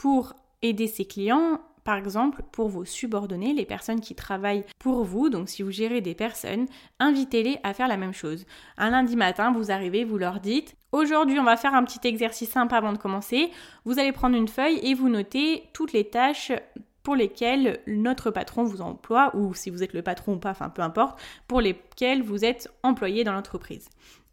pour 0.00 0.32
aider 0.62 0.86
ses 0.86 1.04
clients, 1.04 1.60
par 1.84 1.98
exemple, 1.98 2.42
pour 2.52 2.70
vos 2.70 2.86
subordonnés, 2.86 3.52
les 3.52 3.66
personnes 3.66 4.00
qui 4.00 4.14
travaillent 4.14 4.64
pour 4.78 5.04
vous, 5.04 5.28
donc 5.28 5.50
si 5.50 5.62
vous 5.62 5.70
gérez 5.70 6.00
des 6.00 6.14
personnes, 6.14 6.64
invitez-les 7.00 7.58
à 7.64 7.74
faire 7.74 7.86
la 7.86 7.98
même 7.98 8.14
chose. 8.14 8.46
Un 8.78 8.92
lundi 8.92 9.14
matin, 9.14 9.52
vous 9.52 9.70
arrivez, 9.70 10.04
vous 10.04 10.16
leur 10.16 10.40
dites 10.40 10.74
Aujourd'hui, 10.92 11.38
on 11.38 11.44
va 11.44 11.58
faire 11.58 11.74
un 11.74 11.84
petit 11.84 12.08
exercice 12.08 12.48
simple 12.48 12.74
avant 12.74 12.94
de 12.94 12.98
commencer. 12.98 13.50
Vous 13.84 13.98
allez 13.98 14.12
prendre 14.12 14.36
une 14.36 14.48
feuille 14.48 14.80
et 14.82 14.94
vous 14.94 15.10
notez 15.10 15.64
toutes 15.74 15.92
les 15.92 16.08
tâches 16.08 16.52
pour 17.02 17.14
lesquelles 17.14 17.80
notre 17.86 18.30
patron 18.30 18.64
vous 18.64 18.80
emploie, 18.80 19.36
ou 19.36 19.52
si 19.52 19.68
vous 19.68 19.82
êtes 19.82 19.92
le 19.92 20.00
patron 20.00 20.34
ou 20.34 20.38
pas, 20.38 20.52
enfin 20.52 20.70
peu 20.70 20.80
importe, 20.80 21.20
pour 21.46 21.60
lesquelles 21.60 22.22
vous 22.22 22.42
êtes 22.42 22.70
employé 22.82 23.22
dans 23.22 23.34
l'entreprise 23.34 23.90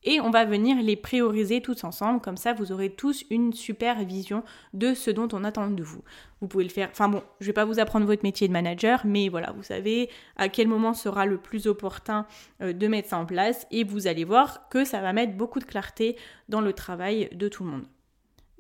et 0.08 0.22
on 0.22 0.30
va 0.30 0.46
venir 0.46 0.82
les 0.82 0.96
prioriser 0.96 1.62
tous 1.62 1.84
ensemble, 1.84 2.22
comme 2.22 2.38
ça 2.38 2.54
vous 2.54 2.72
aurez 2.72 2.90
tous 2.90 3.26
une 3.30 3.52
super 3.52 4.06
vision 4.06 4.42
de 4.74 4.94
ce 4.94 5.12
dont 5.12 5.28
on 5.34 5.44
attend 5.44 5.70
de 5.70 5.84
vous. 5.84 6.02
Vous 6.40 6.48
pouvez 6.48 6.64
le 6.64 6.70
faire, 6.70 6.88
enfin 6.90 7.10
bon, 7.10 7.22
je 7.42 7.48
vais 7.48 7.54
pas 7.54 7.66
vous 7.66 7.80
apprendre 7.80 8.06
votre 8.06 8.24
métier 8.24 8.48
de 8.48 8.54
manager, 8.54 9.02
mais 9.04 9.28
voilà, 9.28 9.52
vous 9.52 9.64
savez 9.64 10.10
à 10.38 10.48
quel 10.48 10.70
moment 10.70 10.94
sera 10.94 11.26
le 11.26 11.38
plus 11.38 11.68
opportun 11.68 12.26
euh, 12.62 12.72
de 12.72 12.88
mettre 12.88 13.10
ça 13.10 13.18
en 13.18 13.26
place 13.26 13.68
et 13.70 13.84
vous 13.84 14.08
allez 14.08 14.24
voir 14.24 14.70
que 14.70 14.86
ça 14.86 15.02
va 15.02 15.12
mettre 15.12 15.34
beaucoup 15.34 15.60
de 15.60 15.66
clarté 15.66 16.16
dans 16.48 16.62
le 16.62 16.72
travail 16.72 17.28
de 17.34 17.50
tout 17.50 17.66
le 17.66 17.72
monde. 17.72 17.86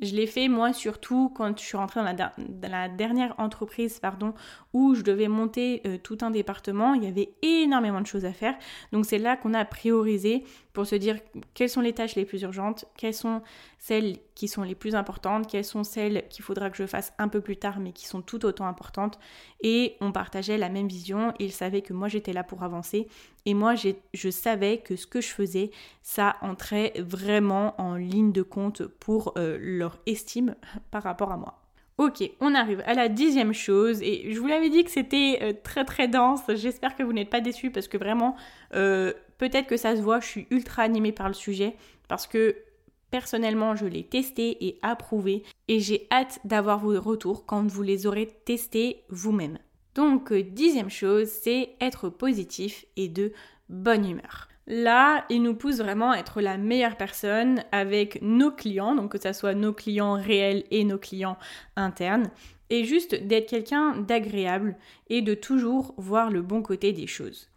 Je 0.01 0.13
l'ai 0.13 0.27
fait 0.27 0.47
moi 0.47 0.73
surtout 0.73 1.31
quand 1.35 1.57
je 1.57 1.63
suis 1.63 1.77
rentrée 1.77 2.01
dans 2.01 2.69
la, 2.69 2.89
dernière 2.89 3.33
entreprise 3.39 3.99
pardon, 3.99 4.33
où 4.77 4.93
je 4.93 5.01
devais 5.01 5.27
monter 5.27 5.81
euh, 5.87 5.97
tout 5.97 6.19
un 6.21 6.29
département, 6.29 6.93
il 6.93 7.03
y 7.03 7.07
avait 7.07 7.31
énormément 7.41 7.99
de 7.99 8.05
choses 8.05 8.25
à 8.25 8.31
faire. 8.31 8.55
Donc 8.91 9.05
c'est 9.05 9.17
là 9.17 9.35
qu'on 9.35 9.55
a 9.55 9.65
priorisé 9.65 10.43
pour 10.71 10.85
se 10.85 10.93
dire 10.93 11.17
quelles 11.55 11.71
sont 11.71 11.81
les 11.81 11.93
tâches 11.93 12.15
les 12.15 12.25
plus 12.25 12.43
urgentes, 12.43 12.85
quelles 12.95 13.15
sont 13.15 13.41
celles 13.79 14.17
qui 14.35 14.47
sont 14.47 14.61
les 14.61 14.75
plus 14.75 14.93
importantes, 14.93 15.47
quelles 15.47 15.65
sont 15.65 15.83
celles 15.83 16.27
qu'il 16.29 16.45
faudra 16.45 16.69
que 16.69 16.77
je 16.77 16.85
fasse 16.85 17.11
un 17.17 17.27
peu 17.27 17.41
plus 17.41 17.57
tard 17.57 17.79
mais 17.79 17.91
qui 17.91 18.05
sont 18.05 18.21
tout 18.21 18.45
autant 18.45 18.67
importantes. 18.67 19.17
Et 19.61 19.95
on 19.99 20.11
partageait 20.11 20.59
la 20.59 20.69
même 20.69 20.87
vision, 20.87 21.33
ils 21.39 21.51
savaient 21.51 21.81
que 21.81 21.93
moi 21.93 22.07
j'étais 22.07 22.33
là 22.33 22.43
pour 22.43 22.61
avancer 22.61 23.07
et 23.47 23.55
moi 23.55 23.73
je 23.75 24.29
savais 24.29 24.77
que 24.77 24.95
ce 24.95 25.07
que 25.07 25.21
je 25.21 25.29
faisais, 25.29 25.71
ça 26.03 26.35
entrait 26.41 26.93
vraiment 26.99 27.73
en 27.81 27.95
ligne 27.95 28.31
de 28.31 28.43
compte 28.43 28.85
pour 28.85 29.33
euh, 29.37 29.57
leur 29.59 29.97
estime 30.05 30.55
par 30.91 31.01
rapport 31.01 31.31
à 31.31 31.37
moi. 31.37 31.66
Ok, 31.97 32.29
on 32.41 32.53
arrive 32.53 32.83
à 32.85 32.93
la 32.93 33.09
dixième 33.09 33.53
chose 33.53 34.03
et 34.03 34.31
je 34.31 34.39
vous 34.39 34.45
l'avais 34.45 34.69
dit 34.69 34.83
que 34.83 34.91
c'était 34.91 35.39
euh, 35.41 35.53
très 35.63 35.83
très 35.83 36.07
dense. 36.07 36.41
J'espère 36.47 36.95
que 36.95 37.01
vous 37.01 37.11
n'êtes 37.11 37.31
pas 37.31 37.41
déçus 37.41 37.71
parce 37.71 37.87
que 37.87 37.97
vraiment, 37.97 38.35
euh, 38.75 39.13
peut-être 39.39 39.65
que 39.65 39.77
ça 39.77 39.95
se 39.95 40.01
voit, 40.01 40.19
je 40.19 40.27
suis 40.27 40.47
ultra 40.51 40.83
animée 40.83 41.11
par 41.11 41.27
le 41.27 41.33
sujet 41.33 41.75
parce 42.07 42.27
que 42.27 42.55
personnellement, 43.09 43.75
je 43.75 43.87
l'ai 43.87 44.03
testé 44.03 44.67
et 44.67 44.77
approuvé 44.83 45.41
et 45.67 45.79
j'ai 45.79 46.07
hâte 46.11 46.39
d'avoir 46.43 46.77
vos 46.77 47.01
retours 47.01 47.47
quand 47.47 47.65
vous 47.65 47.81
les 47.81 48.05
aurez 48.05 48.27
testés 48.45 49.03
vous-même. 49.09 49.57
Donc, 49.95 50.31
euh, 50.31 50.43
dixième 50.43 50.91
chose, 50.91 51.27
c'est 51.27 51.71
être 51.81 52.09
positif 52.09 52.85
et 52.95 53.07
de 53.07 53.33
bonne 53.69 54.07
humeur. 54.07 54.49
Là, 54.67 55.25
il 55.29 55.43
nous 55.43 55.55
pousse 55.55 55.77
vraiment 55.77 56.11
à 56.11 56.17
être 56.17 56.41
la 56.41 56.57
meilleure 56.57 56.97
personne 56.97 57.63
avec 57.71 58.21
nos 58.21 58.51
clients, 58.51 58.95
donc 58.95 59.13
que 59.13 59.21
ce 59.21 59.31
soit 59.31 59.53
nos 59.53 59.71
clients 59.71 60.13
réels 60.13 60.65
et 60.71 60.83
nos 60.83 60.97
clients 60.97 61.37
internes, 61.77 62.29
et 62.69 62.83
juste 62.83 63.15
d'être 63.15 63.49
quelqu'un 63.49 63.95
d'agréable 63.95 64.75
et 65.09 65.21
de 65.21 65.33
toujours 65.33 65.93
voir 65.97 66.29
le 66.29 66.41
bon 66.41 66.61
côté 66.61 66.91
des 66.91 67.07
choses. 67.07 67.49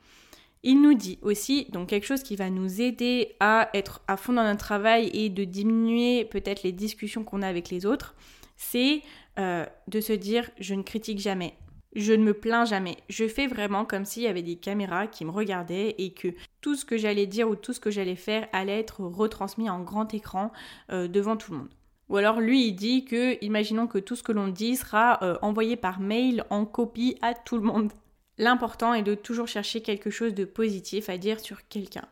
Il 0.62 0.82
nous 0.82 0.94
dit 0.94 1.18
aussi, 1.22 1.66
donc 1.72 1.88
quelque 1.88 2.06
chose 2.06 2.22
qui 2.22 2.36
va 2.36 2.48
nous 2.48 2.80
aider 2.80 3.34
à 3.40 3.70
être 3.74 4.02
à 4.06 4.16
fond 4.16 4.34
dans 4.34 4.44
notre 4.44 4.60
travail 4.60 5.10
et 5.12 5.30
de 5.30 5.42
diminuer 5.42 6.26
peut-être 6.26 6.62
les 6.62 6.72
discussions 6.72 7.24
qu'on 7.24 7.42
a 7.42 7.48
avec 7.48 7.70
les 7.70 7.86
autres, 7.86 8.14
c'est 8.56 9.02
euh, 9.38 9.64
de 9.88 10.00
se 10.00 10.12
dire 10.12 10.48
je 10.60 10.74
ne 10.74 10.82
critique 10.82 11.18
jamais, 11.18 11.54
je 11.94 12.12
ne 12.12 12.22
me 12.22 12.34
plains 12.34 12.64
jamais. 12.64 12.98
Je 13.08 13.26
fais 13.26 13.46
vraiment 13.46 13.84
comme 13.84 14.04
s'il 14.04 14.22
y 14.22 14.28
avait 14.28 14.42
des 14.42 14.56
caméras 14.56 15.06
qui 15.06 15.24
me 15.24 15.30
regardaient 15.30 15.96
et 15.98 16.12
que 16.12 16.28
tout 16.60 16.76
ce 16.76 16.84
que 16.84 16.96
j'allais 16.96 17.26
dire 17.26 17.48
ou 17.48 17.56
tout 17.56 17.72
ce 17.72 17.80
que 17.80 17.90
j'allais 17.90 18.16
faire 18.16 18.48
allait 18.52 18.78
être 18.78 19.00
retransmis 19.00 19.68
en 19.68 19.80
grand 19.80 20.12
écran 20.14 20.52
euh, 20.92 21.08
devant 21.08 21.36
tout 21.36 21.52
le 21.52 21.58
monde. 21.58 21.70
Ou 22.08 22.16
alors 22.16 22.40
lui, 22.40 22.66
il 22.66 22.72
dit 22.72 23.04
que, 23.04 23.42
imaginons 23.44 23.86
que 23.86 23.98
tout 23.98 24.16
ce 24.16 24.22
que 24.22 24.32
l'on 24.32 24.48
dit 24.48 24.76
sera 24.76 25.22
euh, 25.22 25.38
envoyé 25.42 25.76
par 25.76 26.00
mail 26.00 26.44
en 26.50 26.64
copie 26.64 27.16
à 27.22 27.34
tout 27.34 27.56
le 27.56 27.62
monde. 27.62 27.92
L'important 28.36 28.94
est 28.94 29.02
de 29.02 29.14
toujours 29.14 29.48
chercher 29.48 29.82
quelque 29.82 30.10
chose 30.10 30.34
de 30.34 30.44
positif 30.44 31.08
à 31.08 31.18
dire 31.18 31.38
sur 31.38 31.68
quelqu'un. 31.68 32.06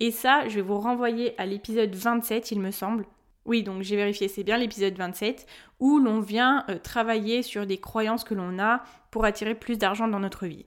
Et 0.00 0.10
ça, 0.10 0.48
je 0.48 0.56
vais 0.56 0.62
vous 0.62 0.78
renvoyer 0.78 1.38
à 1.38 1.46
l'épisode 1.46 1.94
27, 1.94 2.52
il 2.52 2.60
me 2.60 2.70
semble, 2.70 3.04
oui, 3.46 3.62
donc 3.62 3.82
j'ai 3.82 3.96
vérifié, 3.96 4.28
c'est 4.28 4.44
bien 4.44 4.56
l'épisode 4.56 4.96
27, 4.96 5.46
où 5.80 5.98
l'on 5.98 6.20
vient 6.20 6.64
euh, 6.68 6.78
travailler 6.78 7.42
sur 7.42 7.66
des 7.66 7.78
croyances 7.78 8.24
que 8.24 8.34
l'on 8.34 8.58
a 8.58 8.82
pour 9.10 9.24
attirer 9.24 9.54
plus 9.54 9.76
d'argent 9.76 10.08
dans 10.08 10.20
notre 10.20 10.46
vie. 10.46 10.64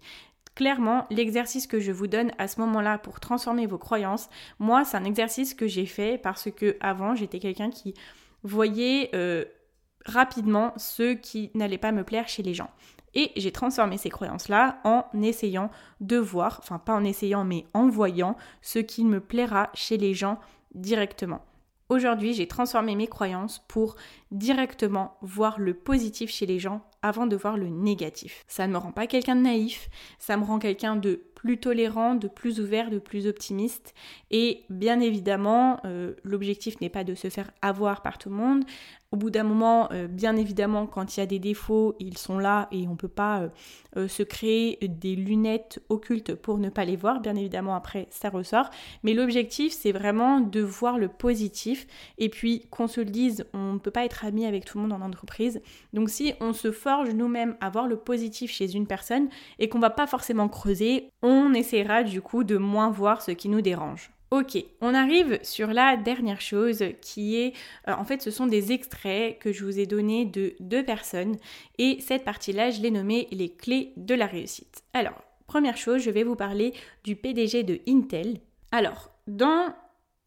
Clairement, 0.55 1.05
l'exercice 1.09 1.67
que 1.67 1.79
je 1.79 1.91
vous 1.91 2.07
donne 2.07 2.31
à 2.37 2.47
ce 2.47 2.59
moment-là 2.61 2.97
pour 2.97 3.19
transformer 3.19 3.67
vos 3.67 3.77
croyances, 3.77 4.29
moi, 4.59 4.85
c'est 4.85 4.97
un 4.97 5.03
exercice 5.03 5.53
que 5.53 5.67
j'ai 5.67 5.85
fait 5.85 6.17
parce 6.17 6.49
que 6.51 6.77
avant, 6.79 7.15
j'étais 7.15 7.39
quelqu'un 7.39 7.69
qui 7.69 7.93
voyait 8.43 9.11
euh, 9.13 9.45
rapidement 10.05 10.73
ce 10.77 11.13
qui 11.13 11.51
n'allait 11.53 11.77
pas 11.77 11.91
me 11.91 12.03
plaire 12.03 12.27
chez 12.27 12.43
les 12.43 12.53
gens. 12.53 12.69
Et 13.13 13.31
j'ai 13.35 13.51
transformé 13.51 13.97
ces 13.97 14.09
croyances-là 14.09 14.79
en 14.83 15.05
essayant 15.21 15.71
de 16.01 16.17
voir, 16.17 16.59
enfin 16.61 16.79
pas 16.79 16.93
en 16.93 17.03
essayant, 17.03 17.43
mais 17.43 17.65
en 17.73 17.87
voyant 17.87 18.35
ce 18.61 18.79
qui 18.79 19.03
me 19.03 19.19
plaira 19.19 19.69
chez 19.73 19.97
les 19.97 20.13
gens 20.13 20.39
directement. 20.73 21.41
Aujourd'hui, 21.89 22.33
j'ai 22.33 22.47
transformé 22.47 22.95
mes 22.95 23.07
croyances 23.07 23.63
pour 23.69 23.95
directement 24.31 25.15
voir 25.21 25.57
le 25.57 25.73
positif 25.73 26.29
chez 26.29 26.45
les 26.45 26.59
gens 26.59 26.81
avant 27.01 27.27
de 27.27 27.35
voir 27.37 27.57
le 27.57 27.69
négatif. 27.69 28.43
Ça 28.49 28.67
ne 28.67 28.73
me 28.73 28.77
rend 28.77 28.91
pas 28.91 29.07
quelqu'un 29.07 29.37
de 29.37 29.41
naïf, 29.41 29.89
ça 30.19 30.35
me 30.35 30.43
rend 30.43 30.59
quelqu'un 30.59 30.97
de 30.97 31.23
plus 31.33 31.59
tolérant, 31.59 32.15
de 32.15 32.27
plus 32.27 32.59
ouvert, 32.59 32.89
de 32.89 32.99
plus 32.99 33.25
optimiste. 33.25 33.93
Et 34.31 34.65
bien 34.69 34.99
évidemment, 34.99 35.79
euh, 35.85 36.15
l'objectif 36.23 36.81
n'est 36.81 36.89
pas 36.89 37.05
de 37.05 37.15
se 37.15 37.29
faire 37.29 37.51
avoir 37.61 38.01
par 38.01 38.17
tout 38.17 38.29
le 38.29 38.35
monde. 38.35 38.65
Au 39.13 39.15
bout 39.15 39.29
d'un 39.29 39.43
moment, 39.43 39.89
euh, 39.93 40.07
bien 40.07 40.35
évidemment, 40.35 40.85
quand 40.85 41.15
il 41.15 41.21
y 41.21 41.23
a 41.23 41.25
des 41.25 41.39
défauts, 41.39 41.95
ils 41.97 42.17
sont 42.17 42.39
là 42.39 42.67
et 42.73 42.87
on 42.87 42.91
ne 42.91 42.95
peut 42.97 43.07
pas 43.07 43.49
euh, 43.95 44.07
se 44.09 44.21
créer 44.21 44.77
des 44.85 45.15
lunettes 45.15 45.79
occultes 45.87 46.35
pour 46.35 46.57
ne 46.57 46.69
pas 46.69 46.83
les 46.83 46.97
voir. 46.97 47.21
Bien 47.21 47.37
évidemment, 47.37 47.73
après, 47.73 48.07
ça 48.09 48.29
ressort. 48.29 48.69
Mais 49.03 49.13
l'objectif, 49.13 49.71
c'est 49.71 49.93
vraiment 49.93 50.41
de 50.41 50.59
voir 50.59 50.97
le 50.97 51.07
positif. 51.07 51.87
Et 52.17 52.27
puis, 52.27 52.67
qu'on 52.69 52.87
se 52.87 52.99
le 52.99 53.09
dise, 53.09 53.45
on 53.53 53.73
ne 53.73 53.79
peut 53.79 53.91
pas 53.91 54.03
être 54.03 54.25
ami 54.25 54.45
avec 54.45 54.65
tout 54.65 54.77
le 54.77 54.83
monde 54.85 55.01
en 55.01 55.05
entreprise. 55.05 55.61
Donc, 55.93 56.09
si 56.09 56.33
on 56.41 56.51
se 56.51 56.73
forge 56.73 57.09
nous-mêmes 57.11 57.55
à 57.61 57.69
voir 57.69 57.87
le 57.87 57.95
positif 57.95 58.51
chez 58.51 58.75
une 58.75 58.87
personne 58.87 59.29
et 59.57 59.69
qu'on 59.69 59.79
va 59.79 59.89
pas 59.89 60.07
forcément 60.07 60.49
creuser, 60.49 61.11
on 61.21 61.53
essaiera 61.53 62.03
du 62.03 62.21
coup 62.21 62.43
de 62.43 62.57
moins 62.57 62.89
voir 62.89 63.21
ce 63.21 63.31
qui 63.31 63.47
nous 63.47 63.61
dérange. 63.61 64.16
Ok, 64.29 64.57
on 64.81 64.93
arrive 64.93 65.39
sur 65.41 65.67
la 65.67 65.95
dernière 65.95 66.41
chose 66.41 66.83
qui 67.01 67.37
est, 67.37 67.53
euh, 67.87 67.93
en 67.93 68.03
fait, 68.03 68.21
ce 68.21 68.29
sont 68.29 68.45
des 68.45 68.73
extraits 68.73 69.39
que 69.39 69.53
je 69.53 69.63
vous 69.63 69.79
ai 69.79 69.85
donnés 69.85 70.25
de 70.25 70.53
deux 70.59 70.83
personnes 70.83 71.37
et 71.77 72.01
cette 72.01 72.25
partie-là, 72.25 72.69
je 72.69 72.81
l'ai 72.81 72.91
nommée 72.91 73.29
les 73.31 73.49
clés 73.49 73.93
de 73.95 74.15
la 74.15 74.25
réussite. 74.25 74.83
Alors, 74.93 75.21
première 75.47 75.77
chose, 75.77 76.01
je 76.01 76.11
vais 76.11 76.23
vous 76.23 76.35
parler 76.35 76.73
du 77.05 77.15
PDG 77.15 77.63
de 77.63 77.79
Intel. 77.87 78.39
Alors, 78.73 79.11
dans 79.27 79.73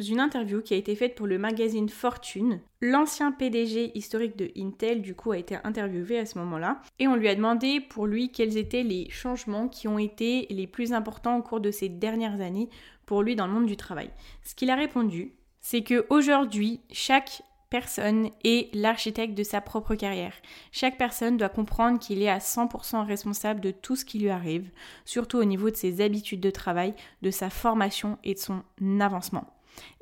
une 0.01 0.21
interview 0.21 0.63
qui 0.63 0.75
a 0.75 0.77
été 0.77 0.95
faite 0.95 1.15
pour 1.15 1.27
le 1.27 1.39
magazine 1.39 1.89
Fortune. 1.89 2.61
L'ancien 2.81 3.33
PDG 3.33 3.97
historique 3.97 4.37
de 4.37 4.51
Intel, 4.57 5.03
du 5.03 5.15
coup, 5.15 5.33
a 5.33 5.39
été 5.39 5.57
interviewé 5.65 6.19
à 6.19 6.27
ce 6.27 6.39
moment-là. 6.39 6.81
Et 6.99 7.07
on 7.07 7.17
lui 7.17 7.29
a 7.29 7.35
demandé 7.35 7.81
pour 7.81 8.07
lui 8.07 8.31
quels 8.31 8.57
étaient 8.57 8.83
les 8.83 9.09
changements 9.11 9.69
qui 9.69 9.89
ont 9.89 9.99
été 9.99 10.47
les 10.51 10.67
plus 10.67 10.93
importants 10.93 11.37
au 11.37 11.43
cours 11.43 11.61
de 11.61 11.71
ces 11.71 11.89
dernières 11.89 12.41
années 12.41 12.69
pour 13.07 13.23
lui 13.23 13.37
dans 13.37 13.47
le 13.47 13.53
monde 13.53 13.67
du 13.67 13.77
travail. 13.77 14.11
Ce 14.43 14.55
qu'il 14.55 14.71
a 14.71 14.77
répondu, 14.77 15.33
c'est 15.61 15.83
que 15.83 16.07
aujourd'hui, 16.09 16.81
chaque 16.91 17.43
personne 17.69 18.31
est 18.43 18.75
l'architecte 18.75 19.35
de 19.35 19.45
sa 19.45 19.61
propre 19.61 19.95
carrière. 19.95 20.35
Chaque 20.73 20.99
personne 20.99 21.37
doit 21.37 21.49
comprendre 21.49 21.99
qu'il 21.99 22.21
est 22.21 22.29
à 22.29 22.39
100% 22.39 23.07
responsable 23.07 23.61
de 23.61 23.71
tout 23.71 23.97
ce 23.97 24.05
qui 24.05 24.19
lui 24.19 24.31
arrive, 24.31 24.71
surtout 25.05 25.39
au 25.39 25.45
niveau 25.45 25.71
de 25.71 25.77
ses 25.77 26.01
habitudes 26.01 26.41
de 26.41 26.51
travail, 26.51 26.95
de 27.23 27.31
sa 27.31 27.49
formation 27.49 28.19
et 28.25 28.35
de 28.35 28.39
son 28.39 28.63
avancement 29.01 29.47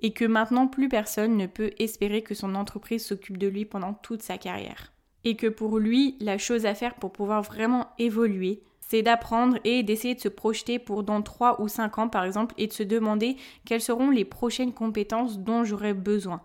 et 0.01 0.13
que 0.13 0.25
maintenant 0.25 0.67
plus 0.67 0.89
personne 0.89 1.37
ne 1.37 1.47
peut 1.47 1.73
espérer 1.79 2.23
que 2.23 2.35
son 2.35 2.55
entreprise 2.55 3.05
s'occupe 3.05 3.39
de 3.39 3.49
lui 3.49 3.65
pendant 3.65 3.95
toute 3.95 4.23
sa 4.23 4.39
carrière. 4.39 4.93
Et 5.25 5.37
que 5.37 5.47
pour 5.47 5.79
lui, 5.79 6.17
la 6.21 6.39
chose 6.39 6.67
à 6.67 6.75
faire 6.75 6.95
pour 6.95 7.13
pouvoir 7.13 7.43
vraiment 7.43 7.89
évoluer, 7.99 8.63
c'est 8.81 9.03
d'apprendre 9.03 9.59
et 9.65 9.83
d'essayer 9.83 10.15
de 10.15 10.21
se 10.21 10.29
projeter 10.29 10.79
pour 10.79 11.03
dans 11.03 11.21
3 11.21 11.61
ou 11.61 11.69
5 11.69 11.99
ans 11.99 12.09
par 12.09 12.25
exemple 12.25 12.55
et 12.57 12.67
de 12.67 12.73
se 12.73 12.83
demander 12.83 13.37
quelles 13.67 13.83
seront 13.83 14.11
les 14.11 14.25
prochaines 14.25 14.73
compétences 14.73 15.39
dont 15.39 15.65
j'aurai 15.65 15.93
besoin, 15.93 16.41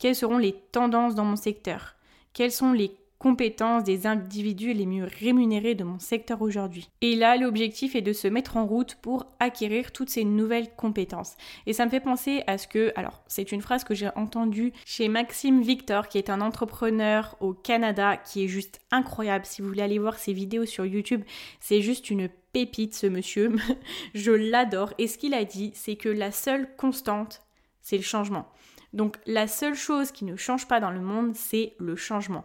quelles 0.00 0.16
seront 0.16 0.38
les 0.38 0.54
tendances 0.72 1.14
dans 1.14 1.24
mon 1.24 1.36
secteur, 1.36 1.94
quelles 2.32 2.50
sont 2.50 2.72
les 2.72 2.96
compétences 3.24 3.84
des 3.84 4.06
individus 4.06 4.74
les 4.74 4.84
mieux 4.84 5.08
rémunérés 5.18 5.74
de 5.74 5.82
mon 5.82 5.98
secteur 5.98 6.42
aujourd'hui. 6.42 6.90
Et 7.00 7.16
là, 7.16 7.38
l'objectif 7.38 7.94
est 7.94 8.02
de 8.02 8.12
se 8.12 8.28
mettre 8.28 8.58
en 8.58 8.66
route 8.66 8.96
pour 8.96 9.24
acquérir 9.40 9.92
toutes 9.92 10.10
ces 10.10 10.24
nouvelles 10.24 10.74
compétences. 10.76 11.38
Et 11.64 11.72
ça 11.72 11.86
me 11.86 11.90
fait 11.90 12.00
penser 12.00 12.42
à 12.46 12.58
ce 12.58 12.68
que, 12.68 12.92
alors 12.96 13.22
c'est 13.26 13.50
une 13.50 13.62
phrase 13.62 13.82
que 13.82 13.94
j'ai 13.94 14.10
entendue 14.14 14.74
chez 14.84 15.08
Maxime 15.08 15.62
Victor, 15.62 16.08
qui 16.08 16.18
est 16.18 16.28
un 16.28 16.42
entrepreneur 16.42 17.34
au 17.40 17.54
Canada, 17.54 18.18
qui 18.18 18.44
est 18.44 18.48
juste 18.48 18.82
incroyable. 18.90 19.46
Si 19.46 19.62
vous 19.62 19.68
voulez 19.68 19.80
aller 19.80 19.98
voir 19.98 20.18
ses 20.18 20.34
vidéos 20.34 20.66
sur 20.66 20.84
YouTube, 20.84 21.24
c'est 21.60 21.80
juste 21.80 22.10
une 22.10 22.28
pépite 22.52 22.94
ce 22.94 23.06
monsieur. 23.06 23.56
Je 24.14 24.32
l'adore. 24.32 24.92
Et 24.98 25.08
ce 25.08 25.16
qu'il 25.16 25.32
a 25.32 25.46
dit, 25.46 25.70
c'est 25.72 25.96
que 25.96 26.10
la 26.10 26.30
seule 26.30 26.68
constante, 26.76 27.40
c'est 27.80 27.96
le 27.96 28.02
changement. 28.02 28.50
Donc 28.92 29.16
la 29.24 29.48
seule 29.48 29.74
chose 29.74 30.12
qui 30.12 30.26
ne 30.26 30.36
change 30.36 30.68
pas 30.68 30.78
dans 30.78 30.90
le 30.90 31.00
monde, 31.00 31.34
c'est 31.34 31.72
le 31.78 31.96
changement 31.96 32.44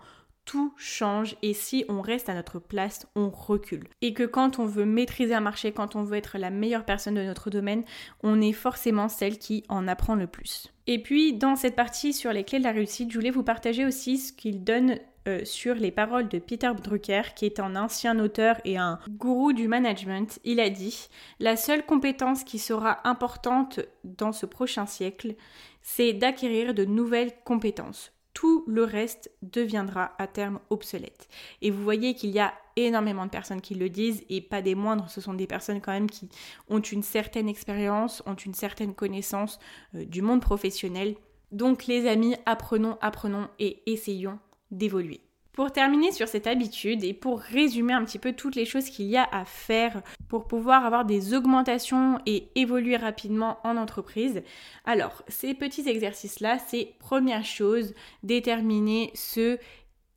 tout 0.49 0.73
change 0.77 1.35
et 1.43 1.53
si 1.53 1.85
on 1.89 2.01
reste 2.01 2.27
à 2.27 2.33
notre 2.33 2.57
place, 2.57 3.05
on 3.15 3.29
recule. 3.29 3.87
Et 4.01 4.15
que 4.15 4.23
quand 4.23 4.57
on 4.57 4.65
veut 4.65 4.83
maîtriser 4.83 5.35
un 5.35 5.41
marché, 5.41 5.71
quand 5.71 5.95
on 5.95 6.01
veut 6.01 6.17
être 6.17 6.39
la 6.39 6.49
meilleure 6.49 6.85
personne 6.85 7.13
de 7.13 7.21
notre 7.21 7.51
domaine, 7.51 7.83
on 8.23 8.41
est 8.41 8.51
forcément 8.51 9.09
celle 9.09 9.37
qui 9.37 9.63
en 9.69 9.87
apprend 9.87 10.15
le 10.15 10.25
plus. 10.25 10.73
Et 10.87 11.03
puis 11.03 11.33
dans 11.33 11.55
cette 11.55 11.75
partie 11.75 12.13
sur 12.13 12.33
les 12.33 12.43
clés 12.45 12.57
de 12.57 12.63
la 12.63 12.71
réussite, 12.71 13.11
je 13.11 13.17
voulais 13.19 13.29
vous 13.29 13.43
partager 13.43 13.85
aussi 13.85 14.17
ce 14.17 14.33
qu'il 14.33 14.63
donne 14.63 14.97
euh, 15.27 15.45
sur 15.45 15.75
les 15.75 15.91
paroles 15.91 16.29
de 16.29 16.39
Peter 16.39 16.71
Drucker, 16.81 17.35
qui 17.35 17.45
est 17.45 17.59
un 17.59 17.75
ancien 17.75 18.17
auteur 18.17 18.59
et 18.65 18.79
un 18.79 18.97
gourou 19.07 19.53
du 19.53 19.67
management. 19.67 20.39
Il 20.45 20.59
a 20.59 20.71
dit 20.71 21.09
La 21.39 21.57
seule 21.57 21.85
compétence 21.85 22.43
qui 22.43 22.57
sera 22.57 23.07
importante 23.07 23.81
dans 24.03 24.31
ce 24.31 24.47
prochain 24.47 24.87
siècle, 24.87 25.35
c'est 25.83 26.13
d'acquérir 26.13 26.73
de 26.73 26.85
nouvelles 26.85 27.33
compétences 27.45 28.13
tout 28.33 28.63
le 28.67 28.83
reste 28.83 29.31
deviendra 29.41 30.13
à 30.17 30.27
terme 30.27 30.59
obsolète. 30.69 31.27
Et 31.61 31.71
vous 31.71 31.83
voyez 31.83 32.13
qu'il 32.13 32.31
y 32.31 32.39
a 32.39 32.53
énormément 32.75 33.25
de 33.25 33.31
personnes 33.31 33.61
qui 33.61 33.75
le 33.75 33.89
disent 33.89 34.23
et 34.29 34.41
pas 34.41 34.61
des 34.61 34.75
moindres, 34.75 35.09
ce 35.09 35.21
sont 35.21 35.33
des 35.33 35.47
personnes 35.47 35.81
quand 35.81 35.91
même 35.91 36.09
qui 36.09 36.29
ont 36.69 36.79
une 36.79 37.03
certaine 37.03 37.49
expérience, 37.49 38.23
ont 38.25 38.35
une 38.35 38.53
certaine 38.53 38.93
connaissance 38.93 39.59
euh, 39.95 40.05
du 40.05 40.21
monde 40.21 40.41
professionnel. 40.41 41.15
Donc 41.51 41.87
les 41.87 42.07
amis, 42.07 42.35
apprenons, 42.45 42.97
apprenons 43.01 43.47
et 43.57 43.81
essayons 43.91 44.39
d'évoluer. 44.71 45.21
Pour 45.59 45.73
terminer 45.73 46.13
sur 46.13 46.29
cette 46.29 46.47
habitude 46.47 47.03
et 47.03 47.13
pour 47.13 47.41
résumer 47.41 47.91
un 47.91 48.05
petit 48.05 48.17
peu 48.17 48.31
toutes 48.31 48.55
les 48.55 48.63
choses 48.63 48.85
qu'il 48.85 49.07
y 49.07 49.17
a 49.17 49.27
à 49.29 49.43
faire 49.43 50.01
pour 50.29 50.47
pouvoir 50.47 50.85
avoir 50.85 51.03
des 51.03 51.33
augmentations 51.33 52.17
et 52.25 52.47
évoluer 52.55 52.95
rapidement 52.95 53.57
en 53.65 53.75
entreprise, 53.75 54.41
alors 54.85 55.21
ces 55.27 55.53
petits 55.53 55.89
exercices-là, 55.89 56.59
c'est 56.65 56.93
première 56.99 57.43
chose, 57.43 57.93
déterminer 58.23 59.11
ce 59.15 59.57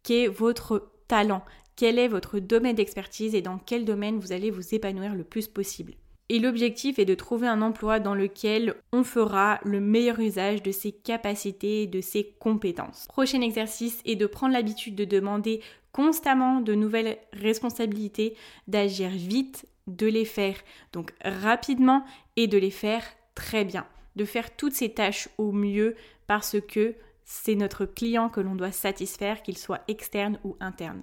qu'est 0.05 0.29
votre 0.29 0.93
talent, 1.09 1.45
quel 1.75 1.99
est 1.99 2.07
votre 2.07 2.39
domaine 2.39 2.77
d'expertise 2.77 3.35
et 3.35 3.43
dans 3.43 3.59
quel 3.59 3.85
domaine 3.85 4.21
vous 4.21 4.31
allez 4.31 4.53
vous 4.53 4.77
épanouir 4.77 5.13
le 5.17 5.25
plus 5.25 5.49
possible. 5.49 5.95
Et 6.33 6.39
l'objectif 6.39 6.99
est 6.99 7.05
de 7.05 7.15
trouver 7.15 7.47
un 7.47 7.61
emploi 7.61 8.01
dans 8.01 8.15
lequel 8.15 8.77
on 8.91 9.05
fera 9.05 9.61
le 9.65 9.81
meilleur 9.81 10.19
usage 10.19 10.63
de 10.63 10.73
ses 10.73 10.91
capacités 10.91 11.83
et 11.83 11.87
de 11.87 12.01
ses 12.01 12.35
compétences. 12.39 13.07
Prochain 13.09 13.43
exercice 13.43 14.01
est 14.07 14.17
de 14.17 14.25
prendre 14.25 14.55
l'habitude 14.55 14.95
de 14.95 15.05
demander 15.05 15.61
constamment 15.93 16.63
de 16.63 16.75
nouvelles 16.75 17.19
responsabilités, 17.35 18.35
d'agir 18.67 19.11
vite, 19.11 19.67
de 19.87 20.07
les 20.07 20.25
faire 20.25 20.57
donc 20.95 21.13
rapidement 21.23 22.03
et 22.37 22.47
de 22.47 22.57
les 22.57 22.71
faire 22.71 23.05
très 23.35 23.67
bien. 23.67 23.87
De 24.17 24.25
faire 24.25 24.57
toutes 24.57 24.73
ces 24.73 24.89
tâches 24.89 25.29
au 25.37 25.53
mieux 25.53 25.97
parce 26.27 26.57
que 26.67 26.95
c'est 27.27 27.57
notre 27.57 27.85
client 27.85 28.31
que 28.31 28.41
l'on 28.41 28.55
doit 28.55 28.73
satisfaire, 28.73 29.43
qu'il 29.43 29.59
soit 29.59 29.83
externe 29.87 30.39
ou 30.45 30.57
interne. 30.61 31.03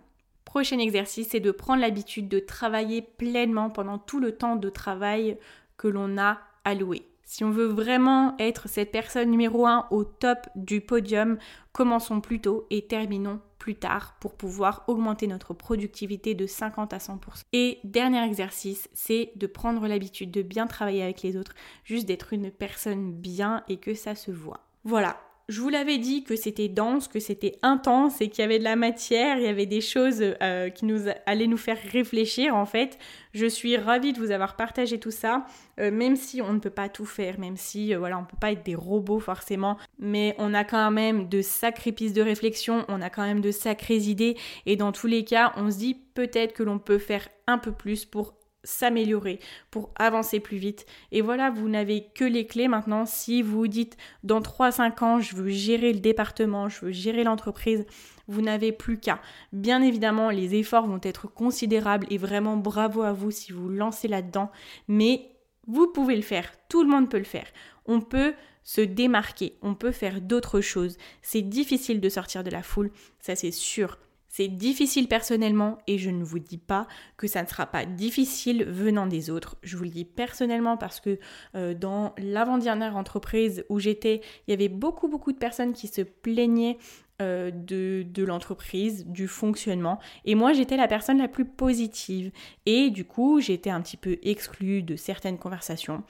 Prochain 0.50 0.80
exercice, 0.80 1.28
c'est 1.30 1.40
de 1.40 1.52
prendre 1.52 1.80
l'habitude 1.80 2.28
de 2.28 2.40
travailler 2.40 3.04
pleinement 3.04 3.70
pendant 3.70 4.00
tout 4.00 4.20
le 4.20 4.36
temps 4.36 4.56
de 4.56 4.70
travail 4.72 5.38
que 5.78 5.88
l'on 5.88 6.18
a 6.18 6.40
alloué. 6.66 7.08
Si 7.24 7.44
on 7.44 7.52
veut 7.52 7.68
vraiment 7.68 8.36
être 8.40 8.68
cette 8.68 8.92
personne 8.92 9.30
numéro 9.30 9.68
1 9.68 9.86
au 9.92 10.04
top 10.04 10.50
du 10.56 10.82
podium, 10.82 11.38
commençons 11.72 12.20
plus 12.20 12.42
tôt 12.42 12.66
et 12.72 12.88
terminons 12.88 13.42
plus 13.60 13.76
tard 13.76 14.16
pour 14.20 14.34
pouvoir 14.34 14.86
augmenter 14.88 15.28
notre 15.28 15.54
productivité 15.54 16.34
de 16.34 16.48
50 16.48 16.94
à 16.94 16.98
100%. 16.98 17.20
Et 17.54 17.78
dernier 17.84 18.26
exercice, 18.26 18.90
c'est 18.92 19.32
de 19.36 19.46
prendre 19.46 19.88
l'habitude 19.88 20.32
de 20.32 20.42
bien 20.42 20.66
travailler 20.66 21.04
avec 21.04 21.22
les 21.22 21.38
autres, 21.38 21.54
juste 21.84 22.08
d'être 22.08 22.34
une 22.34 22.50
personne 22.50 23.14
bien 23.14 23.64
et 23.70 23.78
que 23.78 23.94
ça 23.94 24.16
se 24.16 24.32
voit. 24.32 24.62
Voilà, 24.84 25.22
je 25.50 25.62
vous 25.62 25.70
l'avais 25.70 25.98
dit 25.98 26.24
que 26.24 26.36
c'était 26.36 26.68
dense, 26.68 27.08
que 27.08 27.20
c'était 27.20 27.58
intense 27.64 28.22
et 28.22 28.30
qu'il 28.30 28.44
y 28.44 28.46
avait 28.46 28.60
de 28.60 28.64
la 28.64 28.76
matière, 28.76 29.38
il 29.38 29.44
y 29.44 29.48
avait 29.48 29.66
des 29.66 29.82
choses 29.82 30.22
euh, 30.22 30.70
qui 30.70 30.86
nous 30.86 31.06
allaient 31.26 31.48
nous 31.48 31.58
faire 31.58 31.80
réfléchir 31.92 32.56
en 32.56 32.68
fait. 32.68 33.00
Je 33.34 33.48
suis 33.48 33.76
ravie 33.76 34.14
de 34.14 34.20
vous 34.20 34.30
avoir 34.30 34.56
partagé 34.56 35.00
tout 35.00 35.10
ça, 35.12 35.46
euh, 35.80 35.90
même 35.90 36.16
si 36.16 36.40
on 36.44 36.54
ne 36.54 36.60
peut 36.60 36.70
pas 36.70 36.88
tout 36.88 37.06
faire, 37.06 37.40
même 37.40 37.58
si 37.58 37.96
euh, 37.96 37.98
voilà, 37.98 38.20
on 38.20 38.26
peut 38.26 38.38
pas 38.40 38.52
être 38.52 38.64
des 38.64 38.76
robots 38.76 39.20
forcément, 39.20 39.78
mais 39.98 40.36
on 40.38 40.54
a 40.54 40.64
quand 40.64 40.92
même 40.92 41.28
de 41.28 41.42
sacrées 41.42 41.94
pistes 41.94 42.16
de 42.16 42.22
réflexion, 42.22 42.86
on 42.88 43.02
a 43.02 43.10
quand 43.10 43.24
même 43.24 43.42
de 43.42 43.52
sacrées 43.52 43.98
idées 43.98 44.38
et 44.68 44.76
dans 44.76 44.92
tous 44.92 45.08
les 45.08 45.24
cas, 45.24 45.54
on 45.58 45.72
se 45.72 45.78
dit 45.80 45.98
peut-être 46.14 46.54
que 46.54 46.62
l'on 46.62 46.78
peut 46.78 47.00
faire 47.00 47.28
un 47.48 47.58
peu 47.58 47.72
plus 47.72 48.06
pour 48.06 48.39
s'améliorer, 48.64 49.40
pour 49.72 49.92
avancer 49.96 50.40
plus 50.40 50.58
vite. 50.58 50.86
Et 51.12 51.22
voilà, 51.22 51.50
vous 51.50 51.70
n'avez 51.70 52.08
que 52.14 52.26
les 52.26 52.46
clés 52.46 52.68
maintenant. 52.68 53.06
Si 53.06 53.42
vous 53.42 53.68
dites 53.68 53.98
dans 54.24 54.42
3-5 54.42 55.04
ans, 55.04 55.20
je 55.20 55.36
veux 55.36 55.50
gérer 55.50 55.94
le 55.94 56.00
département, 56.00 56.70
je 56.70 56.86
veux 56.86 56.92
gérer 56.92 57.24
l'entreprise, 57.24 57.86
vous 58.28 58.42
n'avez 58.42 58.72
plus 58.72 59.00
qu'à. 59.00 59.22
Bien 59.54 59.82
évidemment, 59.82 60.30
les 60.30 60.56
efforts 60.56 60.88
vont 60.88 61.02
être 61.04 61.28
considérables 61.28 62.08
et 62.10 62.18
vraiment 62.18 62.58
bravo 62.58 63.02
à 63.02 63.14
vous 63.14 63.32
si 63.32 63.52
vous 63.52 63.70
lancez 63.70 64.08
là-dedans. 64.08 64.52
Mais 64.88 65.32
vous 65.68 65.88
pouvez 65.88 66.16
le 66.16 66.22
faire, 66.22 66.52
tout 66.68 66.84
le 66.84 66.90
monde 66.90 67.10
peut 67.10 67.18
le 67.18 67.24
faire. 67.24 67.48
On 67.86 68.02
peut 68.02 68.34
se 68.64 68.82
démarquer, 68.82 69.58
on 69.62 69.74
peut 69.74 69.92
faire 69.92 70.22
d'autres 70.22 70.62
choses. 70.62 70.98
C'est 71.22 71.42
difficile 71.42 72.02
de 72.02 72.10
sortir 72.10 72.44
de 72.44 72.52
la 72.52 72.62
foule, 72.62 72.92
ça 73.20 73.36
c'est 73.36 73.52
sûr. 73.52 73.98
C'est 74.40 74.48
difficile 74.48 75.10
personnellement 75.10 75.80
et 75.86 75.98
je 75.98 76.10
ne 76.10 76.24
vous 76.24 76.40
dis 76.40 76.58
pas 76.58 76.88
que 77.18 77.28
ça 77.28 77.44
ne 77.44 77.48
sera 77.50 77.66
pas 77.66 77.84
difficile 77.84 78.64
venant 78.64 79.06
des 79.06 79.30
autres. 79.30 79.58
Je 79.64 79.76
vous 79.76 79.84
le 79.84 79.90
dis 79.90 80.06
personnellement 80.06 80.78
parce 80.78 81.02
que 81.02 81.20
euh, 81.56 81.74
dans 81.74 82.16
l'avant-dernière 82.18 82.96
entreprise 82.96 83.66
où 83.68 83.80
j'étais, 83.80 84.22
il 84.48 84.52
y 84.52 84.54
avait 84.54 84.70
beaucoup 84.70 85.10
beaucoup 85.10 85.34
de 85.34 85.38
personnes 85.38 85.74
qui 85.74 85.90
se 85.90 86.04
plaignaient 86.04 86.78
euh, 87.22 87.52
de, 87.52 88.06
de 88.08 88.24
l'entreprise, 88.24 89.06
du 89.06 89.28
fonctionnement. 89.28 90.00
Et 90.26 90.36
moi, 90.36 90.54
j'étais 90.54 90.78
la 90.78 90.88
personne 90.88 91.18
la 91.18 91.28
plus 91.28 91.46
positive. 91.46 92.32
Et 92.66 92.90
du 92.90 93.06
coup, 93.06 93.42
j'étais 93.42 93.70
un 93.70 93.82
petit 93.82 93.98
peu 93.98 94.18
exclue 94.24 94.84
de 94.84 94.96
certaines 94.96 95.38
conversations. 95.38 96.04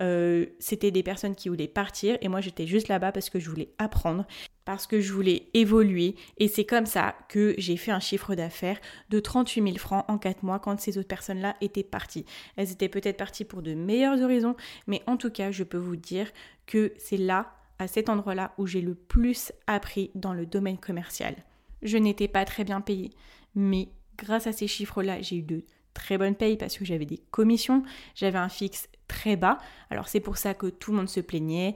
Euh, 0.00 0.46
c'était 0.58 0.90
des 0.90 1.02
personnes 1.02 1.34
qui 1.34 1.48
voulaient 1.48 1.68
partir 1.68 2.18
et 2.20 2.28
moi, 2.28 2.40
j'étais 2.40 2.66
juste 2.66 2.88
là-bas 2.88 3.12
parce 3.12 3.30
que 3.30 3.38
je 3.38 3.48
voulais 3.48 3.70
apprendre 3.78 4.26
parce 4.64 4.86
que 4.86 5.00
je 5.00 5.12
voulais 5.12 5.48
évoluer 5.54 6.16
et 6.38 6.48
c'est 6.48 6.64
comme 6.64 6.86
ça 6.86 7.14
que 7.28 7.54
j'ai 7.56 7.76
fait 7.76 7.92
un 7.92 8.00
chiffre 8.00 8.34
d'affaires 8.34 8.78
de 9.10 9.20
38 9.20 9.62
000 9.62 9.76
francs 9.78 10.04
en 10.08 10.18
4 10.18 10.42
mois 10.42 10.58
quand 10.58 10.78
ces 10.80 10.98
autres 10.98 11.08
personnes-là 11.08 11.56
étaient 11.60 11.84
parties. 11.84 12.26
Elles 12.56 12.72
étaient 12.72 12.88
peut-être 12.88 13.16
parties 13.16 13.44
pour 13.44 13.62
de 13.62 13.74
meilleurs 13.74 14.20
horizons, 14.20 14.56
mais 14.86 15.02
en 15.06 15.16
tout 15.16 15.30
cas, 15.30 15.50
je 15.50 15.64
peux 15.64 15.78
vous 15.78 15.96
dire 15.96 16.30
que 16.66 16.92
c'est 16.98 17.16
là 17.16 17.55
à 17.78 17.88
cet 17.88 18.08
endroit-là 18.08 18.52
où 18.58 18.66
j'ai 18.66 18.80
le 18.80 18.94
plus 18.94 19.52
appris 19.66 20.10
dans 20.14 20.32
le 20.32 20.46
domaine 20.46 20.78
commercial. 20.78 21.34
Je 21.82 21.98
n'étais 21.98 22.28
pas 22.28 22.44
très 22.44 22.64
bien 22.64 22.80
payée, 22.80 23.10
mais 23.54 23.88
grâce 24.16 24.46
à 24.46 24.52
ces 24.52 24.66
chiffres-là, 24.66 25.20
j'ai 25.20 25.36
eu 25.36 25.42
de 25.42 25.64
très 25.94 26.18
bonnes 26.18 26.34
payes 26.34 26.56
parce 26.56 26.76
que 26.76 26.84
j'avais 26.84 27.06
des 27.06 27.20
commissions, 27.30 27.82
j'avais 28.14 28.38
un 28.38 28.48
fixe 28.48 28.88
très 29.08 29.36
bas. 29.36 29.58
Alors 29.90 30.08
c'est 30.08 30.20
pour 30.20 30.36
ça 30.36 30.54
que 30.54 30.66
tout 30.66 30.90
le 30.90 30.98
monde 30.98 31.08
se 31.08 31.20
plaignait. 31.20 31.74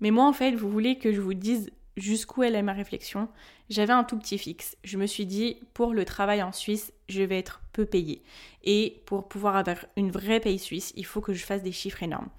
Mais 0.00 0.10
moi 0.10 0.26
en 0.26 0.32
fait, 0.32 0.52
vous 0.52 0.70
voulez 0.70 0.98
que 0.98 1.12
je 1.12 1.20
vous 1.20 1.34
dise 1.34 1.70
jusqu'où 1.96 2.42
elle 2.42 2.54
est 2.54 2.62
ma 2.62 2.72
réflexion? 2.72 3.28
J'avais 3.68 3.92
un 3.92 4.04
tout 4.04 4.18
petit 4.18 4.38
fixe. 4.38 4.76
Je 4.82 4.98
me 4.98 5.06
suis 5.06 5.26
dit, 5.26 5.58
pour 5.74 5.94
le 5.94 6.04
travail 6.04 6.42
en 6.42 6.52
Suisse, 6.52 6.92
je 7.08 7.22
vais 7.22 7.38
être 7.38 7.60
peu 7.72 7.84
payée. 7.84 8.22
Et 8.64 9.02
pour 9.06 9.28
pouvoir 9.28 9.56
avoir 9.56 9.76
une 9.96 10.10
vraie 10.10 10.40
paye 10.40 10.58
suisse, 10.58 10.92
il 10.96 11.06
faut 11.06 11.20
que 11.20 11.34
je 11.34 11.44
fasse 11.44 11.62
des 11.62 11.72
chiffres 11.72 12.02
énormes. 12.02 12.30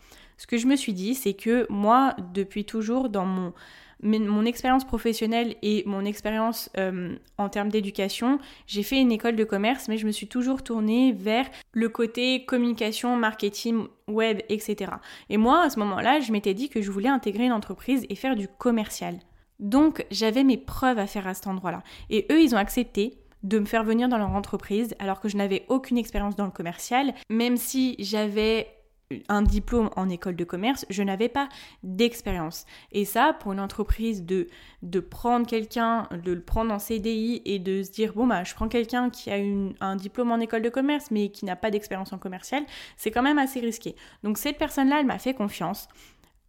Ce 0.41 0.47
que 0.47 0.57
je 0.57 0.65
me 0.65 0.75
suis 0.75 0.93
dit, 0.93 1.13
c'est 1.13 1.35
que 1.35 1.67
moi, 1.69 2.15
depuis 2.33 2.65
toujours, 2.65 3.09
dans 3.09 3.25
mon, 3.25 3.53
mon 4.01 4.43
expérience 4.43 4.83
professionnelle 4.83 5.55
et 5.61 5.83
mon 5.85 6.03
expérience 6.03 6.71
euh, 6.79 7.15
en 7.37 7.47
termes 7.47 7.69
d'éducation, 7.69 8.39
j'ai 8.65 8.81
fait 8.81 8.99
une 8.99 9.11
école 9.11 9.35
de 9.35 9.43
commerce, 9.43 9.87
mais 9.87 9.97
je 9.97 10.07
me 10.07 10.11
suis 10.11 10.25
toujours 10.25 10.63
tournée 10.63 11.11
vers 11.11 11.45
le 11.73 11.89
côté 11.89 12.43
communication, 12.45 13.15
marketing, 13.17 13.85
web, 14.07 14.39
etc. 14.49 14.93
Et 15.29 15.37
moi, 15.37 15.61
à 15.61 15.69
ce 15.69 15.77
moment-là, 15.77 16.21
je 16.21 16.31
m'étais 16.31 16.55
dit 16.55 16.69
que 16.69 16.81
je 16.81 16.89
voulais 16.89 17.07
intégrer 17.07 17.45
une 17.45 17.51
entreprise 17.51 18.07
et 18.09 18.15
faire 18.15 18.35
du 18.35 18.47
commercial. 18.47 19.19
Donc, 19.59 20.07
j'avais 20.09 20.43
mes 20.43 20.57
preuves 20.57 20.97
à 20.97 21.05
faire 21.05 21.27
à 21.27 21.35
cet 21.35 21.45
endroit-là. 21.45 21.83
Et 22.09 22.25
eux, 22.31 22.41
ils 22.41 22.55
ont 22.55 22.57
accepté 22.57 23.19
de 23.43 23.59
me 23.59 23.65
faire 23.65 23.83
venir 23.83 24.09
dans 24.09 24.17
leur 24.17 24.31
entreprise 24.31 24.95
alors 24.97 25.19
que 25.19 25.29
je 25.29 25.37
n'avais 25.37 25.65
aucune 25.69 25.99
expérience 25.99 26.35
dans 26.35 26.45
le 26.45 26.51
commercial, 26.51 27.13
même 27.29 27.57
si 27.57 27.95
j'avais 27.99 28.80
un 29.29 29.41
diplôme 29.41 29.89
en 29.95 30.09
école 30.09 30.35
de 30.35 30.43
commerce, 30.43 30.85
je 30.89 31.03
n'avais 31.03 31.29
pas 31.29 31.49
d'expérience. 31.83 32.65
Et 32.91 33.05
ça, 33.05 33.33
pour 33.39 33.53
une 33.53 33.59
entreprise, 33.59 34.25
de, 34.25 34.47
de 34.81 34.99
prendre 34.99 35.45
quelqu'un, 35.47 36.07
de 36.11 36.31
le 36.33 36.41
prendre 36.41 36.73
en 36.73 36.79
CDI 36.79 37.41
et 37.45 37.59
de 37.59 37.83
se 37.83 37.91
dire, 37.91 38.13
bon, 38.13 38.27
bah, 38.27 38.43
je 38.43 38.53
prends 38.53 38.67
quelqu'un 38.67 39.09
qui 39.09 39.31
a 39.31 39.37
un 39.81 39.95
diplôme 39.95 40.31
en 40.31 40.39
école 40.39 40.61
de 40.61 40.69
commerce 40.69 41.11
mais 41.11 41.29
qui 41.29 41.45
n'a 41.45 41.55
pas 41.55 41.71
d'expérience 41.71 42.13
en 42.13 42.17
commercial, 42.17 42.63
c'est 42.97 43.11
quand 43.11 43.23
même 43.23 43.37
assez 43.37 43.59
risqué. 43.59 43.95
Donc 44.23 44.37
cette 44.37 44.57
personne-là, 44.57 44.99
elle 44.99 45.05
m'a 45.05 45.19
fait 45.19 45.33
confiance. 45.33 45.87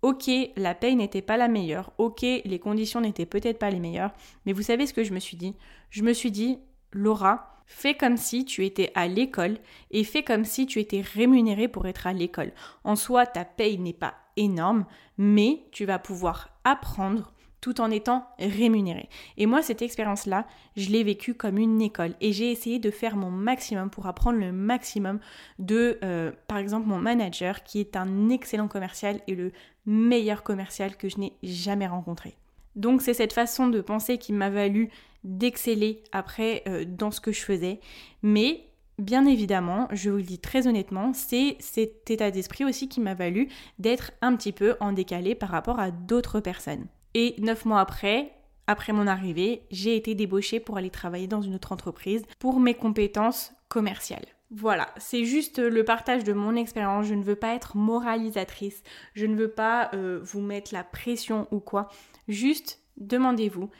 Ok, 0.02 0.28
la 0.56 0.74
paye 0.74 0.96
n'était 0.96 1.22
pas 1.22 1.36
la 1.36 1.46
meilleure, 1.46 1.92
ok, 1.98 2.22
les 2.22 2.58
conditions 2.58 3.00
n'étaient 3.00 3.26
peut-être 3.26 3.60
pas 3.60 3.70
les 3.70 3.78
meilleures, 3.78 4.10
mais 4.44 4.52
vous 4.52 4.62
savez 4.62 4.86
ce 4.86 4.92
que 4.92 5.04
je 5.04 5.12
me 5.12 5.20
suis 5.20 5.36
dit? 5.36 5.54
Je 5.90 6.02
me 6.02 6.12
suis 6.12 6.32
dit, 6.32 6.58
Laura, 6.90 7.61
Fais 7.74 7.94
comme 7.94 8.18
si 8.18 8.44
tu 8.44 8.66
étais 8.66 8.92
à 8.94 9.08
l'école 9.08 9.56
et 9.90 10.04
fais 10.04 10.22
comme 10.22 10.44
si 10.44 10.66
tu 10.66 10.78
étais 10.78 11.00
rémunéré 11.00 11.68
pour 11.68 11.86
être 11.86 12.06
à 12.06 12.12
l'école. 12.12 12.52
En 12.84 12.96
soi, 12.96 13.24
ta 13.24 13.46
paye 13.46 13.78
n'est 13.78 13.94
pas 13.94 14.14
énorme, 14.36 14.84
mais 15.16 15.64
tu 15.72 15.86
vas 15.86 15.98
pouvoir 15.98 16.50
apprendre 16.64 17.32
tout 17.62 17.80
en 17.80 17.90
étant 17.90 18.26
rémunéré. 18.38 19.08
Et 19.38 19.46
moi, 19.46 19.62
cette 19.62 19.80
expérience-là, 19.80 20.46
je 20.76 20.90
l'ai 20.90 21.02
vécue 21.02 21.32
comme 21.32 21.56
une 21.56 21.80
école 21.80 22.14
et 22.20 22.32
j'ai 22.32 22.50
essayé 22.50 22.78
de 22.78 22.90
faire 22.90 23.16
mon 23.16 23.30
maximum 23.30 23.88
pour 23.88 24.06
apprendre 24.06 24.38
le 24.38 24.52
maximum 24.52 25.18
de, 25.58 25.98
euh, 26.04 26.30
par 26.48 26.58
exemple, 26.58 26.86
mon 26.86 26.98
manager 26.98 27.64
qui 27.64 27.80
est 27.80 27.96
un 27.96 28.28
excellent 28.28 28.68
commercial 28.68 29.20
et 29.28 29.34
le 29.34 29.50
meilleur 29.86 30.42
commercial 30.42 30.96
que 30.96 31.08
je 31.08 31.18
n'ai 31.18 31.32
jamais 31.42 31.86
rencontré. 31.86 32.36
Donc 32.76 33.02
c'est 33.02 33.14
cette 33.14 33.32
façon 33.32 33.68
de 33.68 33.80
penser 33.80 34.18
qui 34.18 34.32
m'a 34.32 34.50
valu 34.50 34.90
d'exceller 35.24 36.02
après 36.12 36.62
euh, 36.68 36.84
dans 36.86 37.10
ce 37.10 37.20
que 37.20 37.32
je 37.32 37.40
faisais. 37.40 37.80
Mais 38.22 38.68
bien 38.98 39.26
évidemment, 39.26 39.88
je 39.92 40.10
vous 40.10 40.16
le 40.16 40.22
dis 40.22 40.38
très 40.38 40.66
honnêtement, 40.66 41.12
c'est 41.12 41.56
cet 41.60 42.10
état 42.10 42.30
d'esprit 42.30 42.64
aussi 42.64 42.88
qui 42.88 43.00
m'a 43.00 43.14
valu 43.14 43.48
d'être 43.78 44.12
un 44.20 44.36
petit 44.36 44.52
peu 44.52 44.76
en 44.80 44.92
décalé 44.92 45.34
par 45.34 45.50
rapport 45.50 45.80
à 45.80 45.90
d'autres 45.90 46.40
personnes. 46.40 46.86
Et 47.14 47.34
neuf 47.38 47.64
mois 47.64 47.80
après, 47.80 48.32
après 48.66 48.92
mon 48.92 49.06
arrivée, 49.06 49.62
j'ai 49.70 49.96
été 49.96 50.14
débauchée 50.14 50.60
pour 50.60 50.76
aller 50.76 50.90
travailler 50.90 51.26
dans 51.26 51.42
une 51.42 51.54
autre 51.54 51.72
entreprise 51.72 52.24
pour 52.38 52.60
mes 52.60 52.74
compétences 52.74 53.52
commerciales. 53.68 54.26
Voilà, 54.54 54.88
c'est 54.98 55.24
juste 55.24 55.58
le 55.58 55.82
partage 55.82 56.24
de 56.24 56.34
mon 56.34 56.56
expérience. 56.56 57.06
Je 57.06 57.14
ne 57.14 57.22
veux 57.22 57.36
pas 57.36 57.54
être 57.54 57.76
moralisatrice. 57.76 58.82
Je 59.14 59.24
ne 59.24 59.34
veux 59.34 59.50
pas 59.50 59.90
euh, 59.94 60.20
vous 60.22 60.42
mettre 60.42 60.74
la 60.74 60.84
pression 60.84 61.48
ou 61.50 61.58
quoi. 61.58 61.88
Juste 62.28 62.80
demandez-vous 62.98 63.70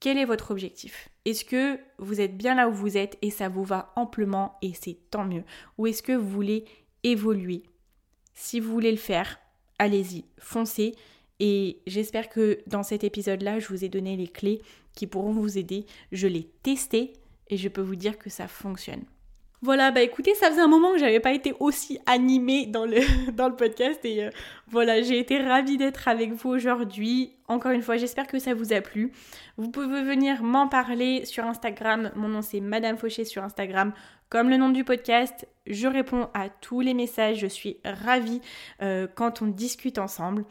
quel 0.00 0.16
est 0.16 0.24
votre 0.24 0.50
objectif? 0.50 1.10
Est-ce 1.26 1.44
que 1.44 1.78
vous 1.98 2.20
êtes 2.20 2.36
bien 2.36 2.54
là 2.54 2.68
où 2.68 2.72
vous 2.72 2.96
êtes 2.96 3.18
et 3.20 3.30
ça 3.30 3.50
vous 3.50 3.64
va 3.64 3.92
amplement 3.96 4.56
et 4.62 4.72
c'est 4.72 4.98
tant 5.10 5.24
mieux? 5.24 5.44
Ou 5.76 5.86
est-ce 5.86 6.02
que 6.02 6.12
vous 6.12 6.28
voulez 6.28 6.64
évoluer? 7.04 7.62
Si 8.34 8.58
vous 8.58 8.72
voulez 8.72 8.90
le 8.90 8.96
faire, 8.96 9.38
allez-y, 9.78 10.24
foncez. 10.38 10.94
Et 11.38 11.82
j'espère 11.86 12.30
que 12.30 12.60
dans 12.66 12.82
cet 12.82 13.04
épisode-là, 13.04 13.58
je 13.58 13.68
vous 13.68 13.84
ai 13.84 13.88
donné 13.88 14.16
les 14.16 14.28
clés 14.28 14.62
qui 14.94 15.06
pourront 15.06 15.32
vous 15.32 15.58
aider. 15.58 15.84
Je 16.12 16.26
l'ai 16.26 16.44
testé 16.62 17.12
et 17.48 17.56
je 17.58 17.68
peux 17.68 17.82
vous 17.82 17.96
dire 17.96 18.18
que 18.18 18.30
ça 18.30 18.48
fonctionne. 18.48 19.04
Voilà, 19.62 19.90
bah 19.90 20.00
écoutez, 20.00 20.34
ça 20.34 20.48
faisait 20.48 20.62
un 20.62 20.68
moment 20.68 20.92
que 20.92 20.98
j'avais 20.98 21.20
pas 21.20 21.32
été 21.32 21.54
aussi 21.60 21.98
animée 22.06 22.64
dans 22.64 22.86
le, 22.86 23.00
dans 23.32 23.46
le 23.46 23.56
podcast 23.56 24.00
et 24.04 24.24
euh, 24.24 24.30
voilà, 24.68 25.02
j'ai 25.02 25.18
été 25.18 25.38
ravie 25.38 25.76
d'être 25.76 26.08
avec 26.08 26.32
vous 26.32 26.48
aujourd'hui. 26.48 27.34
Encore 27.46 27.72
une 27.72 27.82
fois, 27.82 27.98
j'espère 27.98 28.26
que 28.26 28.38
ça 28.38 28.54
vous 28.54 28.72
a 28.72 28.80
plu. 28.80 29.12
Vous 29.58 29.70
pouvez 29.70 30.02
venir 30.02 30.42
m'en 30.42 30.66
parler 30.66 31.26
sur 31.26 31.44
Instagram. 31.44 32.10
Mon 32.16 32.28
nom 32.28 32.40
c'est 32.40 32.60
Madame 32.60 32.96
Fauché 32.96 33.26
sur 33.26 33.44
Instagram. 33.44 33.92
Comme 34.30 34.48
le 34.48 34.56
nom 34.56 34.70
du 34.70 34.82
podcast, 34.82 35.46
je 35.66 35.88
réponds 35.88 36.30
à 36.32 36.48
tous 36.48 36.80
les 36.80 36.94
messages. 36.94 37.40
Je 37.40 37.46
suis 37.46 37.76
ravie 37.84 38.40
euh, 38.80 39.06
quand 39.14 39.42
on 39.42 39.46
discute 39.46 39.98
ensemble. 39.98 40.46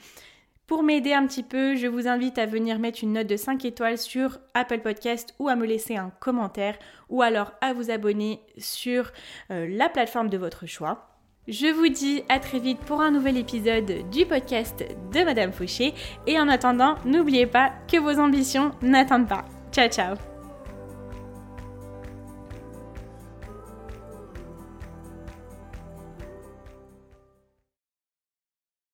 Pour 0.70 0.84
m'aider 0.84 1.14
un 1.14 1.26
petit 1.26 1.42
peu, 1.42 1.76
je 1.76 1.88
vous 1.88 2.08
invite 2.08 2.38
à 2.38 2.46
venir 2.46 2.78
mettre 2.78 3.00
une 3.02 3.14
note 3.14 3.26
de 3.26 3.38
5 3.38 3.66
étoiles 3.66 3.98
sur 3.98 4.38
Apple 4.54 4.82
Podcast 4.82 5.34
ou 5.40 5.50
à 5.50 5.56
me 5.56 5.66
laisser 5.66 5.96
un 5.96 6.12
commentaire 6.20 6.78
ou 7.10 7.24
alors 7.24 7.54
à 7.60 7.74
vous 7.74 7.90
abonner 7.90 8.40
sur 8.60 9.12
euh, 9.50 9.66
la 9.68 9.90
plateforme 9.90 10.30
de 10.30 10.38
votre 10.38 10.68
choix. 10.68 11.10
Je 11.48 11.74
vous 11.74 11.88
dis 11.88 12.22
à 12.30 12.38
très 12.38 12.60
vite 12.60 12.82
pour 12.82 13.02
un 13.02 13.10
nouvel 13.10 13.38
épisode 13.38 14.08
du 14.12 14.28
podcast 14.28 14.86
de 15.12 15.24
Madame 15.24 15.54
Fauché 15.54 15.96
et 16.28 16.40
en 16.40 16.48
attendant, 16.48 16.98
n'oubliez 17.04 17.48
pas 17.48 17.72
que 17.92 17.98
vos 17.98 18.20
ambitions 18.20 18.70
n'attendent 18.84 19.28
pas. 19.28 19.46
Ciao 19.72 19.90
ciao 19.90 20.29